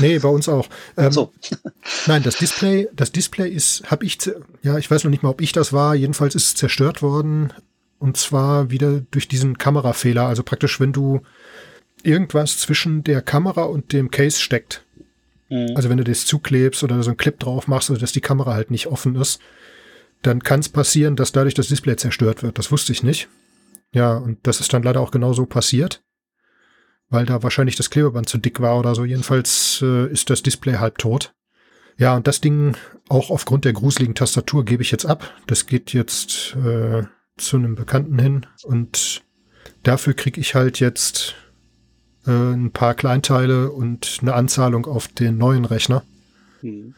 [0.00, 0.68] Nee, bei uns auch.
[0.96, 1.32] Ähm, So.
[2.06, 4.18] Nein, das Display, das Display ist, habe ich,
[4.62, 5.94] ja, ich weiß noch nicht mal, ob ich das war.
[5.94, 7.52] Jedenfalls ist es zerstört worden.
[7.98, 10.26] Und zwar wieder durch diesen Kamerafehler.
[10.26, 11.20] Also praktisch, wenn du
[12.02, 14.84] irgendwas zwischen der Kamera und dem Case steckt.
[15.48, 15.72] Mhm.
[15.74, 18.70] Also wenn du das zuklebst oder so einen Clip drauf machst, sodass die Kamera halt
[18.70, 19.40] nicht offen ist,
[20.22, 22.58] dann kann es passieren, dass dadurch das Display zerstört wird.
[22.58, 23.28] Das wusste ich nicht.
[23.92, 26.02] Ja, und das ist dann leider auch genau so passiert,
[27.10, 29.04] weil da wahrscheinlich das Klebeband zu dick war oder so.
[29.04, 31.34] Jedenfalls äh, ist das Display halb tot.
[31.98, 32.76] Ja, und das Ding,
[33.08, 35.34] auch aufgrund der gruseligen Tastatur, gebe ich jetzt ab.
[35.46, 37.02] Das geht jetzt äh,
[37.36, 39.22] zu einem Bekannten hin und
[39.82, 41.34] dafür kriege ich halt jetzt
[42.26, 46.02] äh, ein paar Kleinteile und eine Anzahlung auf den neuen Rechner.
[46.62, 46.94] Mhm.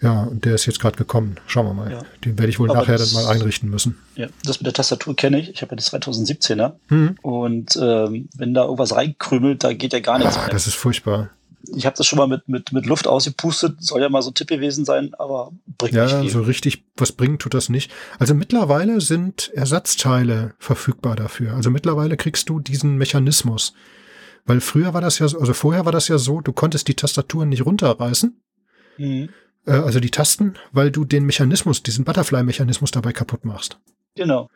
[0.00, 1.36] Ja, und der ist jetzt gerade gekommen.
[1.46, 1.90] Schauen wir mal.
[1.90, 2.02] Ja.
[2.24, 3.98] Den werde ich wohl Aber nachher das- dann mal einrichten müssen.
[4.14, 5.50] Ja, das mit der Tastatur kenne ich.
[5.50, 6.74] Ich habe ja das 2017er.
[6.88, 7.16] Hm.
[7.22, 10.50] Und ähm, wenn da irgendwas reinkrümelt, da geht ja gar nichts Ah, mehr.
[10.50, 11.30] das ist furchtbar.
[11.74, 13.76] Ich habe das schon mal mit, mit, mit Luft ausgepustet.
[13.82, 17.10] Soll ja mal so ein Tipp gewesen sein, aber bringt nicht Ja, so richtig was
[17.12, 17.90] bringen tut das nicht.
[18.20, 21.54] Also mittlerweile sind Ersatzteile verfügbar dafür.
[21.54, 23.74] Also mittlerweile kriegst du diesen Mechanismus.
[24.46, 26.94] Weil früher war das ja so, also vorher war das ja so, du konntest die
[26.94, 28.40] Tastaturen nicht runterreißen,
[28.96, 29.28] Mhm.
[29.68, 33.78] Äh, also die Tasten, weil du den Mechanismus, diesen Butterfly-Mechanismus dabei kaputt machst.
[34.16, 34.50] Genau.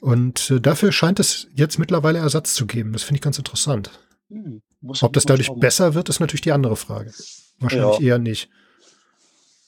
[0.00, 2.92] Und äh, dafür scheint es jetzt mittlerweile Ersatz zu geben.
[2.92, 3.90] Das finde ich ganz interessant.
[4.30, 4.62] Hm.
[5.02, 5.60] Ob das dadurch schauen.
[5.60, 7.12] besser wird, ist natürlich die andere Frage.
[7.58, 8.06] Wahrscheinlich Ja.
[8.14, 8.48] eher nicht.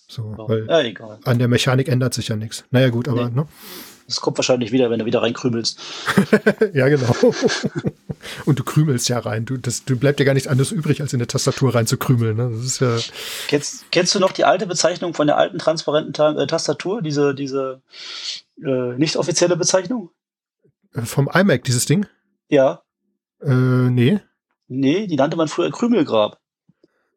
[0.09, 0.49] So, Ja.
[0.49, 2.64] weil Ja, an der Mechanik ändert sich ja nichts.
[2.70, 3.34] Naja, gut, aber Nee.
[3.36, 3.47] ne?
[4.13, 5.79] Das kommt wahrscheinlich wieder, wenn du wieder reinkrümelst.
[6.75, 7.15] ja, genau.
[8.45, 9.47] Und du krümelst ja rein.
[9.47, 12.37] Du, das, du bleibt ja gar nichts anderes übrig, als in eine Tastatur reinzukrümeln.
[12.37, 12.51] Ne?
[12.55, 12.99] Das ist ja.
[13.49, 17.01] Kennst, kennst du noch die alte Bezeichnung von der alten transparenten Ta äh, Tastatur?
[17.01, 17.81] Diese, diese
[18.63, 20.11] äh, nicht offizielle Bezeichnung?
[20.95, 22.05] äh, Vom iMac, dieses Ding?
[22.49, 22.83] Ja.
[23.41, 24.21] Äh, nee.
[24.69, 26.39] Nee, die nannte man früher Krümelgrab.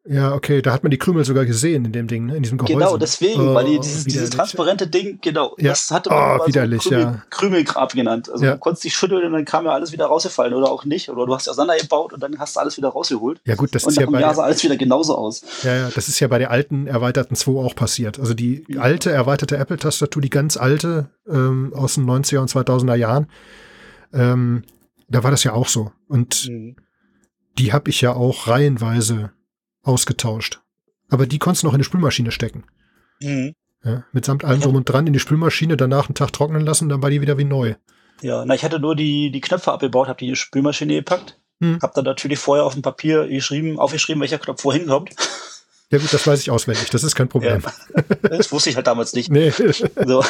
[0.08, 2.36] Ja, okay, da hat man die Krümel sogar gesehen in dem Ding, ne?
[2.36, 2.74] in diesem Gehäuse.
[2.74, 4.30] Genau, deswegen, Oh, weil die, dieses, dieses widerlich.
[4.36, 5.70] transparente Ding, genau, Ja.
[5.70, 7.22] das hatte Oh, man immer widerlich, so Krümel, ja.
[7.30, 8.30] Krümelgrab genannt.
[8.30, 8.52] Also Ja.
[8.52, 11.08] du konntest dich schütteln und dann kam ja alles wieder rausgefallen oder auch nicht.
[11.10, 13.40] Oder du hast auseinandergebaut und dann hast du alles wieder rausgeholt.
[13.44, 15.42] Ja, gut, das und ist ja bei Jahr sah alles wieder genauso aus.
[15.64, 18.20] ja, ja, das ist ja bei der alten erweiterten 2 auch passiert.
[18.20, 23.26] Also die alte erweiterte Apple-Tastatur, die ganz alte ähm, aus den 90er und 2000er Jahren,
[24.12, 24.62] ähm,
[25.08, 25.90] da war das ja auch so.
[26.08, 26.48] Und
[27.58, 29.30] die habe ich ja auch reihenweise
[29.86, 30.60] ausgetauscht.
[31.08, 32.64] Aber die konntest du noch in die Spülmaschine stecken.
[33.20, 33.54] Mhm.
[33.84, 37.02] Ja, mitsamt allem drum und dran in die Spülmaschine, danach einen Tag trocknen lassen, dann
[37.02, 37.74] war die wieder wie neu.
[38.20, 41.38] Ja, na, ich hatte nur die, die Knöpfe abgebaut, habe die in die Spülmaschine gepackt.
[41.60, 41.78] Hm.
[41.80, 45.10] Hab dann natürlich vorher auf dem Papier geschrieben, aufgeschrieben, welcher Knopf wohin kommt.
[45.90, 47.62] Ja gut, das weiß ich auswendig, das ist kein Problem.
[48.22, 49.30] Das wusste ich halt damals nicht.
[49.30, 50.24] Nee, So.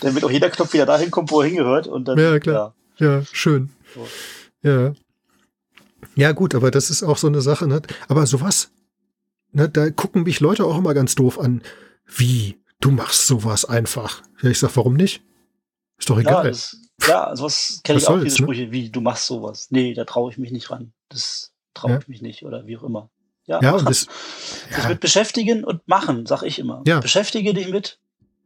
[0.00, 1.86] Damit auch jeder Knopf wieder dahin kommt, wo er hingehört.
[1.86, 2.74] Und dann, Ja, klar.
[2.98, 3.70] ja, schön.
[3.94, 4.08] So.
[4.62, 4.94] Ja.
[6.20, 7.80] Ja gut, aber das ist auch so eine Sache, ne?
[8.08, 8.70] Aber sowas,
[9.52, 11.62] ne, da gucken mich Leute auch immer ganz doof an.
[12.06, 12.58] Wie?
[12.80, 14.22] Du machst sowas einfach.
[14.42, 15.22] Ja, ich sag, warum nicht?
[15.98, 16.48] Ist doch Ja, egal.
[16.48, 18.46] das, ja sowas kenne ich auch, diese ne?
[18.46, 19.68] Sprüche, wie du machst sowas.
[19.70, 20.92] Nee, da traue ich mich nicht ran.
[21.08, 21.98] Das traue Ja.
[21.98, 23.10] ich mich nicht oder wie auch immer.
[23.46, 26.82] Ja, ja, das, Dich ja, mit beschäftigen und machen, sag ich immer.
[26.86, 27.00] Ja.
[27.00, 27.98] Beschäftige dich mit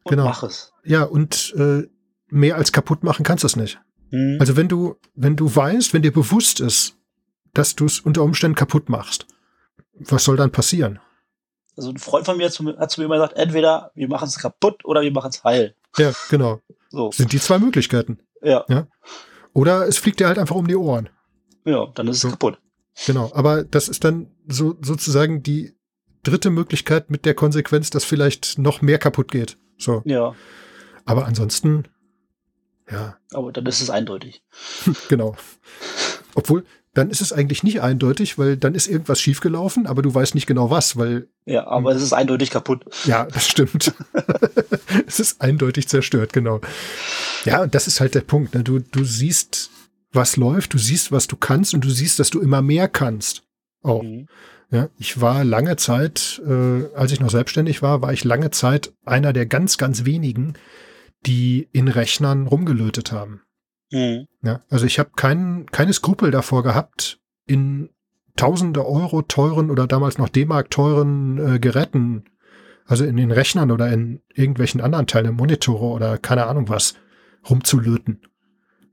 [0.05, 0.25] und Genau.
[0.25, 0.73] mach es.
[0.85, 1.89] ja, und äh,
[2.29, 3.81] mehr als kaputt machen kannst du es nicht.
[4.11, 4.37] Hm.
[4.41, 6.97] Also wenn du, wenn du weißt, wenn dir bewusst ist,
[7.55, 9.27] dass du es unter Umständen kaputt machst,
[9.95, 11.01] was soll dann passieren?
[11.77, 14.09] Also ein Freund von mir hat zu mir, hat zu mir immer gesagt, entweder wir
[14.09, 15.75] machen es kaputt oder wir machen es heil.
[15.99, 16.61] Ja, genau.
[16.91, 18.19] So, Sind die zwei Möglichkeiten.
[18.43, 18.65] ja,
[19.53, 21.09] Oder es fliegt dir halt einfach um die Ohren.
[21.65, 22.31] ja, dann ist es So.
[22.31, 22.59] kaputt.
[23.07, 23.31] Genau.
[23.35, 25.75] Aber das ist dann so sozusagen die
[26.23, 29.59] dritte Möglichkeit mit der Konsequenz, dass vielleicht noch mehr kaputt geht.
[29.79, 30.03] So.
[30.05, 30.35] Ja,
[31.05, 31.85] Aber ansonsten,
[32.91, 34.45] ja, aber dann ist es eindeutig.
[35.09, 35.37] genau.
[36.35, 36.65] Obwohl,
[36.95, 40.47] dann ist es eigentlich nicht eindeutig, weil dann ist irgendwas schiefgelaufen, aber du weißt nicht
[40.47, 42.85] genau was, weil, Ja, aber es ist eindeutig kaputt.
[43.05, 43.93] ja, das stimmt.
[45.07, 46.61] es ist eindeutig zerstört, genau.
[47.45, 48.55] Ja, und das ist halt der Punkt.
[48.55, 48.63] Ne?
[48.63, 49.71] Du, du siehst,
[50.13, 53.43] was läuft, du siehst, was du kannst und du siehst, dass du immer mehr kannst.
[53.83, 54.03] Auch.
[54.03, 54.29] Mhm.
[54.71, 58.93] Ja, ich war lange Zeit, äh, als ich noch selbstständig war, war ich lange Zeit
[59.05, 60.55] einer der ganz, ganz wenigen,
[61.27, 63.41] die in Rechnern rumgelötet haben.
[63.95, 64.27] Mhm.
[64.43, 67.91] Ja, also ich habe kein, keine Skrupel davor gehabt, in
[68.37, 72.25] tausende Euro teuren oder damals noch D-Mark teuren äh, Geräten,
[72.87, 76.97] also in den Rechnern oder in irgendwelchen anderen Teilen, Monitore oder keine Ahnung was,
[77.49, 78.27] rumzulöten.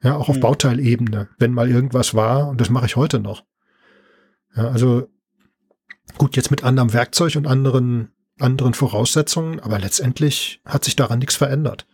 [0.03, 0.41] Ja, auch auf Hm.
[0.41, 3.43] Bauteilebene, wenn mal irgendwas war, und das mache ich heute noch.
[4.55, 5.07] Ja, also
[6.17, 11.35] gut, jetzt mit anderem Werkzeug und anderen, anderen Voraussetzungen, aber letztendlich hat sich daran nichts
[11.35, 11.87] verändert.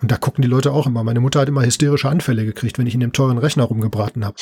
[0.00, 1.04] Und da gucken die Leute auch immer.
[1.04, 4.36] Meine Mutter hat immer hysterische Anfälle gekriegt, wenn ich in dem teuren Rechner rumgebraten habe.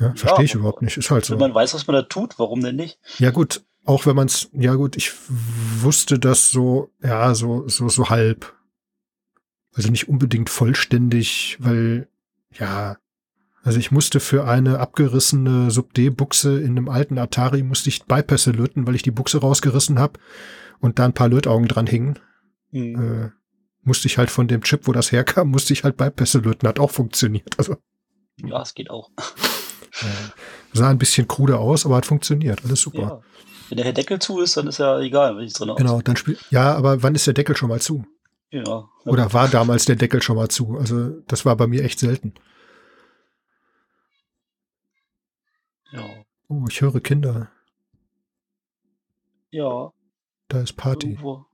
[0.00, 0.96] Ja, verstehe ja, ich überhaupt nicht.
[0.96, 1.34] Ist halt so.
[1.34, 2.98] Wenn man weiß, was man da tut, warum denn nicht?
[3.18, 3.62] Ja, gut.
[3.84, 8.54] Auch wenn man es, ja gut, ich wusste das so, ja, so, so, so halb.
[9.74, 12.08] Also nicht unbedingt vollständig, weil,
[12.52, 12.96] ja,
[13.62, 18.86] also ich musste für eine abgerissene Sub-D-Buchse in einem alten Atari musste ich Bypässe löten,
[18.86, 20.18] weil ich die Buchse rausgerissen habe
[20.80, 22.18] und da ein paar Lötaugen dran hingen.
[22.70, 23.24] Mhm.
[23.24, 23.43] Äh,
[23.84, 26.68] musste ich halt von dem Chip, wo das herkam, musste ich halt Bypässe löten.
[26.68, 27.58] Hat auch funktioniert.
[27.58, 27.76] Also.
[28.36, 29.10] Ja, es geht auch.
[30.00, 30.06] Äh,
[30.72, 32.64] sah ein bisschen krude aus, aber hat funktioniert.
[32.64, 32.98] Alles super.
[32.98, 33.20] Ja.
[33.68, 36.44] Wenn der Deckel zu ist, dann ist ja egal, wenn ich drin Genau, dann spielt.
[36.50, 38.04] Ja, aber wann ist der Deckel schon mal zu?
[38.50, 38.88] Ja.
[39.04, 40.76] Oder war damals der Deckel schon mal zu?
[40.76, 42.34] Also, das war bei mir echt selten.
[45.92, 46.04] Ja.
[46.48, 47.50] Oh, ich höre Kinder.
[49.50, 49.92] Ja.
[50.48, 51.10] Da ist Party.
[51.10, 51.46] Irgendwo,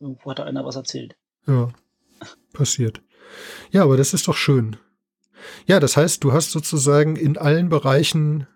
[0.00, 1.16] irgendwo hat da einer was erzählt.
[1.46, 1.68] Ja,
[2.52, 3.02] passiert.
[3.70, 4.76] Ja, aber das ist doch schön.
[5.66, 8.46] Ja, das heißt, du hast sozusagen in allen Bereichen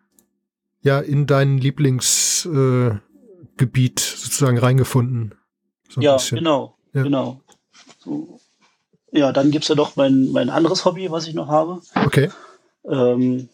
[0.80, 3.00] ja in dein Lieblingsgebiet
[4.00, 5.34] äh, sozusagen reingefunden.
[5.88, 7.40] So ja, genau, ja, genau.
[7.98, 8.40] So.
[9.12, 11.80] Ja, dann gibt es ja doch mein, mein anderes Hobby, was ich noch habe.
[11.94, 12.30] Okay.
[12.84, 13.48] Ähm,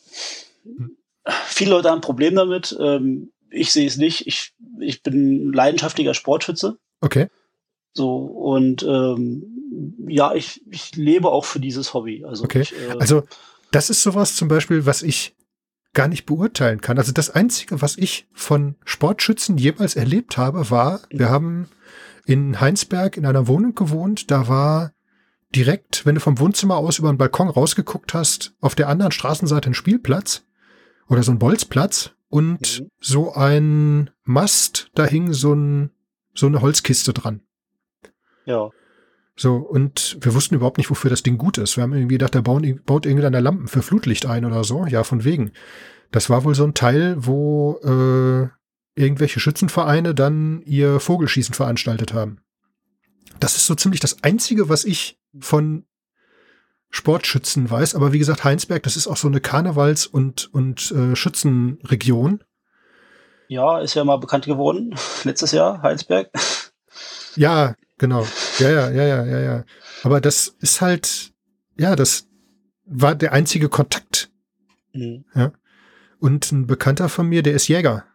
[1.45, 2.75] viele Leute haben ein Problem damit.
[2.81, 4.27] Ähm, ich sehe es nicht.
[4.27, 6.79] Ich, ich bin leidenschaftlicher Sportschütze.
[7.03, 7.29] Okay.
[7.93, 12.25] So, und ähm, ja, ich, ich lebe auch für dieses Hobby.
[12.25, 12.63] Also, okay.
[12.63, 13.23] Ich, äh, also
[13.71, 15.37] das ist sowas zum Beispiel, was ich
[15.93, 16.99] gar nicht beurteilen kann.
[16.99, 21.31] Also das Einzige, was ich von Sportschützen jemals erlebt habe, war, wir mhm.
[21.31, 21.69] haben
[22.27, 24.93] in Heinsberg in einer Wohnung gewohnt, da war
[25.55, 29.71] direkt, wenn du vom Wohnzimmer aus über den Balkon rausgeguckt hast, auf der anderen Straßenseite
[29.71, 30.45] ein Spielplatz
[31.09, 32.89] oder so ein Bolzplatz und mhm.
[33.01, 35.91] so ein Mast, da hing so, ein,
[36.35, 37.41] so eine Holzkiste dran.
[38.45, 38.71] Ja.
[39.37, 41.77] So, und wir wussten überhaupt nicht, wofür das Ding gut ist.
[41.77, 44.85] Wir haben irgendwie gedacht, der baut, baut irgendeine Lampen für Flutlicht ein oder so.
[44.87, 45.53] Ja, von wegen.
[46.11, 48.49] Das war wohl so ein Teil, wo äh,
[49.01, 52.41] irgendwelche Schützenvereine dann ihr Vogelschießen veranstaltet haben.
[53.39, 55.87] Das ist so ziemlich das Einzige, was ich von
[56.91, 57.95] Sportschützen weiß.
[57.95, 62.45] Aber wie gesagt, Heinsberg, das ist auch so eine Karnevals- und, und äh, Schützenregion.
[63.49, 66.31] Ja, ist ja mal bekannt geworden, letztes Jahr, Heinsberg.
[67.37, 68.27] Ja, Genau.
[68.59, 69.65] Ja, ja, ja, ja, ja, ja.
[70.05, 71.35] Aber das ist halt,
[71.79, 72.27] ja, das
[72.87, 74.31] war der einzige Kontakt.
[74.95, 75.27] Mhm.
[75.35, 75.53] Ja.
[76.19, 78.07] Und ein Bekannter von mir, der ist Jäger.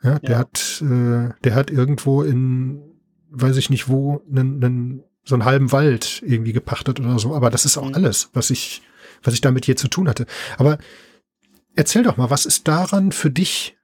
[0.00, 0.38] Ja, der ja.
[0.38, 5.72] hat, äh, der hat irgendwo in, weiß ich nicht wo, einen, einen, so einen halben
[5.72, 7.34] Wald irgendwie gepachtet oder so.
[7.34, 7.96] Aber das ist auch mhm.
[7.96, 8.82] alles, was ich,
[9.24, 10.26] was ich damit hier zu tun hatte.
[10.56, 10.78] Aber
[11.74, 13.76] erzähl doch mal, was ist daran für dich,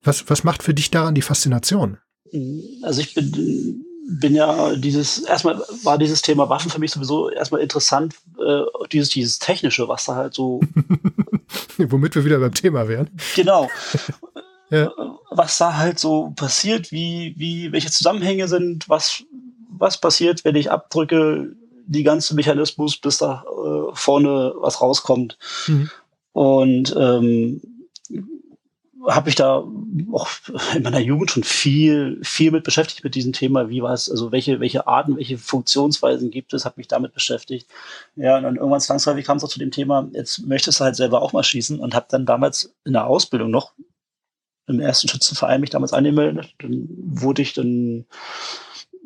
[0.00, 1.98] was, was macht für dich daran die Faszination?
[2.30, 2.84] Mhm.
[2.84, 7.62] Also ich bin bin ja dieses, erstmal war dieses Thema Waffen für mich sowieso erstmal
[7.62, 10.60] interessant, äh, dieses, dieses Technische, was da halt so.
[11.78, 13.10] Womit wir wieder beim Thema wären.
[13.34, 13.70] Genau.
[14.70, 14.92] ja.
[15.30, 19.24] Was da halt so passiert, wie, wie, welche Zusammenhänge sind, was,
[19.70, 25.38] was passiert, wenn ich abdrücke, die ganze Mechanismus, bis da äh, vorne was rauskommt.
[25.66, 25.90] Mhm.
[26.32, 27.60] Und ähm,
[29.08, 29.64] habe ich da
[30.12, 30.28] auch
[30.74, 33.68] in meiner Jugend schon viel, viel mit beschäftigt mit diesem Thema.
[33.68, 37.68] Wie war es, also welche, welche Arten, welche Funktionsweisen gibt es, habe mich damit beschäftigt.
[38.16, 40.96] Ja, und dann irgendwann zwangsläufig kam es auch zu dem Thema, jetzt möchtest du halt
[40.96, 43.72] selber auch mal schießen und habe dann damals in der Ausbildung noch
[44.66, 46.54] im ersten Schützenverein mich damals angemeldet.
[46.58, 48.06] Dann wurde ich dann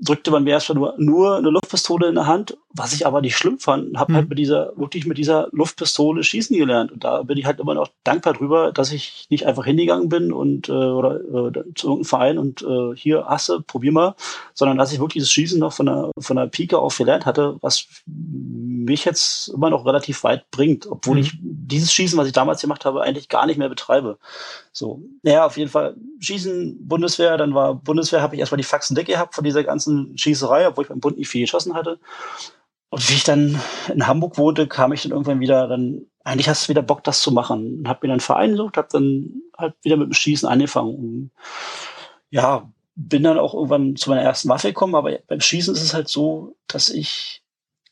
[0.00, 3.36] drückte man mir erstmal nur, nur eine Luftpistole in der Hand, was ich aber nicht
[3.36, 3.98] schlimm fand.
[3.98, 4.16] Habe mhm.
[4.16, 6.92] halt mit dieser, wirklich mit dieser Luftpistole schießen gelernt.
[6.92, 10.32] Und da bin ich halt immer noch dankbar drüber, dass ich nicht einfach hingegangen bin
[10.32, 14.14] und äh, oder äh, zu irgendeinem Verein und äh, hier hasse, probier mal,
[14.54, 17.56] sondern dass ich wirklich das Schießen noch von der, von der Pike auf gelernt hatte,
[17.60, 21.22] was mich jetzt immer noch relativ weit bringt, obwohl mhm.
[21.22, 24.18] ich dieses Schießen, was ich damals gemacht habe, eigentlich gar nicht mehr betreibe.
[24.72, 28.94] So, naja, auf jeden Fall Schießen, Bundeswehr, dann war Bundeswehr, habe ich erstmal die Faxen
[28.94, 31.98] dick gehabt von dieser ganzen Schießerei, obwohl ich beim Bund nicht viel geschossen hatte.
[32.90, 33.60] Und wie ich dann
[33.92, 37.20] in Hamburg wohnte, kam ich dann irgendwann wieder, dann eigentlich hast du wieder Bock, das
[37.20, 37.84] zu machen.
[37.86, 40.94] Hab mir dann einen hab dann halt wieder mit dem Schießen angefangen.
[40.94, 41.30] Und
[42.30, 45.94] ja, bin dann auch irgendwann zu meiner ersten Waffe gekommen, aber beim Schießen ist es
[45.94, 47.42] halt so, dass ich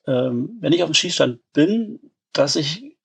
[0.07, 2.97] ähm, wenn ich auf dem Schießstand bin, dass ich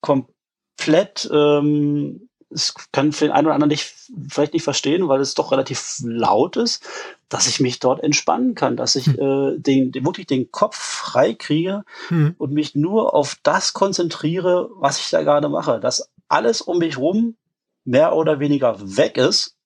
[0.00, 3.94] komplett, ähm, es kann für den einen oder anderen nicht,
[4.28, 6.82] vielleicht nicht verstehen, weil es doch relativ laut ist,
[7.28, 9.14] dass ich mich dort entspannen kann, dass ich hm.
[9.14, 12.34] äh, den, den, wirklich den Kopf frei kriege hm.
[12.38, 15.80] und mich nur auf das konzentriere, was ich da gerade mache.
[15.80, 17.36] Dass alles um mich rum
[17.84, 19.56] mehr oder weniger weg ist,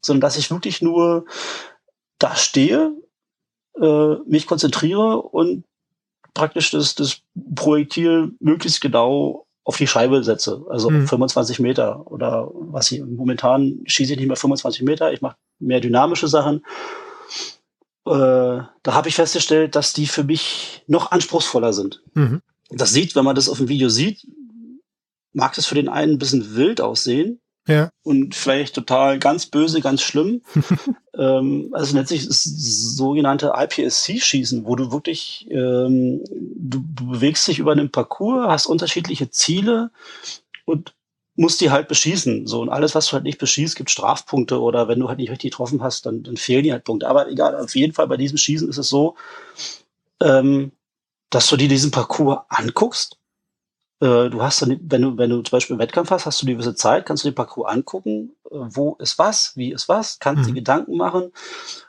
[0.00, 1.26] sondern dass ich wirklich nur
[2.18, 2.92] da stehe,
[3.80, 5.64] äh, mich konzentriere und
[6.34, 7.20] praktisch das, das
[7.54, 11.06] Projektil möglichst genau auf die Scheibe setze, also Mhm.
[11.06, 15.80] 25 Meter oder was ich momentan schieße ich nicht mehr 25 Meter, ich mache mehr
[15.80, 16.64] dynamische Sachen.
[18.04, 22.02] Äh, da habe ich festgestellt, dass die für mich noch anspruchsvoller sind.
[22.14, 22.42] Mhm.
[22.70, 24.26] Das sieht, wenn man das auf dem Video sieht,
[25.32, 27.90] mag es für den einen ein bisschen wild aussehen Ja.
[28.02, 30.42] und vielleicht total ganz böse, ganz schlimm.
[31.16, 37.70] ähm, also letztlich ist das sogenannte IPSC-Schießen, wo du wirklich, ähm, du, bewegst dich über
[37.72, 39.90] einen Parcours, hast unterschiedliche Ziele
[40.64, 40.94] und
[41.36, 42.46] musst die halt beschießen.
[42.46, 45.30] So, und alles, was du halt nicht beschießt, gibt Strafpunkte oder wenn du halt nicht
[45.30, 47.08] richtig getroffen hast, dann, dann fehlen die halt Punkte.
[47.08, 49.16] Aber egal, auf jeden Fall bei diesem Schießen ist es so,
[50.20, 50.72] ähm,
[51.30, 53.18] dass du dir diesen Parcours anguckst.
[54.02, 56.46] Äh, du hast dann, wenn du, wenn du zum Beispiel einen Wettkampf hast, hast du
[56.46, 60.18] eine gewisse Zeit, kannst du den Parcours angucken, äh, wo ist was, wie ist was,
[60.18, 60.48] kannst Mhm.
[60.48, 61.32] dir Gedanken machen,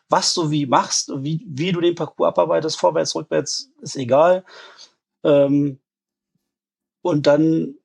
[0.10, 4.46] was du wie machst, wie, wie du den Parcours abarbeitest, vorwärts, rückwärts, ist egal.
[5.24, 5.80] Ähm,
[7.02, 7.76] und dann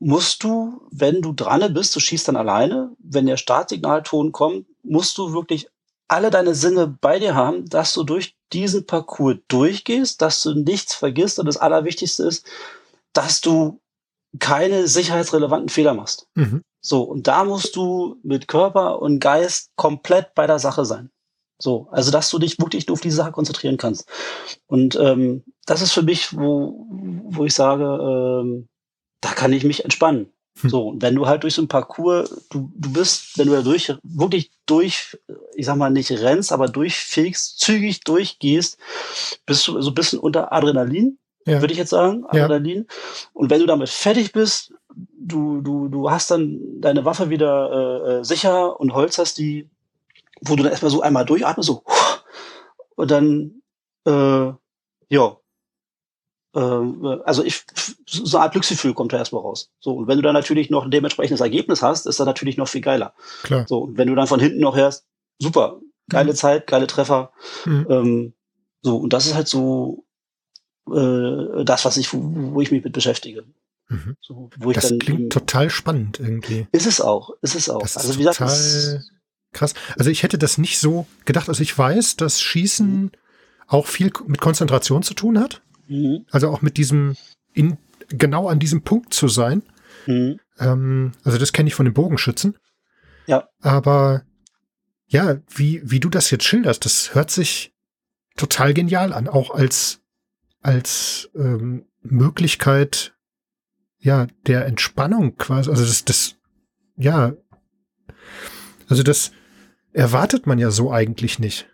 [0.00, 5.18] musst du, wenn du dran bist, du schießt dann alleine, wenn der Startsignalton kommt, musst
[5.18, 5.68] du wirklich
[6.08, 10.94] alle deine Sinne bei dir haben, dass du durch diesen Parcours durchgehst, dass du nichts
[10.94, 12.46] vergisst und das Allerwichtigste ist,
[13.12, 13.80] dass du
[14.38, 16.28] keine sicherheitsrelevanten Fehler machst.
[16.34, 16.62] Mhm.
[16.80, 21.10] So, und da musst du mit Körper und Geist komplett bei der Sache sein.
[21.58, 24.08] So, also dass du dich wirklich nur auf die Sache konzentrieren kannst.
[24.66, 28.68] Und ähm, das ist für mich, wo, wo ich sage, ähm,
[29.20, 30.32] da kann ich mich entspannen.
[30.60, 30.70] Hm.
[30.70, 33.60] So, und wenn du halt durch so ein Parcours, du, du bist, wenn du da
[33.60, 35.18] durch, wirklich durch,
[35.54, 38.78] ich sag mal nicht rennst, aber durchfegst, zügig durchgehst,
[39.44, 41.18] bist du so ein bisschen unter Adrenalin,
[41.50, 41.60] Ja.
[41.60, 42.44] würde ich jetzt sagen, Ja.
[42.44, 42.86] Adrenalin.
[43.32, 44.72] Und wenn du damit fertig bist,
[45.18, 49.68] du, du, du hast dann deine Waffe wieder äh, äh, sicher und holsterst die,
[50.40, 51.82] wo du dann erstmal so einmal durchatmest, so,
[52.96, 53.62] und dann,
[54.06, 54.52] äh,
[55.08, 55.36] ja,
[56.54, 56.58] äh,
[57.24, 57.64] also ich,
[58.06, 59.70] so eine Art Glücksgefühl kommt da erstmal raus.
[59.80, 62.68] So, und wenn du dann natürlich noch ein dementsprechendes Ergebnis hast, ist das natürlich noch
[62.68, 63.14] viel geiler.
[63.42, 63.64] Klar.
[63.68, 65.06] So, und wenn du dann von hinten noch hörst,
[65.38, 66.36] super, geile Mhm.
[66.36, 67.32] Zeit, geile Treffer,
[67.64, 67.86] Mhm.
[67.88, 68.32] ähm,
[68.82, 70.04] so, und das ist halt so
[70.94, 73.44] äh, das, was ich, wo, wo ich mich mit beschäftige.
[73.88, 74.16] Mhm.
[74.20, 76.66] So, Das dann klingt total spannend irgendwie.
[76.72, 77.82] ist es auch, ist es auch.
[77.82, 78.38] Das ist also wie gesagt,
[79.52, 79.74] krass.
[79.98, 81.48] Also ich hätte das nicht so gedacht.
[81.48, 83.10] Also ich weiß, dass Schießen
[83.66, 85.62] auch viel mit Konzentration zu tun hat.
[85.88, 87.16] mhm, Also auch mit diesem,
[87.52, 89.62] in, genau an diesem Punkt zu sein.
[90.06, 92.56] mhm, Ähm, also das kenne ich von den Bogenschützen.
[93.26, 93.48] Ja.
[93.60, 94.22] Aber
[95.08, 97.72] ja, wie, wie du das jetzt schilderst, das hört sich
[98.36, 99.26] total genial an.
[99.28, 99.99] Auch als,
[100.60, 103.14] als ähm, Möglichkeit
[103.98, 105.70] ja, der Entspannung quasi.
[105.70, 106.36] Also das, das,
[106.96, 107.34] ja,
[108.88, 109.32] also das
[109.92, 111.68] erwartet man ja so eigentlich nicht.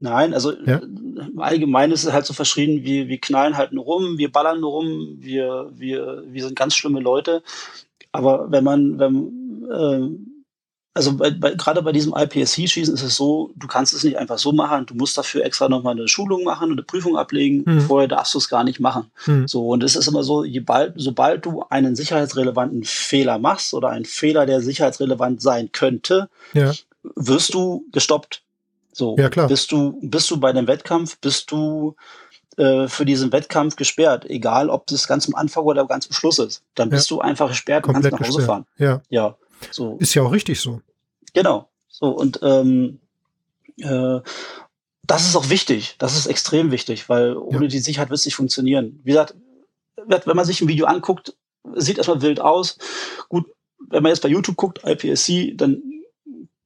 [0.00, 0.78] Nein, also Ja.
[0.78, 4.32] äh, im Allgemeinen ist es halt so verschrien, wir, wir knallen halt nur rum, wir
[4.32, 7.42] ballern nur rum, wir, wir, wir sind ganz schlimme Leute.
[8.10, 10.31] Aber wenn man, wenn, ähm,
[10.94, 14.38] also bei, bei, gerade bei diesem IPSC-Schießen ist es so, du kannst es nicht einfach
[14.38, 17.80] so machen, du musst dafür extra nochmal eine Schulung machen und eine Prüfung ablegen, Mhm.
[17.82, 19.10] vorher darfst du es gar nicht machen.
[19.24, 19.48] Hm.
[19.48, 23.88] So, und es ist immer so, je bald, sobald du einen sicherheitsrelevanten Fehler machst oder
[23.88, 26.72] einen Fehler, der sicherheitsrelevant sein könnte, Ja,
[27.16, 28.42] wirst du gestoppt.
[28.92, 29.48] So, Ja, klar.
[29.48, 31.96] bist du, bist du bei dem Wettkampf, bist du
[32.58, 36.38] äh, für diesen Wettkampf gesperrt, egal ob das ganz am Anfang oder ganz am Schluss
[36.38, 36.62] ist.
[36.74, 36.96] Dann Ja.
[36.96, 38.46] bist du einfach gesperrt und kannst nach Hause gesperrt.
[38.46, 38.66] fahren.
[38.76, 39.36] Ja, Ja,
[39.70, 40.80] so, ist ja auch richtig so.
[41.34, 41.68] genau.
[41.88, 43.00] So, und ähm,
[43.78, 44.20] äh,
[45.06, 45.96] das ist auch wichtig.
[45.98, 47.68] Das ist extrem wichtig, weil ohne Ja.
[47.68, 49.00] die Sicherheit wird es nicht funktionieren.
[49.04, 49.34] Wie gesagt,
[50.06, 51.34] wenn man sich ein Video anguckt,
[51.76, 52.78] sieht erstmal wild aus.
[53.28, 53.46] Gut,
[53.88, 55.82] wenn man jetzt bei YouTube guckt, IPSC, dann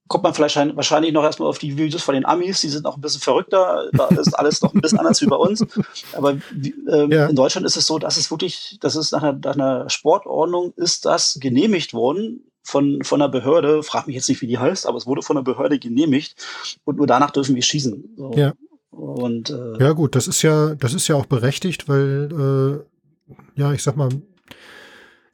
[0.09, 2.85] kommt man vielleicht ein- wahrscheinlich noch erstmal auf die Videos von den Amis, die sind
[2.85, 5.67] noch ein bisschen verrückter, da ist alles noch ein bisschen anders wie bei uns.
[6.13, 7.27] Aber ähm, Ja.
[7.27, 10.73] in Deutschland ist es so, dass es wirklich, das ist nach einer, nach einer Sportordnung,
[10.77, 14.87] ist das genehmigt worden von, von einer Behörde, frag mich jetzt nicht, wie die heißt,
[14.87, 16.35] aber es wurde von einer Behörde genehmigt
[16.85, 18.15] und nur danach dürfen wir schießen.
[18.17, 18.33] So.
[18.35, 18.53] Ja.
[18.91, 22.85] Und äh, Ja, gut, das ist ja, das ist ja auch berechtigt, weil,
[23.29, 23.31] äh,
[23.61, 24.09] ja, ich sag mal,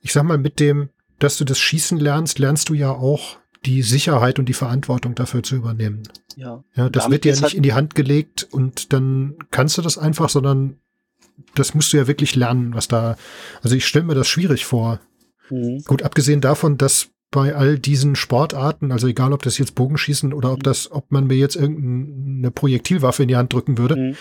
[0.00, 3.82] ich sag mal, mit dem, dass du das Schießen lernst, lernst du ja auch die
[3.82, 6.02] Sicherheit und die Verantwortung dafür zu übernehmen.
[6.36, 6.64] ja.
[6.74, 9.82] Ja, das wird dir geht's nicht halt- in die Hand gelegt und dann kannst du
[9.82, 10.78] das einfach, sondern
[11.54, 13.16] das musst du ja wirklich lernen, was da,
[13.62, 14.98] also ich stelle mir das schwierig vor.
[15.50, 15.82] Mhm.
[15.86, 20.52] Gut, abgesehen davon, dass bei all diesen Sportarten, also egal ob das jetzt Bogenschießen oder
[20.52, 24.16] ob das, ob man mir jetzt irgendeine Projektilwaffe in die Hand drücken würde, Mhm.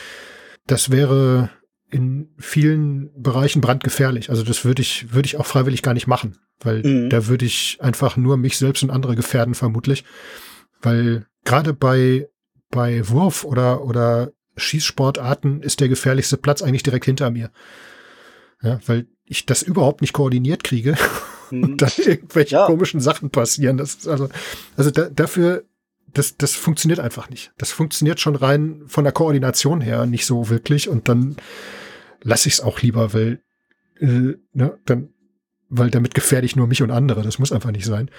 [0.66, 1.52] das wäre
[1.92, 4.30] in vielen Bereichen brandgefährlich.
[4.30, 7.10] Also das würde ich, würde ich auch freiwillig gar nicht machen, weil Mhm.
[7.10, 10.06] da würde ich einfach nur mich selbst und andere gefährden vermutlich,
[10.82, 12.30] weil gerade bei,
[12.72, 17.52] bei Wurf oder, oder Schießsportarten ist der gefährlichste Platz eigentlich direkt hinter mir.
[18.64, 20.96] Ja, weil ich das überhaupt nicht koordiniert kriege
[21.52, 22.66] und dann irgendwelche ja.
[22.66, 23.78] komischen Sachen passieren.
[23.78, 24.30] Das ist also,
[24.78, 25.64] also da, dafür,
[26.14, 27.52] das, das funktioniert einfach nicht.
[27.58, 31.36] Das funktioniert schon rein von der Koordination her nicht so wirklich und dann
[32.24, 33.42] lasse ich es auch lieber, weil,
[34.00, 35.10] äh, ne, dann,
[35.70, 37.24] weil damit gefährde ich nur mich und andere.
[37.24, 38.12] Das muss einfach nicht sein.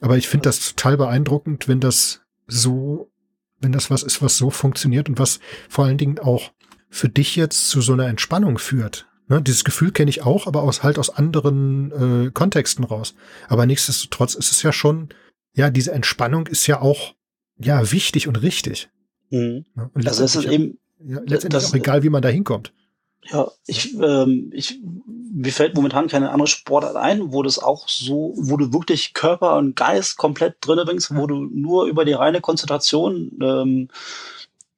[0.00, 3.10] Aber ich finde das total beeindruckend, wenn das so,
[3.58, 6.52] wenn das was ist, was so funktioniert und was vor allen Dingen auch
[6.88, 9.09] für dich jetzt zu so einer Entspannung führt.
[9.30, 13.14] Ne, dieses Gefühl kenne ich auch, aber aus halt aus anderen äh, Kontexten raus.
[13.48, 15.10] Aber nichtsdestotrotz ist es ja schon,
[15.54, 17.14] ja, diese Entspannung ist ja auch
[17.56, 18.88] ja wichtig und richtig.
[19.30, 19.66] Mhm.
[19.76, 22.72] Ja, und also es ist eben ja, letztendlich das, auch egal, wie man da hinkommt.
[23.22, 24.80] Ja, ich, ähm, ich,
[25.32, 29.58] mir fällt momentan keine andere Sportart ein, wo das auch so, wo du wirklich Körper
[29.58, 33.88] und Geist komplett drinne bringst, wo du nur über die reine Konzentration, ähm,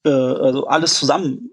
[0.05, 1.53] äh, also alles zusammen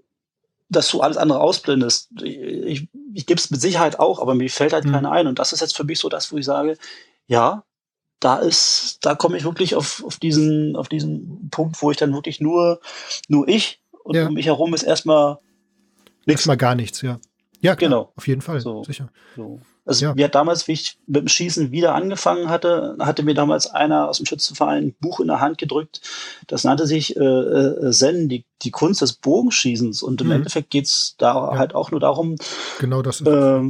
[0.70, 2.10] dass du alles andere ausblendest.
[2.22, 4.92] Ich, ich gebe es mit Sicherheit auch, aber mir fällt halt mhm.
[4.92, 5.28] keiner ein.
[5.28, 6.78] Und das ist jetzt für mich so das, wo ich sage,
[7.28, 7.64] ja,
[8.20, 12.14] da ist, da komme ich wirklich auf, auf diesen, auf diesen Punkt, wo ich dann
[12.14, 12.80] wirklich nur,
[13.28, 14.28] nur ich und ja.
[14.28, 15.40] um mich herum ist erstmal
[16.26, 16.42] nichts.
[16.42, 17.20] Erstmal gar nichts, ja.
[17.62, 18.14] Ja, klar, genau.
[18.16, 19.10] Auf jeden Fall, so, sicher.
[19.36, 19.60] So.
[19.90, 20.14] Also ja.
[20.14, 24.18] mir damals, wie ich mit dem Schießen wieder angefangen hatte, hatte mir damals einer aus
[24.18, 26.02] dem Schützenverein ein Buch in der Hand gedrückt.
[26.46, 30.04] Das nannte sich äh, äh, Zen, die, die Kunst des Bogenschießens.
[30.04, 30.34] Und im mhm.
[30.34, 31.58] Endeffekt geht's da ja.
[31.58, 32.36] halt auch nur darum,
[32.78, 33.22] genau das.
[33.22, 33.62] Äh,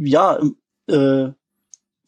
[0.00, 0.40] ja,
[0.88, 1.28] äh,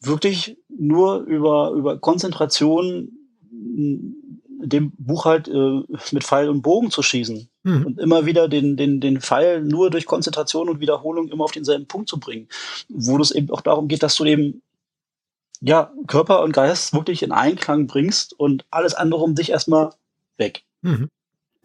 [0.01, 3.09] wirklich nur über, über Konzentration
[3.51, 5.81] dem Buch halt äh,
[6.11, 7.49] mit Pfeil und Bogen zu schießen.
[7.69, 7.85] Mhm.
[7.85, 11.87] Und immer wieder den, den, den Pfeil nur durch Konzentration und Wiederholung immer auf denselben
[11.87, 12.47] Punkt zu bringen.
[12.87, 14.61] Wo es eben auch darum geht, dass du eben
[15.61, 19.91] ja, Körper und Geist wirklich in Einklang bringst und alles andere um dich erstmal
[20.37, 20.63] weg.
[20.81, 21.09] Mhm.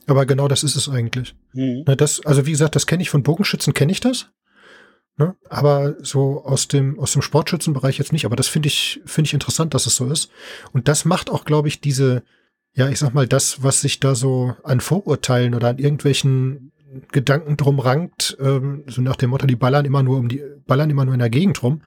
[0.06, 1.34] Aber genau das ist es eigentlich.
[1.52, 1.84] Mhm.
[1.96, 4.28] Das, also wie gesagt, das kenne ich von Bogenschützen, kenne ich das.
[5.16, 5.36] Ne?
[5.48, 8.24] Aber so aus dem, aus dem Sportschützenbereich jetzt nicht.
[8.26, 10.30] Aber das finde ich, finde ich interessant, dass es so ist.
[10.72, 12.24] Und das macht auch, glaube ich, diese,
[12.74, 16.72] ja, ich sag mal, das, was sich da so an Vorurteilen oder an irgendwelchen
[17.12, 20.90] Gedanken drum rankt, ähm, so nach dem Motto, die ballern immer nur um die, ballern
[20.90, 21.82] immer nur in der Gegend rum,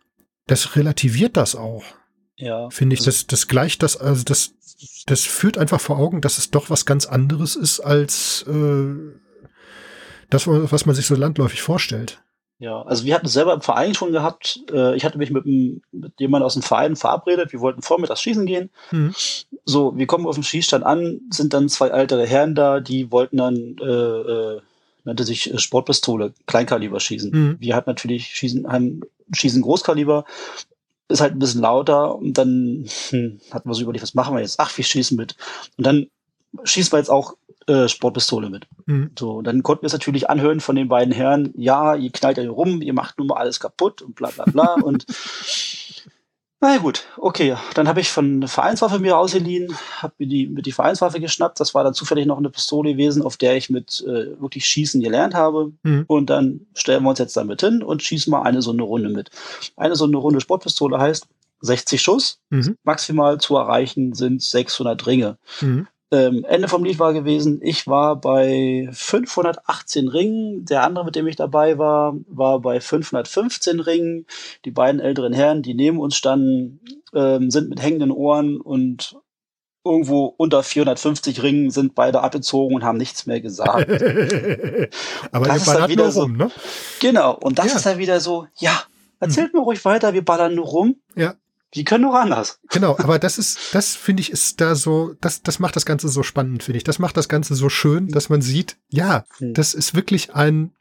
[0.48, 1.84] das relativiert das auch.
[2.38, 2.70] Ja.
[2.70, 4.54] Finde ich, das, das gleicht das, also das,
[5.06, 8.96] das führt einfach vor Augen, dass es doch was ganz anderes ist als äh,
[10.30, 12.22] das, was man sich so landläufig vorstellt.
[12.60, 14.62] Ja, also wir hatten es selber im Verein schon gehabt.
[14.72, 17.54] Äh, ich hatte mich mit, einem, mit jemandem aus dem Verein verabredet.
[17.54, 18.72] Wir wollten vormittags schießen gehen.
[18.92, 19.14] Mhm.
[19.64, 23.38] So, wir kommen auf dem Schießstand an, sind dann zwei ältere Herren da, die wollten
[23.38, 24.62] dann, äh, äh,
[25.04, 27.32] nannte sich äh, Sportpistole, Kleinkaliber schießen.
[27.32, 27.58] Mhm.
[27.60, 29.02] Wir hatten natürlich schießen, haben,
[29.34, 30.26] schießen Großkaliber.
[31.10, 34.42] Ist halt ein bisschen lauter und dann hm, hatten wir so überlegt, was machen wir
[34.42, 34.60] jetzt?
[34.60, 35.38] Ach, wir schießen mit.
[35.78, 36.08] Und dann
[36.64, 37.36] schießen wir jetzt auch
[37.68, 38.68] äh, Sportpistole mit.
[38.86, 39.12] Mhm.
[39.18, 42.44] So, dann konnten wir es natürlich anhören von den beiden Herren, ja, ihr knallt ja
[42.44, 44.74] hier rum, ihr macht nun mal alles kaputt und bla bla bla.
[44.84, 45.06] und
[46.60, 47.56] na gut, okay.
[47.76, 51.60] Dann habe ich von Vereinswaffe mir ausgeliehen, habe mir die, mit die Vereinswaffe geschnappt.
[51.60, 55.00] Das war dann zufällig noch eine Pistole gewesen, auf der ich mit äh, wirklich Schießen
[55.02, 55.72] gelernt habe.
[55.84, 56.06] Mhm.
[56.08, 59.10] Und dann stellen wir uns jetzt damit hin und schießen mal eine so eine Runde
[59.10, 59.30] mit.
[59.76, 61.28] Eine so eine Runde Sportpistole heißt
[61.62, 62.40] 60 Schuss.
[62.50, 62.76] Mhm.
[62.84, 65.38] Maximal zu erreichen sind 600 Ringe.
[65.62, 65.88] Mhm.
[66.10, 71.28] Ähm, Ende vom Lied war gewesen, ich war bei 518 Ringen, der andere, mit dem
[71.28, 74.26] ich dabei war, war bei 515 Ringen.
[74.64, 76.80] Die beiden älteren Herren, die neben uns standen,
[77.14, 79.18] ähm, sind mit hängenden Ohren und
[79.84, 83.90] irgendwo unter 450 Ringen sind beide abgezogen und haben nichts mehr gesagt.
[85.32, 86.52] Aber das ist dann wieder so, rum, ne?
[87.00, 87.76] Genau, und das ja.
[87.76, 88.84] ist dann wieder so, ja,
[89.20, 89.60] erzählt hm.
[89.60, 90.96] mir ruhig weiter, wir ballern nur rum.
[91.16, 91.36] Ja.
[91.74, 92.60] Die können doch anders.
[92.70, 96.08] Genau, aber das ist, das finde ich, ist da so, das, das macht das Ganze
[96.08, 96.84] so spannend, finde ich.
[96.84, 99.54] Das macht das Ganze so schön, dass man sieht, ja, hm.
[99.54, 100.72] das ist wirklich ein,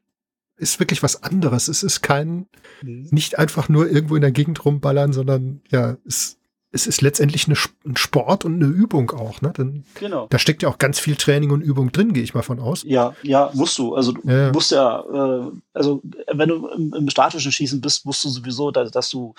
[0.57, 1.69] ist wirklich was anderes.
[1.69, 2.47] Es ist kein,
[2.81, 3.09] hm.
[3.11, 6.39] nicht einfach nur irgendwo in der Gegend rumballern, sondern ja, es,
[6.73, 9.41] es ist letztendlich eine, ein Sport und eine Übung auch.
[9.41, 9.53] Ne?
[9.55, 10.27] Dann, genau.
[10.31, 12.83] Da steckt ja auch ganz viel Training und Übung drin, gehe ich mal von aus.
[12.85, 13.95] Ja, ja, musst du.
[13.95, 14.53] Also du ja.
[14.53, 16.03] musst ja, äh, also
[16.33, 19.35] wenn du im, im, statischen Schießen bist, musst du sowieso, dass, dass du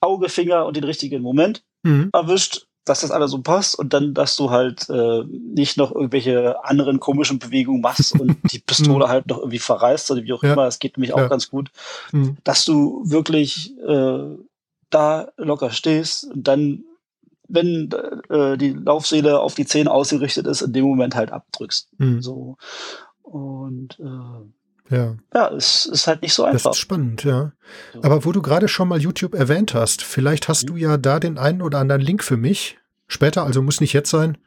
[0.00, 2.10] Auge, Finger und den richtigen Moment mhm.
[2.12, 6.62] erwischt, dass das alles so passt und dann, dass du halt äh, nicht noch irgendwelche
[6.64, 9.10] anderen komischen Bewegungen machst und die Pistole mhm.
[9.10, 10.52] halt noch irgendwie verreißt oder wie auch ja.
[10.52, 11.28] immer, das geht nämlich auch ja.
[11.28, 11.70] ganz gut,
[12.12, 12.36] mhm.
[12.44, 14.36] dass du wirklich äh,
[14.94, 16.84] da locker stehst und dann,
[17.48, 17.90] wenn
[18.30, 21.90] äh, die Laufseele auf die Zähne ausgerichtet ist, in dem Moment halt abdrückst.
[21.98, 22.22] Mhm.
[22.22, 22.56] So.
[23.22, 25.16] Und äh, ja.
[25.32, 26.70] Ja, es ist halt nicht so einfach.
[26.70, 27.52] Das ist spannend, ja.
[28.02, 30.66] Aber wo du gerade schon mal YouTube erwähnt hast, vielleicht hast mhm.
[30.68, 34.10] du ja da den einen oder anderen Link für mich, später, also muss nicht jetzt
[34.10, 34.38] sein,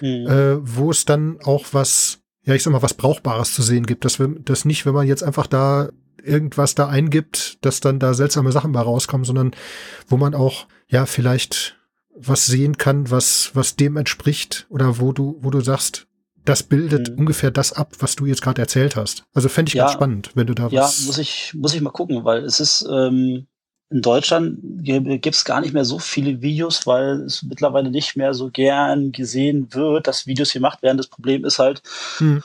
[0.00, 0.26] mhm.
[0.26, 4.04] äh, wo es dann auch was, ja, ich sag mal, was Brauchbares zu sehen gibt.
[4.04, 5.90] Dass wir das nicht, wenn man jetzt einfach da
[6.24, 9.52] irgendwas da eingibt, dass dann da seltsame Sachen mal rauskommen, sondern
[10.08, 11.76] wo man auch, ja, vielleicht
[12.14, 16.06] was sehen kann, was, was dem entspricht oder wo du, wo du sagst,
[16.44, 17.20] das bildet mhm.
[17.20, 19.24] ungefähr das ab, was du jetzt gerade erzählt hast.
[19.34, 21.00] Also fände ich ja, ganz spannend, wenn du da ja, was.
[21.00, 23.46] Ja, muss ich, muss ich mal gucken, weil es ist, ähm,
[23.90, 28.34] in Deutschland gibt es gar nicht mehr so viele Videos, weil es mittlerweile nicht mehr
[28.34, 30.96] so gern gesehen wird, dass Videos gemacht werden.
[30.96, 31.82] Das Problem ist halt,
[32.18, 32.42] hm.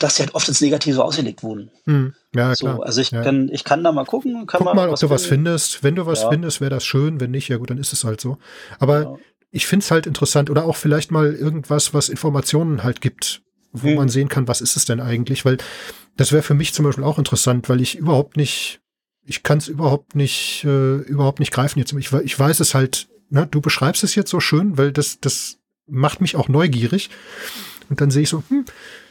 [0.00, 1.70] dass sie halt oft ins Negative ausgelegt wurden.
[1.84, 2.14] Hm.
[2.34, 2.80] Ja, so, klar.
[2.84, 3.22] Also ich, ja.
[3.22, 4.46] kann, ich kann da mal gucken.
[4.46, 5.82] Kann Guck mal, ob du was findest.
[5.82, 6.30] Wenn du was ja.
[6.30, 7.20] findest, wäre das schön.
[7.20, 8.38] Wenn nicht, ja gut, dann ist es halt so.
[8.78, 9.16] Aber ja.
[9.50, 10.50] ich finde es halt interessant.
[10.50, 13.42] Oder auch vielleicht mal irgendwas, was Informationen halt gibt,
[13.72, 13.96] wo hm.
[13.96, 15.44] man sehen kann, was ist es denn eigentlich?
[15.44, 15.58] Weil
[16.16, 18.80] das wäre für mich zum Beispiel auch interessant, weil ich überhaupt nicht
[19.30, 21.92] ich kann es überhaupt nicht, äh, überhaupt nicht greifen jetzt.
[21.92, 25.58] Ich, ich weiß es halt, ne, du beschreibst es jetzt so schön, weil das, das
[25.86, 27.10] macht mich auch neugierig.
[27.88, 28.64] Und dann sehe ich so, hm,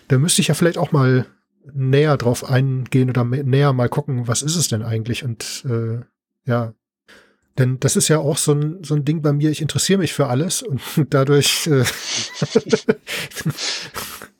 [0.09, 1.25] da müsste ich ja vielleicht auch mal
[1.73, 5.23] näher drauf eingehen oder näher mal gucken, was ist es denn eigentlich?
[5.23, 5.99] Und äh,
[6.45, 6.73] ja,
[7.57, 10.13] denn das ist ja auch so ein, so ein Ding bei mir, ich interessiere mich
[10.13, 11.83] für alles und dadurch äh,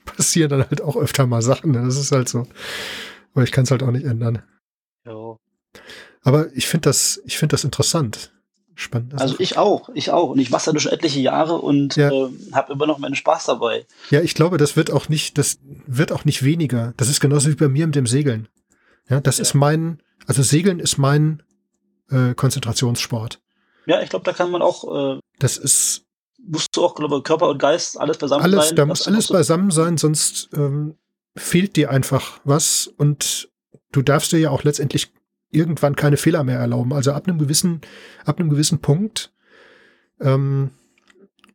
[0.05, 1.71] passieren dann halt auch öfter mal Sachen.
[1.71, 1.83] Ne?
[1.83, 2.47] Das ist halt so.
[3.33, 4.41] Aber ich kann es halt auch nicht ändern.
[5.05, 5.37] Ja.
[6.21, 8.33] Aber ich finde das, ich finde das interessant.
[8.79, 9.19] Spannend.
[9.19, 10.29] Also ich auch, ich auch.
[10.29, 12.09] Und ich mache das schon etliche Jahre und ja.
[12.09, 13.85] äh, habe immer noch meinen Spaß dabei.
[14.09, 16.93] Ja, ich glaube, das wird auch nicht, das wird auch nicht weniger.
[16.95, 18.47] Das ist genauso wie bei mir mit dem Segeln.
[19.09, 19.41] Ja, das ja.
[19.41, 21.43] ist mein, also Segeln ist mein
[22.09, 23.41] äh, Konzentrationssport.
[23.85, 25.17] Ja, ich glaube, da kann man auch.
[25.17, 26.05] Äh, das ist.
[26.37, 28.77] Musst du auch, glaube Körper und Geist alles beisammen alles, sein.
[28.77, 30.95] Da muss alles beisammen sein, sonst ähm,
[31.35, 33.49] fehlt dir einfach was und
[33.91, 35.11] du darfst dir ja auch letztendlich
[35.51, 36.93] irgendwann keine Fehler mehr erlauben.
[36.93, 37.81] Also ab einem gewissen,
[38.25, 39.31] ab einem gewissen Punkt
[40.19, 40.71] ähm,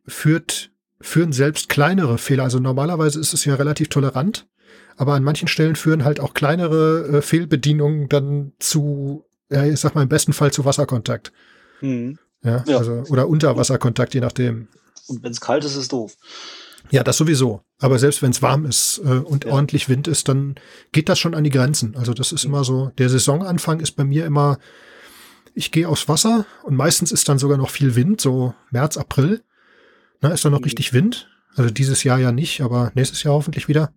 [0.05, 2.43] führt, führen selbst kleinere Fehler.
[2.43, 4.47] Also normalerweise ist es ja relativ tolerant,
[4.97, 9.95] aber an manchen Stellen führen halt auch kleinere äh, Fehlbedienungen dann zu, ja, ich sag
[9.95, 11.31] mal im besten Fall zu Wasserkontakt.
[11.81, 12.17] Mhm.
[12.43, 14.67] Ja, ja, also oder Unterwasserkontakt, je nachdem.
[15.07, 16.15] Und wenn es kalt ist, ist es doof.
[16.91, 17.61] Ja, das sowieso.
[17.79, 19.51] Aber selbst wenn es warm ist äh, und ja.
[19.51, 20.55] ordentlich Wind ist, dann
[20.91, 21.95] geht das schon an die Grenzen.
[21.95, 24.59] Also das ist immer so, der Saisonanfang ist bei mir immer,
[25.53, 29.43] ich gehe aufs Wasser und meistens ist dann sogar noch viel Wind, so März, April.
[30.21, 30.65] Na, ist dann noch mhm.
[30.65, 31.29] richtig Wind.
[31.55, 33.93] Also dieses Jahr ja nicht, aber nächstes Jahr hoffentlich wieder.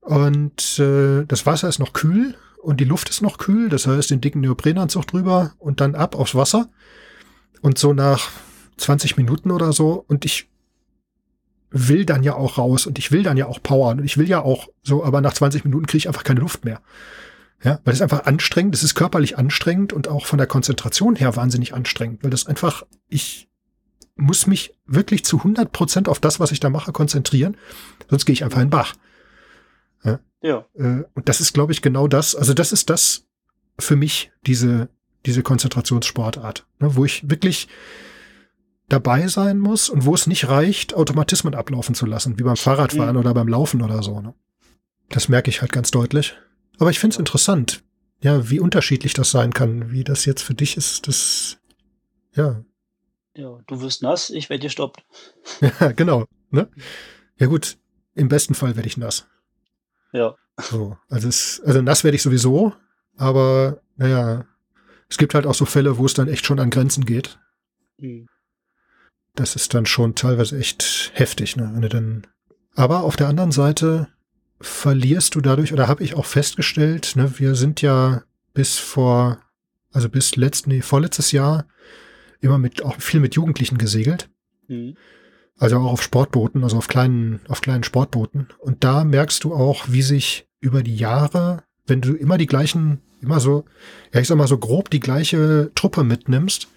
[0.00, 3.68] Und äh, das Wasser ist noch kühl und die Luft ist noch kühl.
[3.68, 6.68] Das heißt, den dicken Neoprenanzug drüber und dann ab aufs Wasser.
[7.60, 8.28] Und so nach
[8.76, 10.04] 20 Minuten oder so.
[10.08, 10.51] Und ich
[11.72, 14.28] will dann ja auch raus und ich will dann ja auch powern und ich will
[14.28, 16.80] ja auch so, aber nach 20 Minuten kriege ich einfach keine Luft mehr.
[17.64, 21.36] Ja, weil es einfach anstrengend, es ist körperlich anstrengend und auch von der Konzentration her
[21.36, 23.48] wahnsinnig anstrengend, weil das einfach, ich
[24.16, 27.56] muss mich wirklich zu 100 Prozent auf das, was ich da mache, konzentrieren,
[28.10, 28.94] sonst gehe ich einfach in den Bach.
[30.04, 30.18] Ja.
[30.42, 30.66] ja.
[30.74, 33.26] Äh, und das ist, glaube ich, genau das, also das ist das
[33.78, 34.88] für mich, diese,
[35.24, 37.68] diese Konzentrationssportart, ne, wo ich wirklich
[38.92, 43.14] dabei sein muss und wo es nicht reicht, Automatismen ablaufen zu lassen, wie beim Fahrradfahren
[43.14, 43.20] mhm.
[43.20, 44.20] oder beim Laufen oder so.
[44.20, 44.34] Ne?
[45.08, 46.36] Das merke ich halt ganz deutlich.
[46.78, 47.82] Aber ich finde es interessant,
[48.20, 51.58] ja, wie unterschiedlich das sein kann, wie das jetzt für dich ist, das,
[52.34, 52.64] ja.
[53.34, 55.02] Ja, du wirst nass, ich werde gestoppt.
[55.80, 56.26] ja, genau.
[56.50, 56.68] Ne?
[57.38, 57.78] Ja gut,
[58.14, 59.26] im besten Fall werde ich nass.
[60.12, 60.34] Ja.
[60.60, 62.74] So, also, es, also nass werde ich sowieso,
[63.16, 64.44] aber naja,
[65.08, 67.38] es gibt halt auch so Fälle, wo es dann echt schon an Grenzen geht.
[67.96, 68.28] Mhm
[69.34, 71.70] das ist dann schon teilweise echt heftig, ne?
[71.72, 72.26] Wenn du dann.
[72.74, 74.08] Aber auf der anderen Seite
[74.60, 78.22] verlierst du dadurch, oder habe ich auch festgestellt, ne, wir sind ja
[78.54, 79.38] bis vor,
[79.92, 81.66] also bis letzten, nee, vorletztes Jahr
[82.40, 84.30] immer mit auch viel mit Jugendlichen gesegelt.
[84.68, 84.96] Mhm.
[85.58, 88.48] Also auch auf Sportbooten, also auf kleinen, auf kleinen Sportbooten.
[88.58, 93.00] Und da merkst du auch, wie sich über die Jahre, wenn du immer die gleichen,
[93.20, 93.64] immer so,
[94.12, 96.68] ja, ich sag mal so grob die gleiche Truppe mitnimmst,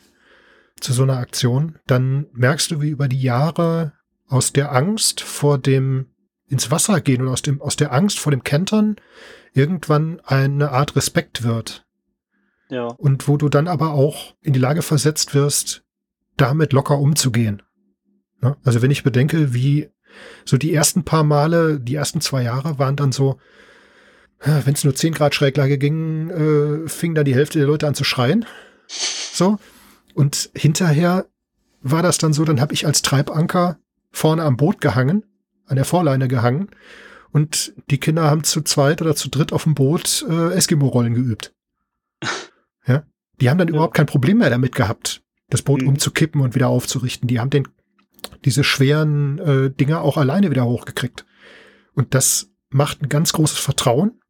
[0.79, 3.93] zu so einer Aktion, dann merkst du, wie über die Jahre
[4.27, 6.07] aus der Angst vor dem
[6.47, 8.97] ins Wasser gehen oder aus dem, aus der Angst vor dem Kentern
[9.53, 11.85] irgendwann eine Art Respekt wird.
[12.69, 12.87] Ja.
[12.87, 15.83] Und wo du dann aber auch in die Lage versetzt wirst,
[16.37, 17.61] damit locker umzugehen.
[18.41, 18.57] Ja?
[18.63, 19.89] Also wenn ich bedenke, wie
[20.45, 23.39] so die ersten paar Male, die ersten zwei Jahre waren dann so,
[24.39, 27.95] wenn es nur 10 Grad Schräglage ging, äh, fing dann die Hälfte der Leute an
[27.95, 28.45] zu schreien.
[28.87, 29.57] So.
[30.15, 31.27] Und hinterher
[31.81, 33.77] war das dann so, dann habe ich als Treibanker
[34.11, 35.25] vorne am Boot gehangen,
[35.67, 36.69] an der Vorleine gehangen.
[37.31, 41.53] Und die Kinder haben zu zweit oder zu dritt auf dem Boot äh, Eskimo-Rollen geübt.
[42.87, 43.03] Ja?
[43.41, 43.73] Die haben dann ja.
[43.73, 45.87] überhaupt kein Problem mehr damit gehabt, das Boot mhm.
[45.87, 47.27] umzukippen und wieder aufzurichten.
[47.27, 47.67] Die haben den,
[48.45, 51.25] diese schweren äh, Dinger auch alleine wieder hochgekriegt.
[51.95, 54.21] Und das macht ein ganz großes Vertrauen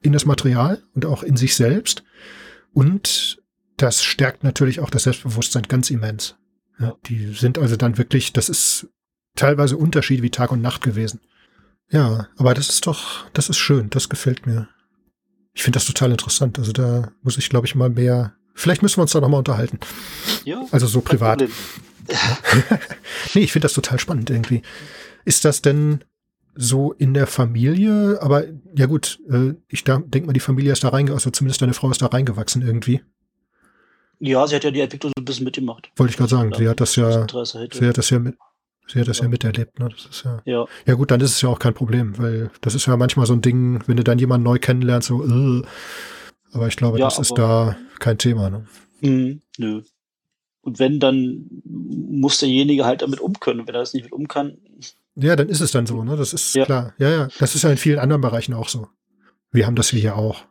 [0.00, 2.02] in das Material und auch in sich selbst.
[2.72, 3.40] Und
[3.76, 6.36] das stärkt natürlich auch das Selbstbewusstsein ganz immens.
[6.78, 8.88] Ja, die sind also dann wirklich, das ist
[9.36, 11.20] teilweise Unterschied wie Tag und Nacht gewesen.
[11.90, 14.68] Ja, aber das ist doch, das ist schön, das gefällt mir.
[15.52, 16.58] Ich finde das total interessant.
[16.58, 18.34] Also da muss ich, glaube ich, mal mehr.
[18.54, 19.78] Vielleicht müssen wir uns da nochmal unterhalten.
[20.44, 20.64] Ja.
[20.70, 21.42] Also so privat.
[23.34, 24.62] nee, ich finde das total spannend irgendwie.
[25.24, 26.04] Ist das denn
[26.54, 28.18] so in der Familie?
[28.22, 28.44] Aber
[28.74, 31.90] ja gut, äh, ich denke mal, die Familie ist da reingewachsen, also zumindest deine Frau
[31.90, 33.02] ist da reingewachsen irgendwie.
[34.24, 35.90] Ja, sie hat ja die Entwicklung so ein bisschen mitgemacht.
[35.96, 38.36] Wollte ich gerade sagen, sie hat das ja, sie hat das ja mit,
[38.86, 39.88] Sie hat das ja, ja miterlebt, ne?
[39.88, 40.66] Das ist ja, ja.
[40.86, 43.32] Ja, gut, dann ist es ja auch kein Problem, weil das ist ja manchmal so
[43.32, 45.62] ein Ding, wenn du dann jemanden neu kennenlernst, so, äh,
[46.52, 48.66] aber ich glaube, ja, das ist da kein Thema, ne?
[49.00, 49.82] Mh, nö.
[50.60, 53.60] Und wenn, dann muss derjenige halt damit umkönnen.
[53.60, 54.58] Und wenn er das nicht mit um kann.
[55.16, 56.16] Ja, dann ist es dann so, ne?
[56.16, 56.64] Das ist ja.
[56.64, 56.94] klar.
[56.98, 57.28] Ja, ja.
[57.40, 58.86] Das ist ja in vielen anderen Bereichen auch so.
[59.50, 60.44] Wir haben das hier auch.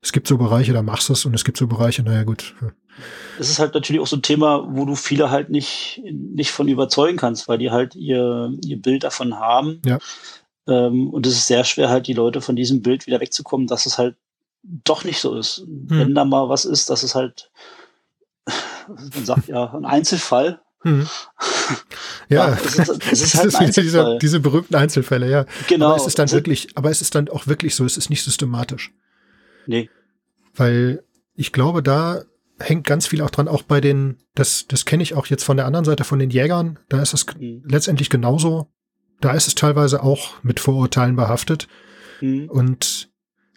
[0.00, 2.54] Es gibt so Bereiche, da machst du es und es gibt so Bereiche, naja, gut.
[3.38, 6.68] Es ist halt natürlich auch so ein Thema, wo du viele halt nicht, nicht von
[6.68, 9.80] überzeugen kannst, weil die halt ihr, ihr Bild davon haben.
[9.84, 9.98] Ja.
[10.66, 13.86] Ähm, und es ist sehr schwer, halt die Leute von diesem Bild wieder wegzukommen, dass
[13.86, 14.16] es halt
[14.62, 15.58] doch nicht so ist.
[15.58, 15.86] Hm.
[15.88, 17.50] Wenn da mal was ist, dass es halt,
[18.86, 20.60] man sagt ja, ein Einzelfall.
[20.82, 21.06] Hm.
[22.30, 25.46] Ja, ja es ist, es ist halt ein diese, diese berühmten Einzelfälle, ja.
[25.66, 25.86] Genau.
[25.88, 28.22] Aber es ist dann wirklich, aber es ist dann auch wirklich so, es ist nicht
[28.22, 28.92] systematisch.
[29.66, 29.88] Nee.
[30.54, 31.02] Weil
[31.34, 32.24] ich glaube, da
[32.60, 35.56] hängt ganz viel auch dran, auch bei den, das, das kenne ich auch jetzt von
[35.56, 37.62] der anderen Seite, von den Jägern, da ist es mhm.
[37.64, 38.68] letztendlich genauso.
[39.20, 41.66] Da ist es teilweise auch mit Vorurteilen behaftet.
[42.20, 42.48] Mhm.
[42.48, 43.10] Und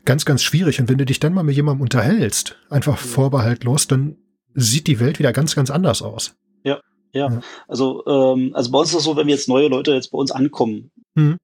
[0.05, 0.79] ganz, ganz schwierig.
[0.79, 3.07] Und wenn du dich dann mal mit jemandem unterhältst, einfach mhm.
[3.07, 4.17] vorbehaltlos, dann
[4.53, 6.35] sieht die Welt wieder ganz, ganz anders aus.
[6.63, 6.79] Ja,
[7.13, 7.31] ja.
[7.31, 7.41] ja.
[7.67, 10.17] Also, ähm, also bei uns ist es so, wenn wir jetzt neue Leute jetzt bei
[10.17, 11.37] uns ankommen, mhm.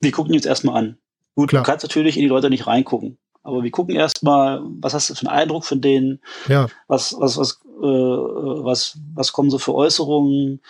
[0.00, 0.98] wir gucken jetzt erstmal an.
[1.34, 1.62] Gut, Klar.
[1.62, 3.18] du kannst natürlich in die Leute nicht reingucken.
[3.42, 6.20] Aber wir gucken erstmal, was hast du für einen Eindruck von denen?
[6.48, 6.68] Ja.
[6.86, 10.60] Was, was, was, äh, was, was kommen so für Äußerungen?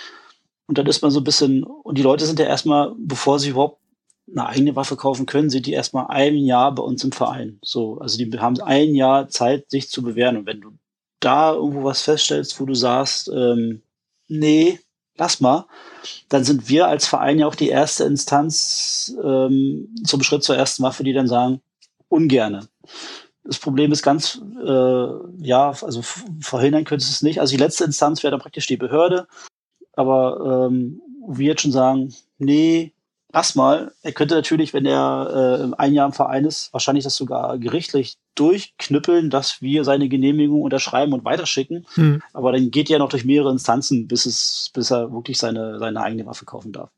[0.66, 3.50] Und dann ist man so ein bisschen, und die Leute sind ja erstmal, bevor sie
[3.50, 3.78] überhaupt
[4.30, 7.58] eine eigene Waffe kaufen können, sind die erstmal ein Jahr bei uns im Verein.
[7.62, 10.38] So, also die haben ein Jahr Zeit, sich zu bewähren.
[10.38, 10.70] Und wenn du
[11.20, 13.82] da irgendwo was feststellst, wo du sagst, ähm,
[14.28, 14.78] nee,
[15.16, 15.66] lass mal,
[16.28, 20.82] dann sind wir als Verein ja auch die erste Instanz ähm, zum Schritt zur ersten
[20.82, 21.60] Waffe, die dann sagen,
[22.12, 22.68] ungerne.
[23.44, 25.06] Das Problem ist ganz, äh,
[25.38, 26.02] ja, also
[26.40, 27.40] verhindern könntest du es nicht.
[27.40, 29.26] Also die letzte Instanz wäre dann praktisch die Behörde.
[29.94, 32.92] Aber ähm, wir jetzt schon sagen, nee,
[33.32, 33.92] lass mal.
[34.02, 38.16] Er könnte natürlich, wenn er äh, ein Jahr im Verein ist, wahrscheinlich das sogar gerichtlich
[38.36, 41.86] durchknüppeln, dass wir seine Genehmigung unterschreiben und weiterschicken.
[41.94, 42.22] Hm.
[42.32, 46.00] Aber dann geht ja noch durch mehrere Instanzen, bis es, bis er wirklich seine, seine
[46.00, 46.90] eigene Waffe kaufen darf.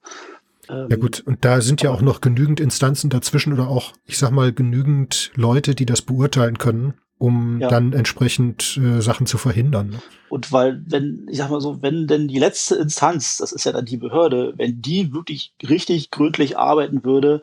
[0.69, 4.19] Ähm, ja gut, und da sind ja auch noch genügend Instanzen dazwischen oder auch, ich
[4.19, 7.69] sag mal, genügend Leute, die das beurteilen können, um ja.
[7.69, 9.91] dann entsprechend äh, Sachen zu verhindern.
[9.91, 10.03] Ne?
[10.29, 13.73] Und weil, wenn, ich sag mal so, wenn denn die letzte Instanz, das ist ja
[13.73, 17.43] dann die Behörde, wenn die wirklich richtig gründlich arbeiten würde,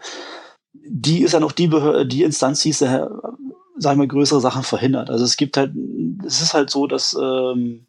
[0.73, 3.09] die ist ja noch die Behörde, die Instanz, die ist ja,
[3.77, 5.09] sag ich mal, größere Sachen verhindert.
[5.09, 5.73] Also es gibt halt,
[6.25, 7.87] es ist halt so, dass ähm,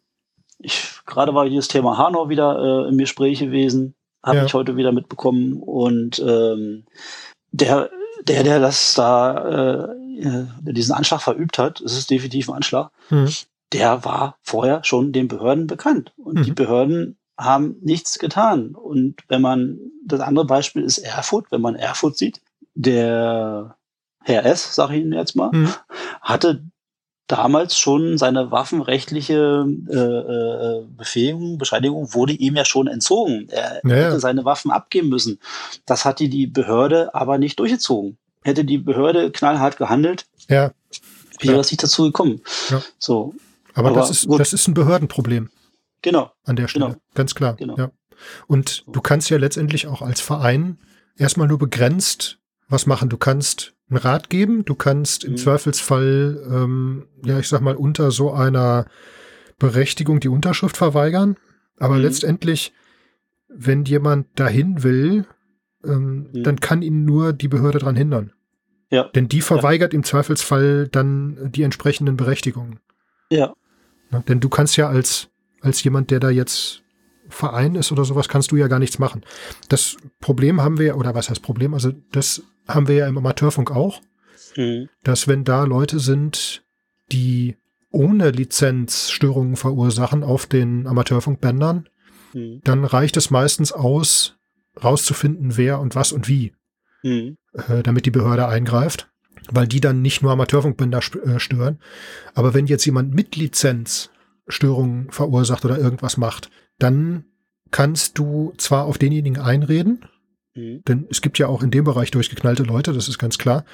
[0.59, 4.45] ich gerade war dieses Thema Hanau wieder äh, im Gespräch gewesen habe ja.
[4.45, 5.61] ich heute wieder mitbekommen.
[5.61, 6.85] Und ähm,
[7.51, 7.89] der,
[8.23, 13.29] der, der das da, äh, diesen Anschlag verübt hat, es ist definitiv ein Anschlag, mhm.
[13.73, 16.13] der war vorher schon den Behörden bekannt.
[16.17, 16.43] Und mhm.
[16.43, 18.75] die Behörden haben nichts getan.
[18.75, 22.41] Und wenn man, das andere Beispiel ist Erfurt, wenn man Erfurt sieht,
[22.75, 23.75] der
[24.23, 25.73] Herr S., sag ich Ihnen jetzt mal, mhm.
[26.21, 26.63] hatte
[27.33, 33.47] damals schon seine waffenrechtliche äh, äh, Befähigung, Bescheinigung wurde ihm ja schon entzogen.
[33.49, 35.39] Er ja, hätte seine Waffen abgeben müssen.
[35.87, 38.17] Das hat die, Behörde aber nicht durchgezogen.
[38.43, 40.71] Hätte die Behörde knallhart gehandelt, ja.
[41.41, 42.41] wäre es nicht dazu gekommen.
[42.69, 42.83] Ja.
[42.99, 43.33] So.
[43.73, 45.49] Aber, aber das, ist, das ist ein Behördenproblem.
[46.03, 46.31] Genau.
[46.43, 46.85] An der Stelle.
[46.85, 46.97] Genau.
[47.15, 47.55] Ganz klar.
[47.55, 47.77] Genau.
[47.77, 47.89] Ja.
[48.45, 50.77] Und du kannst ja letztendlich auch als Verein
[51.17, 52.37] erstmal nur begrenzt
[52.67, 53.09] was machen.
[53.09, 54.65] Du kannst einen Rat geben.
[54.65, 55.37] Du kannst im mhm.
[55.37, 58.85] Zweifelsfall, ähm, ja, ich sag mal, unter so einer
[59.59, 61.37] Berechtigung die Unterschrift verweigern.
[61.77, 62.01] Aber mhm.
[62.01, 62.73] letztendlich,
[63.49, 65.25] wenn jemand dahin will,
[65.85, 66.43] ähm, mhm.
[66.43, 68.33] dann kann ihn nur die Behörde daran hindern.
[68.89, 69.09] Ja.
[69.15, 69.97] Denn die verweigert ja.
[69.97, 72.79] im Zweifelsfall dann die entsprechenden Berechtigungen.
[73.29, 73.53] Ja.
[74.11, 74.19] ja.
[74.27, 75.29] Denn du kannst ja als,
[75.61, 76.82] als jemand, der da jetzt
[77.33, 79.23] Verein ist oder sowas, kannst du ja gar nichts machen.
[79.69, 81.73] Das Problem haben wir, oder was heißt Problem?
[81.73, 84.01] Also das haben wir ja im Amateurfunk auch,
[84.55, 84.89] mhm.
[85.03, 86.63] dass wenn da Leute sind,
[87.11, 87.57] die
[87.91, 91.89] ohne Lizenz Störungen verursachen auf den Amateurfunkbändern,
[92.33, 92.61] mhm.
[92.63, 94.37] dann reicht es meistens aus,
[94.83, 96.53] rauszufinden, wer und was und wie,
[97.03, 97.37] mhm.
[97.53, 99.09] äh, damit die Behörde eingreift.
[99.51, 101.79] weil die dann nicht nur Amateurfunkbänder äh, stören.
[102.33, 104.09] Aber wenn jetzt jemand mit Lizenz
[104.47, 107.25] Störungen verursacht oder irgendwas macht, dann
[107.71, 110.05] kannst du zwar auf denjenigen einreden,
[110.55, 110.83] mhm.
[110.87, 113.65] denn es gibt ja auch in dem Bereich durchgeknallte Leute, das ist ganz klar,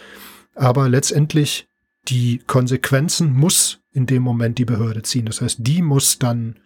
[0.55, 1.67] aber letztendlich
[2.07, 5.25] die Konsequenzen muss in dem Moment die Behörde ziehen.
[5.25, 6.59] Das heißt, die muss dann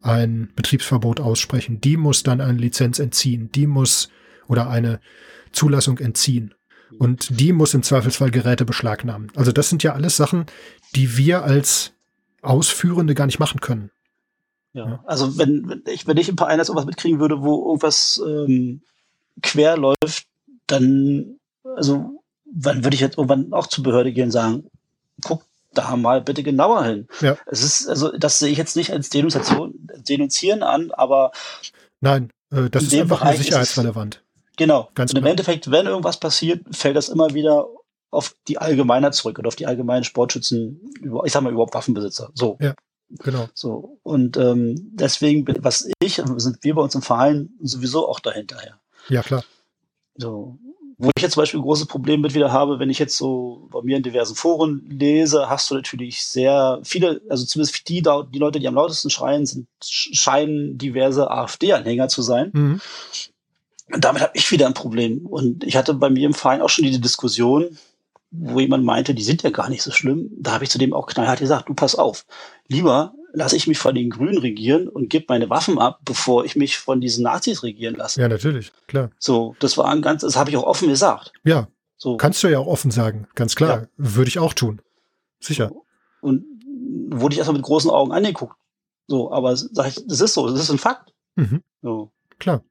[0.00, 4.08] ein Betriebsverbot aussprechen, die muss dann eine Lizenz entziehen, die muss
[4.46, 5.00] oder eine
[5.52, 6.54] Zulassung entziehen.
[6.98, 9.30] Und die muss im Zweifelsfall Geräte beschlagnahmen.
[9.34, 10.46] Also das sind ja alles Sachen,
[10.94, 11.92] die wir als
[12.40, 13.90] Ausführende gar nicht machen können.
[14.72, 18.20] Ja, also wenn, wenn ich, wenn ich ein paar Einheits irgendwas mitkriegen würde, wo irgendwas
[18.24, 18.82] ähm,
[19.42, 20.26] quer läuft,
[20.66, 24.70] dann, also, wann würde ich jetzt irgendwann auch zur Behörde gehen und sagen,
[25.22, 25.42] guck
[25.72, 27.08] da mal bitte genauer hin.
[27.20, 27.36] Ja.
[27.46, 29.74] Es ist, also, das sehe ich jetzt nicht als Denunziation,
[30.08, 31.32] Denunzieren an, aber.
[32.00, 34.22] Nein, äh, das ist einfach Bereich nur sicherheitsrelevant.
[34.56, 34.90] Genau.
[34.94, 35.30] Ganz und im genau.
[35.30, 37.68] Endeffekt, wenn irgendwas passiert, fällt das immer wieder
[38.10, 40.80] auf die Allgemeiner zurück und auf die allgemeinen Sportschützen,
[41.24, 42.30] ich sag mal überhaupt Waffenbesitzer.
[42.34, 42.56] So.
[42.60, 42.74] Ja,
[43.10, 43.48] genau.
[43.54, 43.98] So.
[44.02, 48.78] Und ähm, deswegen, was ich, sind wir bei uns im Verein sowieso auch dahinterher.
[49.08, 49.44] Ja, klar.
[50.16, 50.58] So.
[51.00, 53.68] Wo ich jetzt zum Beispiel ein großes Problem mit wieder habe, wenn ich jetzt so
[53.70, 58.38] bei mir in diversen Foren lese, hast du natürlich sehr viele, also zumindest die, die
[58.38, 62.50] Leute, die am lautesten schreien, sind, scheinen diverse AfD-Anhänger zu sein.
[62.52, 62.80] Mhm.
[63.92, 65.24] Und damit habe ich wieder ein Problem.
[65.24, 67.78] Und ich hatte bei mir im Verein auch schon diese Diskussion,
[68.30, 70.30] wo jemand meinte, die sind ja gar nicht so schlimm.
[70.38, 72.26] Da habe ich zu dem auch knallhart gesagt, du pass auf,
[72.66, 76.56] lieber lasse ich mich von den Grünen regieren und gebe meine Waffen ab, bevor ich
[76.56, 78.20] mich von diesen Nazis regieren lasse.
[78.20, 79.10] Ja, natürlich, klar.
[79.18, 81.32] So, das war ein ganz, das habe ich auch offen gesagt.
[81.44, 81.68] Ja.
[81.96, 82.16] So.
[82.16, 83.82] Kannst du ja auch offen sagen, ganz klar.
[83.82, 83.88] Ja.
[83.96, 84.80] Würde ich auch tun.
[85.40, 85.72] Sicher.
[86.20, 86.44] Und
[87.10, 88.56] wurde ich erstmal mit großen Augen angeguckt.
[89.08, 91.12] So, aber sag ich, das ist so, das ist ein Fakt.
[91.36, 91.62] Mhm.
[91.82, 92.12] So.
[92.38, 92.62] Klar.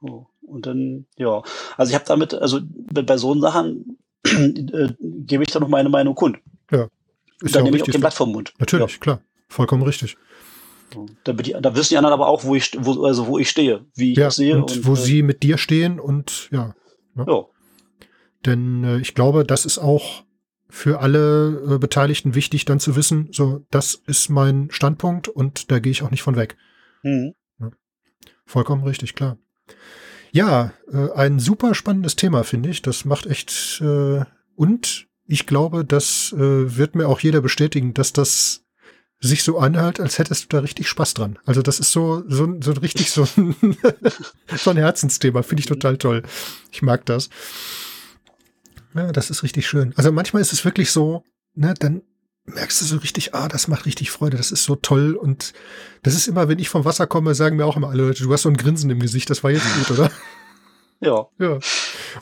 [0.00, 0.28] So.
[0.40, 1.42] Und dann, ja.
[1.76, 6.14] Also ich habe damit, also bei so Sachen äh, gebe ich da noch meine Meinung
[6.14, 6.38] kund.
[6.70, 6.88] Ja.
[7.40, 8.54] Ist dann ja nehme ich auch den Blatt vom Mund.
[8.58, 8.98] Natürlich, ja.
[8.98, 9.20] klar.
[9.48, 10.16] Vollkommen richtig.
[11.24, 13.86] Da, die, da, wissen die anderen aber auch, wo ich, wo, also wo ich stehe,
[13.94, 14.56] wie ich ja, das sehe.
[14.56, 16.74] Und, und wo äh, sie mit dir stehen und ja.
[17.14, 17.24] Ne?
[17.26, 17.44] ja.
[18.44, 20.24] Denn äh, ich glaube, das ist auch
[20.68, 25.78] für alle äh, Beteiligten wichtig, dann zu wissen, so, das ist mein Standpunkt und da
[25.78, 26.56] gehe ich auch nicht von weg.
[27.02, 27.34] Mhm.
[27.60, 27.70] Ja.
[28.46, 29.38] Vollkommen richtig, klar.
[30.32, 32.82] Ja, äh, ein super spannendes Thema, finde ich.
[32.82, 34.24] Das macht echt äh,
[34.56, 38.64] und ich glaube, das äh, wird mir auch jeder bestätigen, dass das
[39.20, 41.38] sich so anhört, als hättest du da richtig Spaß dran.
[41.44, 43.54] Also das ist so, so, so richtig so ein,
[44.56, 45.42] so ein Herzensthema.
[45.42, 46.22] Finde ich total toll.
[46.72, 47.28] Ich mag das.
[48.94, 49.92] Ja, das ist richtig schön.
[49.96, 52.02] Also manchmal ist es wirklich so, ne, dann
[52.44, 55.14] merkst du so richtig, ah, das macht richtig Freude, das ist so toll.
[55.14, 55.52] Und
[56.02, 58.32] das ist immer, wenn ich vom Wasser komme, sagen mir auch immer alle Leute, du
[58.32, 60.10] hast so ein Grinsen im Gesicht, das war jetzt gut, oder?
[61.04, 61.26] Ja.
[61.40, 61.58] Ja.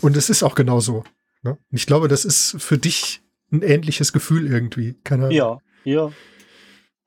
[0.01, 1.05] Und es ist auch genauso.
[1.43, 1.59] Ne?
[1.71, 3.21] Ich glaube, das ist für dich
[3.53, 4.95] ein ähnliches Gefühl irgendwie.
[5.05, 5.37] Keine Ahnung.
[5.37, 6.11] Ja, ja.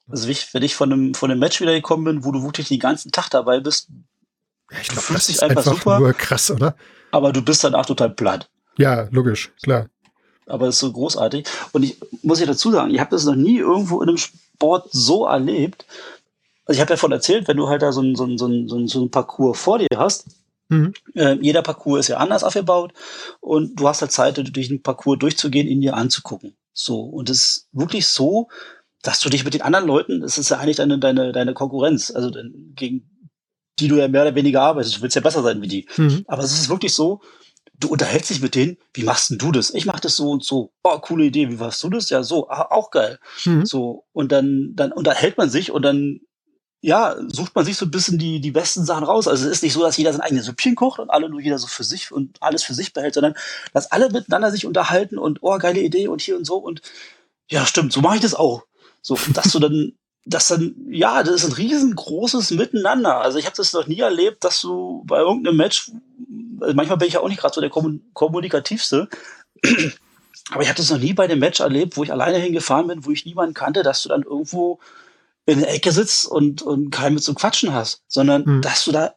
[0.07, 2.77] Also wenn ich von einem, von einem Match wieder gekommen bin, wo du wirklich den
[2.77, 3.89] ganzen Tag dabei bist,
[4.71, 6.75] ja, ich glaube, das ist einfach, einfach super, nur krass, oder?
[7.09, 8.51] Aber du bist danach total platt.
[8.77, 9.89] Ja, logisch, klar.
[10.45, 11.47] Aber es ist so großartig.
[11.71, 14.89] Und ich muss ja dazu sagen, ich habe das noch nie irgendwo in einem Sport
[14.91, 15.85] so erlebt.
[16.65, 18.47] Also ich habe ja davon erzählt, wenn du halt da so ein, so ein, so
[18.47, 20.25] ein, so ein Parcours vor dir hast,
[20.69, 20.93] Mhm.
[21.13, 22.93] Äh, jeder Parcours ist ja anders aufgebaut
[23.41, 26.55] und du hast halt Zeit, durch den Parcours durchzugehen, ihn dir anzugucken.
[26.73, 27.01] So.
[27.01, 28.49] Und es ist wirklich so,
[29.01, 32.11] dass du dich mit den anderen Leuten, das ist ja eigentlich deine, deine, deine Konkurrenz,
[32.11, 32.31] also
[32.75, 33.09] gegen
[33.79, 34.97] die du ja mehr oder weniger arbeitest.
[34.97, 35.87] Du willst ja besser sein wie die.
[35.97, 36.25] Mhm.
[36.27, 37.21] Aber es ist wirklich so,
[37.83, 39.73] du unterhältst dich mit denen, wie machst denn du das?
[39.73, 40.71] Ich mach das so und so.
[40.83, 42.09] Oh, coole Idee, wie machst du das?
[42.09, 43.19] Ja, so, ah, auch geil.
[43.45, 43.65] Mhm.
[43.65, 46.21] So, und dann, dann unterhält man sich und dann
[46.85, 49.29] ja, sucht man sich so ein bisschen die, die besten Sachen raus.
[49.29, 51.57] Also es ist nicht so, dass jeder sein eigenes Süppchen kocht und alle nur jeder
[51.57, 53.35] so für sich und alles für sich behält, sondern
[53.71, 56.81] dass alle miteinander sich unterhalten und oh, geile Idee und hier und so und
[57.49, 58.63] ja, stimmt, so mache ich das auch.
[59.01, 59.93] So, dass du dann,
[60.25, 63.21] dass dann, ja, das ist ein riesengroßes Miteinander.
[63.21, 65.89] Also ich habe das noch nie erlebt, dass du bei irgendeinem Match,
[66.59, 69.09] also manchmal bin ich ja auch nicht gerade so der Kommunikativste,
[70.51, 73.05] aber ich habe das noch nie bei einem Match erlebt, wo ich alleine hingefahren bin,
[73.05, 74.79] wo ich niemanden kannte, dass du dann irgendwo
[75.45, 78.61] in der Ecke sitzt und, und keinen mit zum Quatschen hast, sondern hm.
[78.61, 79.13] dass du da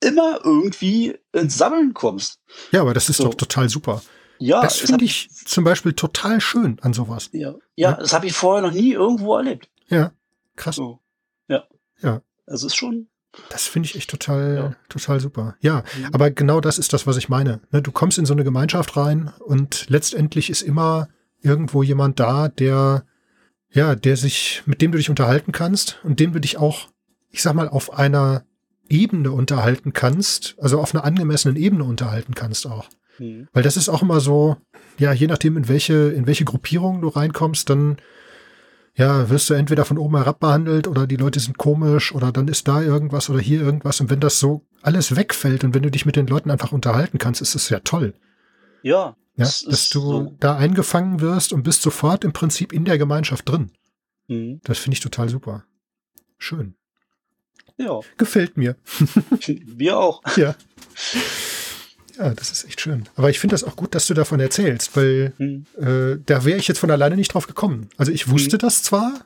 [0.00, 2.40] immer irgendwie ins Sammeln kommst.
[2.70, 3.24] Ja, aber das ist so.
[3.24, 4.02] doch total super.
[4.38, 7.30] Ja, das finde ich zum Beispiel total schön an sowas.
[7.32, 7.56] Ja, ja,
[7.90, 7.92] ja?
[7.94, 9.68] das habe ich vorher noch nie irgendwo erlebt.
[9.88, 10.12] Ja,
[10.54, 10.76] krass.
[10.76, 11.00] So.
[11.48, 11.64] Ja.
[12.00, 12.22] Ja.
[12.46, 13.08] Also ist schon.
[13.50, 14.76] Das finde ich echt total, ja.
[14.88, 15.56] total super.
[15.60, 16.06] Ja, mhm.
[16.12, 17.60] aber genau das ist das, was ich meine.
[17.70, 21.08] Ne, du kommst in so eine Gemeinschaft rein und letztendlich ist immer
[21.40, 23.04] irgendwo jemand da, der
[23.70, 26.88] ja, der sich, mit dem du dich unterhalten kannst und dem du dich auch,
[27.30, 28.44] ich sag mal, auf einer
[28.88, 32.88] Ebene unterhalten kannst, also auf einer angemessenen Ebene unterhalten kannst auch.
[33.18, 33.48] Mhm.
[33.52, 34.56] Weil das ist auch immer so,
[34.98, 37.98] ja, je nachdem, in welche, in welche Gruppierung du reinkommst, dann
[38.98, 42.48] ja, wirst du entweder von oben herab behandelt oder die Leute sind komisch oder dann
[42.48, 44.00] ist da irgendwas oder hier irgendwas.
[44.00, 47.18] Und wenn das so alles wegfällt und wenn du dich mit den Leuten einfach unterhalten
[47.18, 48.14] kannst, ist es ja toll.
[48.82, 49.16] Ja.
[49.36, 50.36] ja dass du so.
[50.40, 53.70] da eingefangen wirst und bist sofort im Prinzip in der Gemeinschaft drin.
[54.26, 54.60] Mhm.
[54.64, 55.62] Das finde ich total super.
[56.36, 56.74] Schön.
[57.76, 58.00] Ja.
[58.16, 58.74] Gefällt mir.
[59.46, 60.22] Wir auch.
[60.36, 60.56] Ja.
[62.18, 63.08] Ja, das ist echt schön.
[63.14, 65.66] Aber ich finde das auch gut, dass du davon erzählst, weil hm.
[65.76, 67.88] äh, da wäre ich jetzt von alleine nicht drauf gekommen.
[67.96, 68.58] Also ich wusste hm.
[68.58, 69.24] das zwar,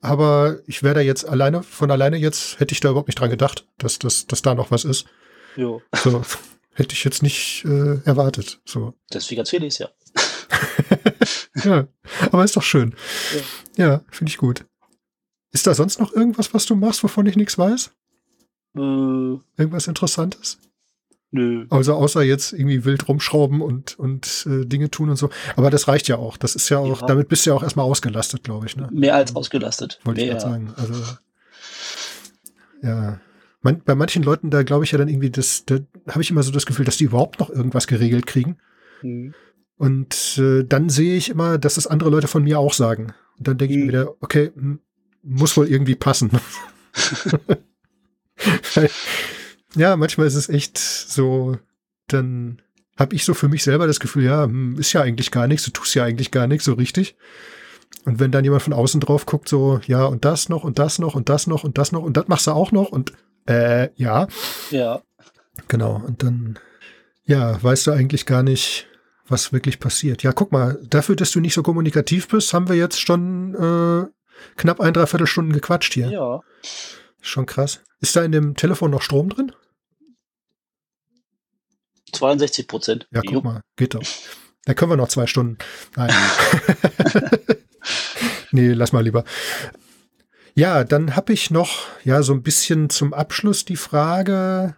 [0.00, 3.30] aber ich wäre da jetzt alleine, von alleine jetzt hätte ich da überhaupt nicht dran
[3.30, 5.04] gedacht, dass, dass, dass da noch was ist.
[5.56, 5.82] Jo.
[6.02, 6.22] So,
[6.72, 8.60] hätte ich jetzt nicht äh, erwartet.
[8.64, 8.94] So.
[9.12, 9.90] Deswegen erzähle ich es ja.
[11.64, 11.88] ja,
[12.30, 12.94] aber ist doch schön.
[13.76, 14.64] Ja, ja finde ich gut.
[15.52, 17.90] Ist da sonst noch irgendwas, was du machst, wovon ich nichts weiß?
[18.76, 20.58] Äh, Irgendwas Interessantes?
[21.32, 21.66] Nö.
[21.70, 25.30] Also außer jetzt irgendwie wild rumschrauben und, und äh, Dinge tun und so.
[25.54, 26.36] Aber das reicht ja auch.
[26.36, 27.06] Das ist ja auch, ja.
[27.06, 28.76] damit bist du ja auch erstmal ausgelastet, glaube ich.
[28.76, 28.88] Ne?
[28.92, 30.00] Mehr als ausgelastet.
[30.04, 30.72] Wollte ich gerade sagen.
[30.76, 30.94] Also,
[32.82, 33.20] ja.
[33.62, 35.78] Man, bei manchen Leuten, da glaube ich ja dann irgendwie, das, da
[36.08, 38.56] habe ich immer so das Gefühl, dass die überhaupt noch irgendwas geregelt kriegen.
[39.02, 39.34] Mhm.
[39.76, 43.14] Und äh, dann sehe ich immer, dass das andere Leute von mir auch sagen.
[43.38, 43.80] Und dann denke mhm.
[43.80, 44.50] ich mir wieder, okay,
[45.22, 46.30] muss wohl irgendwie passen.
[49.74, 51.56] ja, manchmal ist es echt so,
[52.08, 52.62] dann
[52.98, 55.64] habe ich so für mich selber das Gefühl, ja, hm, ist ja eigentlich gar nichts,
[55.64, 57.16] du tust ja eigentlich gar nichts so richtig.
[58.04, 60.98] Und wenn dann jemand von außen drauf guckt, so, ja, und das noch und das
[60.98, 63.12] noch und das noch und das noch und das machst du auch noch und
[63.46, 64.28] äh, ja.
[64.70, 65.02] Ja.
[65.68, 66.02] Genau.
[66.06, 66.58] Und dann,
[67.24, 68.86] ja, weißt du eigentlich gar nicht,
[69.28, 70.22] was wirklich passiert.
[70.22, 74.06] Ja, guck mal, dafür, dass du nicht so kommunikativ bist, haben wir jetzt schon äh,
[74.56, 76.10] knapp ein, dreiviertel Stunden gequatscht hier.
[76.10, 76.40] Ja.
[77.20, 77.80] Schon krass.
[78.00, 79.52] Ist da in dem Telefon noch Strom drin?
[82.12, 83.08] 62 Prozent.
[83.12, 84.02] Ja, guck mal, geht doch.
[84.64, 85.58] Da können wir noch zwei Stunden.
[85.96, 86.12] Nein.
[88.52, 89.24] nee, lass mal lieber.
[90.54, 94.76] Ja, dann habe ich noch ja so ein bisschen zum Abschluss die Frage,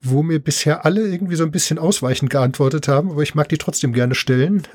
[0.00, 3.58] wo mir bisher alle irgendwie so ein bisschen ausweichend geantwortet haben, aber ich mag die
[3.58, 4.66] trotzdem gerne stellen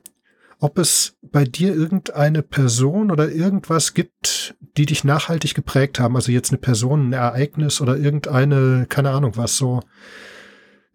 [0.59, 6.15] ob es bei dir irgendeine Person oder irgendwas gibt, die dich nachhaltig geprägt haben.
[6.15, 9.81] Also jetzt eine Person, ein Ereignis oder irgendeine, keine Ahnung was, so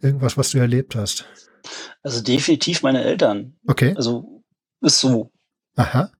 [0.01, 1.27] irgendwas, was du erlebt hast.
[2.03, 3.57] Also definitiv meine Eltern.
[3.67, 3.95] Okay.
[3.97, 4.45] Also
[4.81, 5.33] ist so.
[5.77, 6.11] Aha.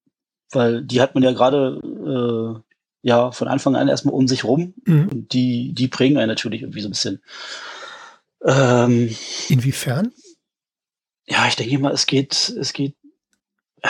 [0.51, 2.61] Weil die hat man ja gerade äh,
[3.03, 5.09] ja von Anfang an erstmal um sich rum mhm.
[5.09, 7.23] und die, die prägen einen natürlich irgendwie so ein bisschen.
[8.45, 9.15] Ähm,
[9.49, 10.13] Inwiefern?
[11.27, 12.97] Ja, ich denke mal, es geht, es geht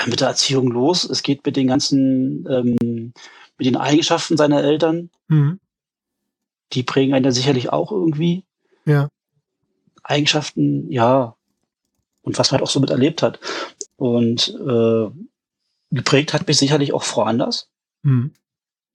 [0.06, 1.05] mit der Erziehung los.
[1.05, 3.12] Es geht mit den ganzen, ähm,
[3.56, 5.10] mit den Eigenschaften seiner Eltern.
[5.28, 5.60] Mhm.
[6.73, 8.44] Die prägen einen ja sicherlich auch irgendwie.
[8.85, 9.09] Ja.
[10.02, 11.36] Eigenschaften, ja.
[12.23, 13.40] Und was man halt auch so mit erlebt hat.
[13.97, 15.10] Und äh,
[15.90, 17.69] geprägt hat mich sicherlich auch Frau Anders.
[18.02, 18.32] Mhm.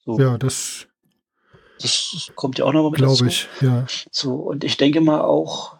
[0.05, 0.19] So.
[0.19, 0.87] Ja, das.
[1.81, 3.85] Das kommt ja auch noch mal mit Glaube ich, ja.
[4.11, 5.77] So, und ich denke mal auch,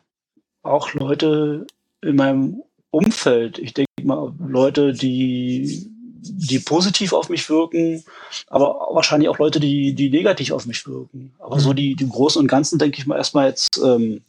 [0.61, 1.68] auch Leute
[2.02, 2.64] in meinem
[2.94, 3.57] Umfeld.
[3.57, 5.90] Ich denke mal, Leute, die,
[6.22, 8.03] die positiv auf mich wirken,
[8.48, 11.34] aber wahrscheinlich auch Leute, die, die negativ auf mich wirken.
[11.40, 11.60] Aber mhm.
[11.60, 14.22] so die, die Großen und Ganzen denke ich mal erstmal jetzt, ähm,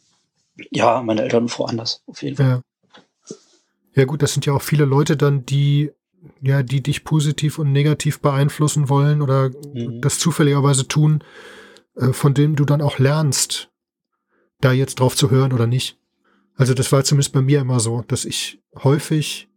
[0.71, 2.63] ja, meine Eltern und Frau anders, auf jeden Fall.
[3.29, 3.35] Ja.
[3.93, 5.91] ja, gut, das sind ja auch viele Leute dann, die
[6.41, 10.01] ja, die dich positiv und negativ beeinflussen wollen oder mhm.
[10.01, 11.23] das zufälligerweise tun,
[11.95, 13.69] äh, von dem du dann auch lernst,
[14.59, 15.99] da jetzt drauf zu hören oder nicht.
[16.55, 19.49] Also das war zumindest bei mir immer so, dass ich häufig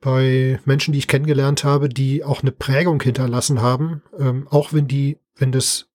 [0.00, 4.88] bei Menschen, die ich kennengelernt habe, die auch eine Prägung hinterlassen haben, ähm, auch wenn
[4.88, 5.88] die, wenn das,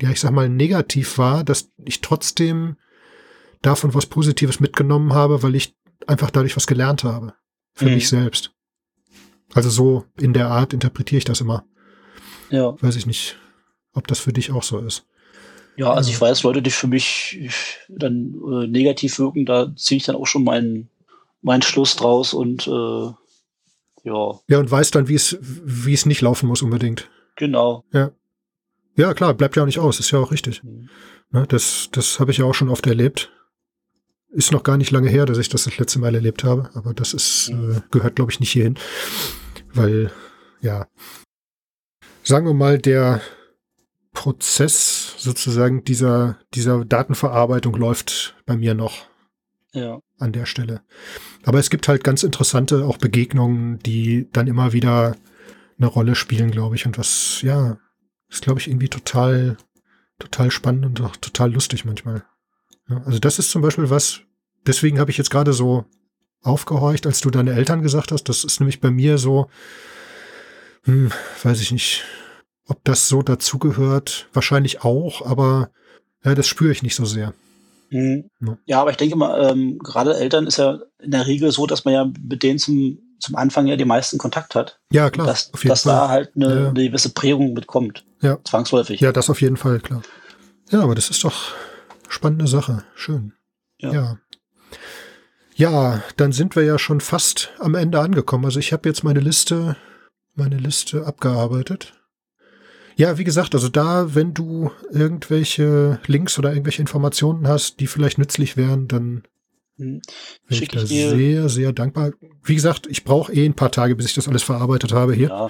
[0.00, 2.76] ja, ich sag mal, negativ war, dass ich trotzdem
[3.62, 5.74] davon was Positives mitgenommen habe, weil ich
[6.06, 7.34] einfach dadurch was gelernt habe.
[7.72, 7.94] Für mhm.
[7.94, 8.52] mich selbst.
[9.54, 11.64] Also so in der Art interpretiere ich das immer.
[12.50, 12.74] Ja.
[12.82, 13.38] Weiß ich nicht,
[13.92, 15.06] ob das für dich auch so ist.
[15.80, 17.40] Ja, also ich weiß, Leute, die für mich
[17.88, 20.90] dann äh, negativ wirken, da ziehe ich dann auch schon meinen
[21.40, 23.10] mein Schluss draus und äh,
[24.04, 24.40] ja.
[24.46, 27.08] Ja, und weiß dann, wie es, wie es nicht laufen muss unbedingt.
[27.36, 27.84] Genau.
[27.94, 28.10] Ja.
[28.94, 30.62] Ja, klar, bleibt ja auch nicht aus, ist ja auch richtig.
[30.62, 30.90] Mhm.
[31.30, 33.32] Ne, das das habe ich ja auch schon oft erlebt.
[34.28, 36.92] Ist noch gar nicht lange her, dass ich das das letzte Mal erlebt habe, aber
[36.92, 37.76] das ist, mhm.
[37.76, 38.78] äh, gehört, glaube ich, nicht hierhin.
[39.72, 40.12] Weil,
[40.60, 40.88] ja,
[42.22, 43.22] sagen wir mal, der
[44.12, 49.06] Prozess sozusagen dieser, dieser Datenverarbeitung läuft bei mir noch
[49.72, 50.00] ja.
[50.18, 50.82] an der Stelle.
[51.44, 55.16] Aber es gibt halt ganz interessante auch Begegnungen, die dann immer wieder
[55.78, 56.86] eine Rolle spielen, glaube ich.
[56.86, 57.78] Und was, ja,
[58.28, 59.56] ist, glaube ich, irgendwie total,
[60.18, 62.24] total spannend und auch total lustig manchmal.
[62.88, 64.22] Ja, also das ist zum Beispiel was,
[64.66, 65.84] deswegen habe ich jetzt gerade so
[66.42, 68.28] aufgehorcht, als du deine Eltern gesagt hast.
[68.28, 69.48] Das ist nämlich bei mir so,
[70.84, 71.10] hm,
[71.42, 72.04] weiß ich nicht,
[72.70, 74.28] ob das so dazugehört.
[74.32, 75.70] Wahrscheinlich auch, aber
[76.24, 77.34] ja, das spüre ich nicht so sehr.
[77.90, 78.30] Mhm.
[78.66, 78.80] Ja.
[78.80, 81.94] aber ich denke mal, ähm, gerade Eltern ist ja in der Regel so, dass man
[81.94, 84.78] ja mit denen zum, zum Anfang ja die meisten Kontakt hat.
[84.92, 85.26] Ja, klar.
[85.26, 86.68] Dass, dass da halt eine, ja.
[86.68, 88.04] eine, gewisse Prägung mitkommt.
[88.22, 88.38] Ja.
[88.44, 89.00] Zwangsläufig.
[89.00, 90.02] Ja, das auf jeden Fall, klar.
[90.70, 91.52] Ja, aber das ist doch
[92.08, 92.84] spannende Sache.
[92.94, 93.32] Schön.
[93.78, 93.92] Ja.
[93.92, 94.18] ja.
[95.56, 98.44] Ja, dann sind wir ja schon fast am Ende angekommen.
[98.44, 99.76] Also ich habe jetzt meine Liste,
[100.34, 101.92] meine Liste abgearbeitet.
[103.00, 108.18] Ja, wie gesagt, also da, wenn du irgendwelche Links oder irgendwelche Informationen hast, die vielleicht
[108.18, 109.22] nützlich wären, dann
[109.78, 110.02] hm.
[110.46, 112.10] bin ich da sehr, sehr dankbar.
[112.44, 115.28] Wie gesagt, ich brauche eh ein paar Tage, bis ich das alles verarbeitet habe hier,
[115.28, 115.48] ja.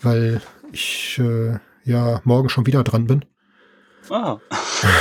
[0.00, 0.40] weil
[0.72, 3.26] ich äh, ja morgen schon wieder dran bin.
[4.08, 4.38] Ah.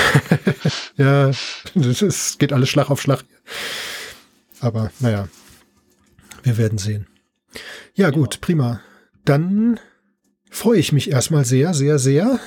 [0.97, 1.31] ja,
[1.75, 3.23] es geht alles Schlag auf Schlag.
[4.59, 5.29] Aber naja,
[6.43, 7.07] wir werden sehen.
[7.93, 8.81] Ja, gut, prima.
[9.23, 9.79] Dann
[10.55, 12.39] freue ich mich erstmal sehr, sehr, sehr,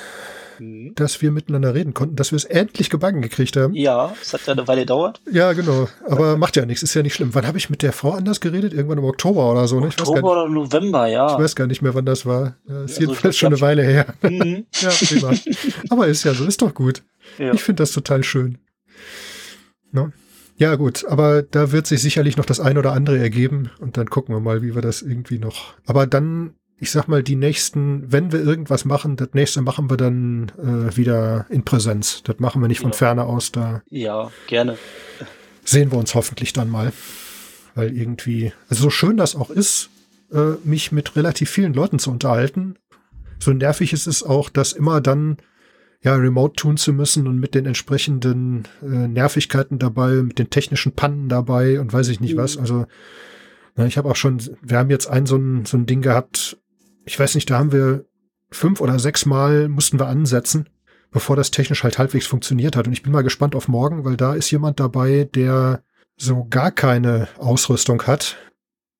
[0.59, 0.94] mhm.
[0.94, 3.74] dass wir miteinander reden konnten, dass wir es endlich gebacken gekriegt haben.
[3.74, 5.20] Ja, es hat ja eine Weile gedauert.
[5.30, 5.89] Ja, genau.
[6.06, 7.35] Aber macht ja nichts, ist ja nicht schlimm.
[7.35, 8.72] Wann habe ich mit der Frau anders geredet?
[8.72, 9.86] Irgendwann im Oktober oder so, ne?
[9.86, 11.32] Oktober oder November, ja.
[11.32, 12.56] Ich weiß gar nicht mehr, wann das war.
[12.66, 14.14] Das ist also jedenfalls schon eine Weile her.
[14.22, 14.66] Mhm.
[14.80, 15.32] ja, prima.
[15.90, 17.02] Aber ist ja so, ist doch gut.
[17.39, 17.52] Ja.
[17.52, 18.59] Ich finde das total schön.
[19.93, 20.10] No?
[20.56, 24.10] Ja, gut, aber da wird sich sicherlich noch das ein oder andere ergeben und dann
[24.10, 25.74] gucken wir mal, wie wir das irgendwie noch.
[25.86, 29.96] Aber dann ich sag mal, die nächsten, wenn wir irgendwas machen, das nächste machen wir
[29.96, 32.22] dann äh, wieder in Präsenz.
[32.22, 32.96] Das machen wir nicht von ja.
[32.96, 33.82] ferne aus da.
[33.90, 34.78] Ja, gerne.
[35.64, 36.92] Sehen wir uns hoffentlich dann mal.
[37.74, 39.90] Weil irgendwie, also so schön das auch ist,
[40.32, 42.76] äh, mich mit relativ vielen Leuten zu unterhalten,
[43.38, 45.36] so nervig ist es auch, das immer dann
[46.02, 50.92] ja remote tun zu müssen und mit den entsprechenden äh, Nervigkeiten dabei, mit den technischen
[50.92, 52.38] Pannen dabei und weiß ich nicht mhm.
[52.38, 52.56] was.
[52.56, 52.86] Also
[53.76, 56.59] na, ich habe auch schon, wir haben jetzt ein so ein, so ein Ding gehabt,
[57.09, 58.05] ich weiß nicht, da haben wir
[58.51, 60.68] fünf oder sechs Mal mussten wir ansetzen,
[61.10, 62.86] bevor das technisch halt halbwegs funktioniert hat.
[62.86, 65.82] Und ich bin mal gespannt auf morgen, weil da ist jemand dabei, der
[66.16, 68.36] so gar keine Ausrüstung hat.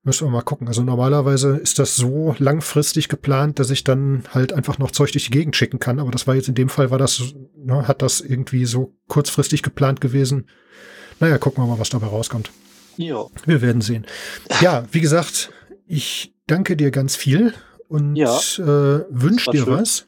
[0.05, 0.69] Müssen wir mal gucken.
[0.69, 5.25] Also normalerweise ist das so langfristig geplant, dass ich dann halt einfach noch Zeug durch
[5.25, 5.99] die Gegend schicken kann.
[5.99, 9.63] Aber das war jetzt in dem Fall, war das, ne, hat das irgendwie so kurzfristig
[9.63, 10.49] geplant gewesen.
[11.21, 12.53] Naja, gucken wir mal, was dabei rauskommt.
[12.97, 13.27] Ja.
[13.45, 14.07] Wir werden sehen.
[14.63, 15.53] Ja, wie gesagt,
[15.87, 17.53] ich danke dir ganz viel
[17.89, 19.73] und ja, äh, wünscht dir schön.
[19.73, 20.07] was.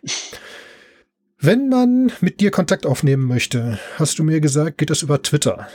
[1.39, 5.69] Wenn man mit dir Kontakt aufnehmen möchte, hast du mir gesagt, geht das über Twitter.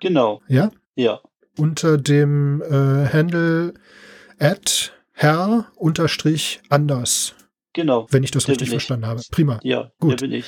[0.00, 0.40] Genau.
[0.48, 0.70] Ja?
[0.94, 1.20] Ja.
[1.58, 3.74] Unter dem äh, Handle
[4.38, 7.34] at herr unterstrich anders.
[7.74, 8.06] Genau.
[8.10, 9.20] Wenn ich das richtig verstanden habe.
[9.30, 9.60] Prima.
[9.62, 10.20] Ja, gut.
[10.20, 10.46] bin ich.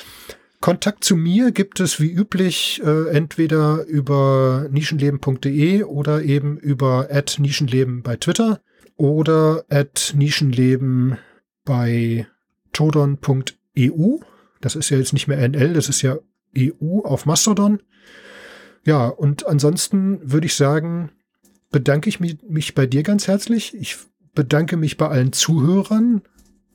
[0.61, 7.09] Kontakt zu mir gibt es wie üblich äh, entweder über nischenleben.de oder eben über
[7.39, 8.61] nischenleben bei Twitter
[8.99, 11.17] oder at Nischenleben
[11.65, 12.27] bei
[12.73, 14.19] todon.eu.
[14.61, 16.19] Das ist ja jetzt nicht mehr NL, das ist ja
[16.57, 17.81] EU auf Mastodon.
[18.85, 21.11] Ja, und ansonsten würde ich sagen,
[21.71, 23.75] bedanke ich mich, bei dir ganz herzlich.
[23.77, 23.99] Ich
[24.35, 26.23] bedanke mich bei allen Zuhörern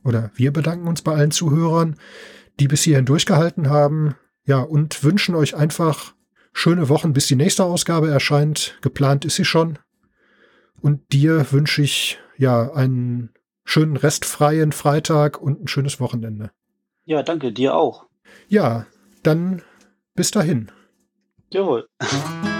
[0.03, 1.97] oder wir bedanken uns bei allen Zuhörern,
[2.59, 4.15] die bis hierhin durchgehalten haben.
[4.45, 6.13] Ja, und wünschen euch einfach
[6.53, 8.77] schöne Wochen, bis die nächste Ausgabe erscheint.
[8.81, 9.79] Geplant ist sie schon.
[10.83, 13.29] Und dir wünsche ich ja einen
[13.63, 16.51] schönen restfreien Freitag und ein schönes Wochenende.
[17.05, 18.05] Ja, danke, dir auch.
[18.49, 18.85] Ja,
[19.23, 19.61] dann
[20.13, 20.69] bis dahin.
[21.51, 21.87] Jawohl.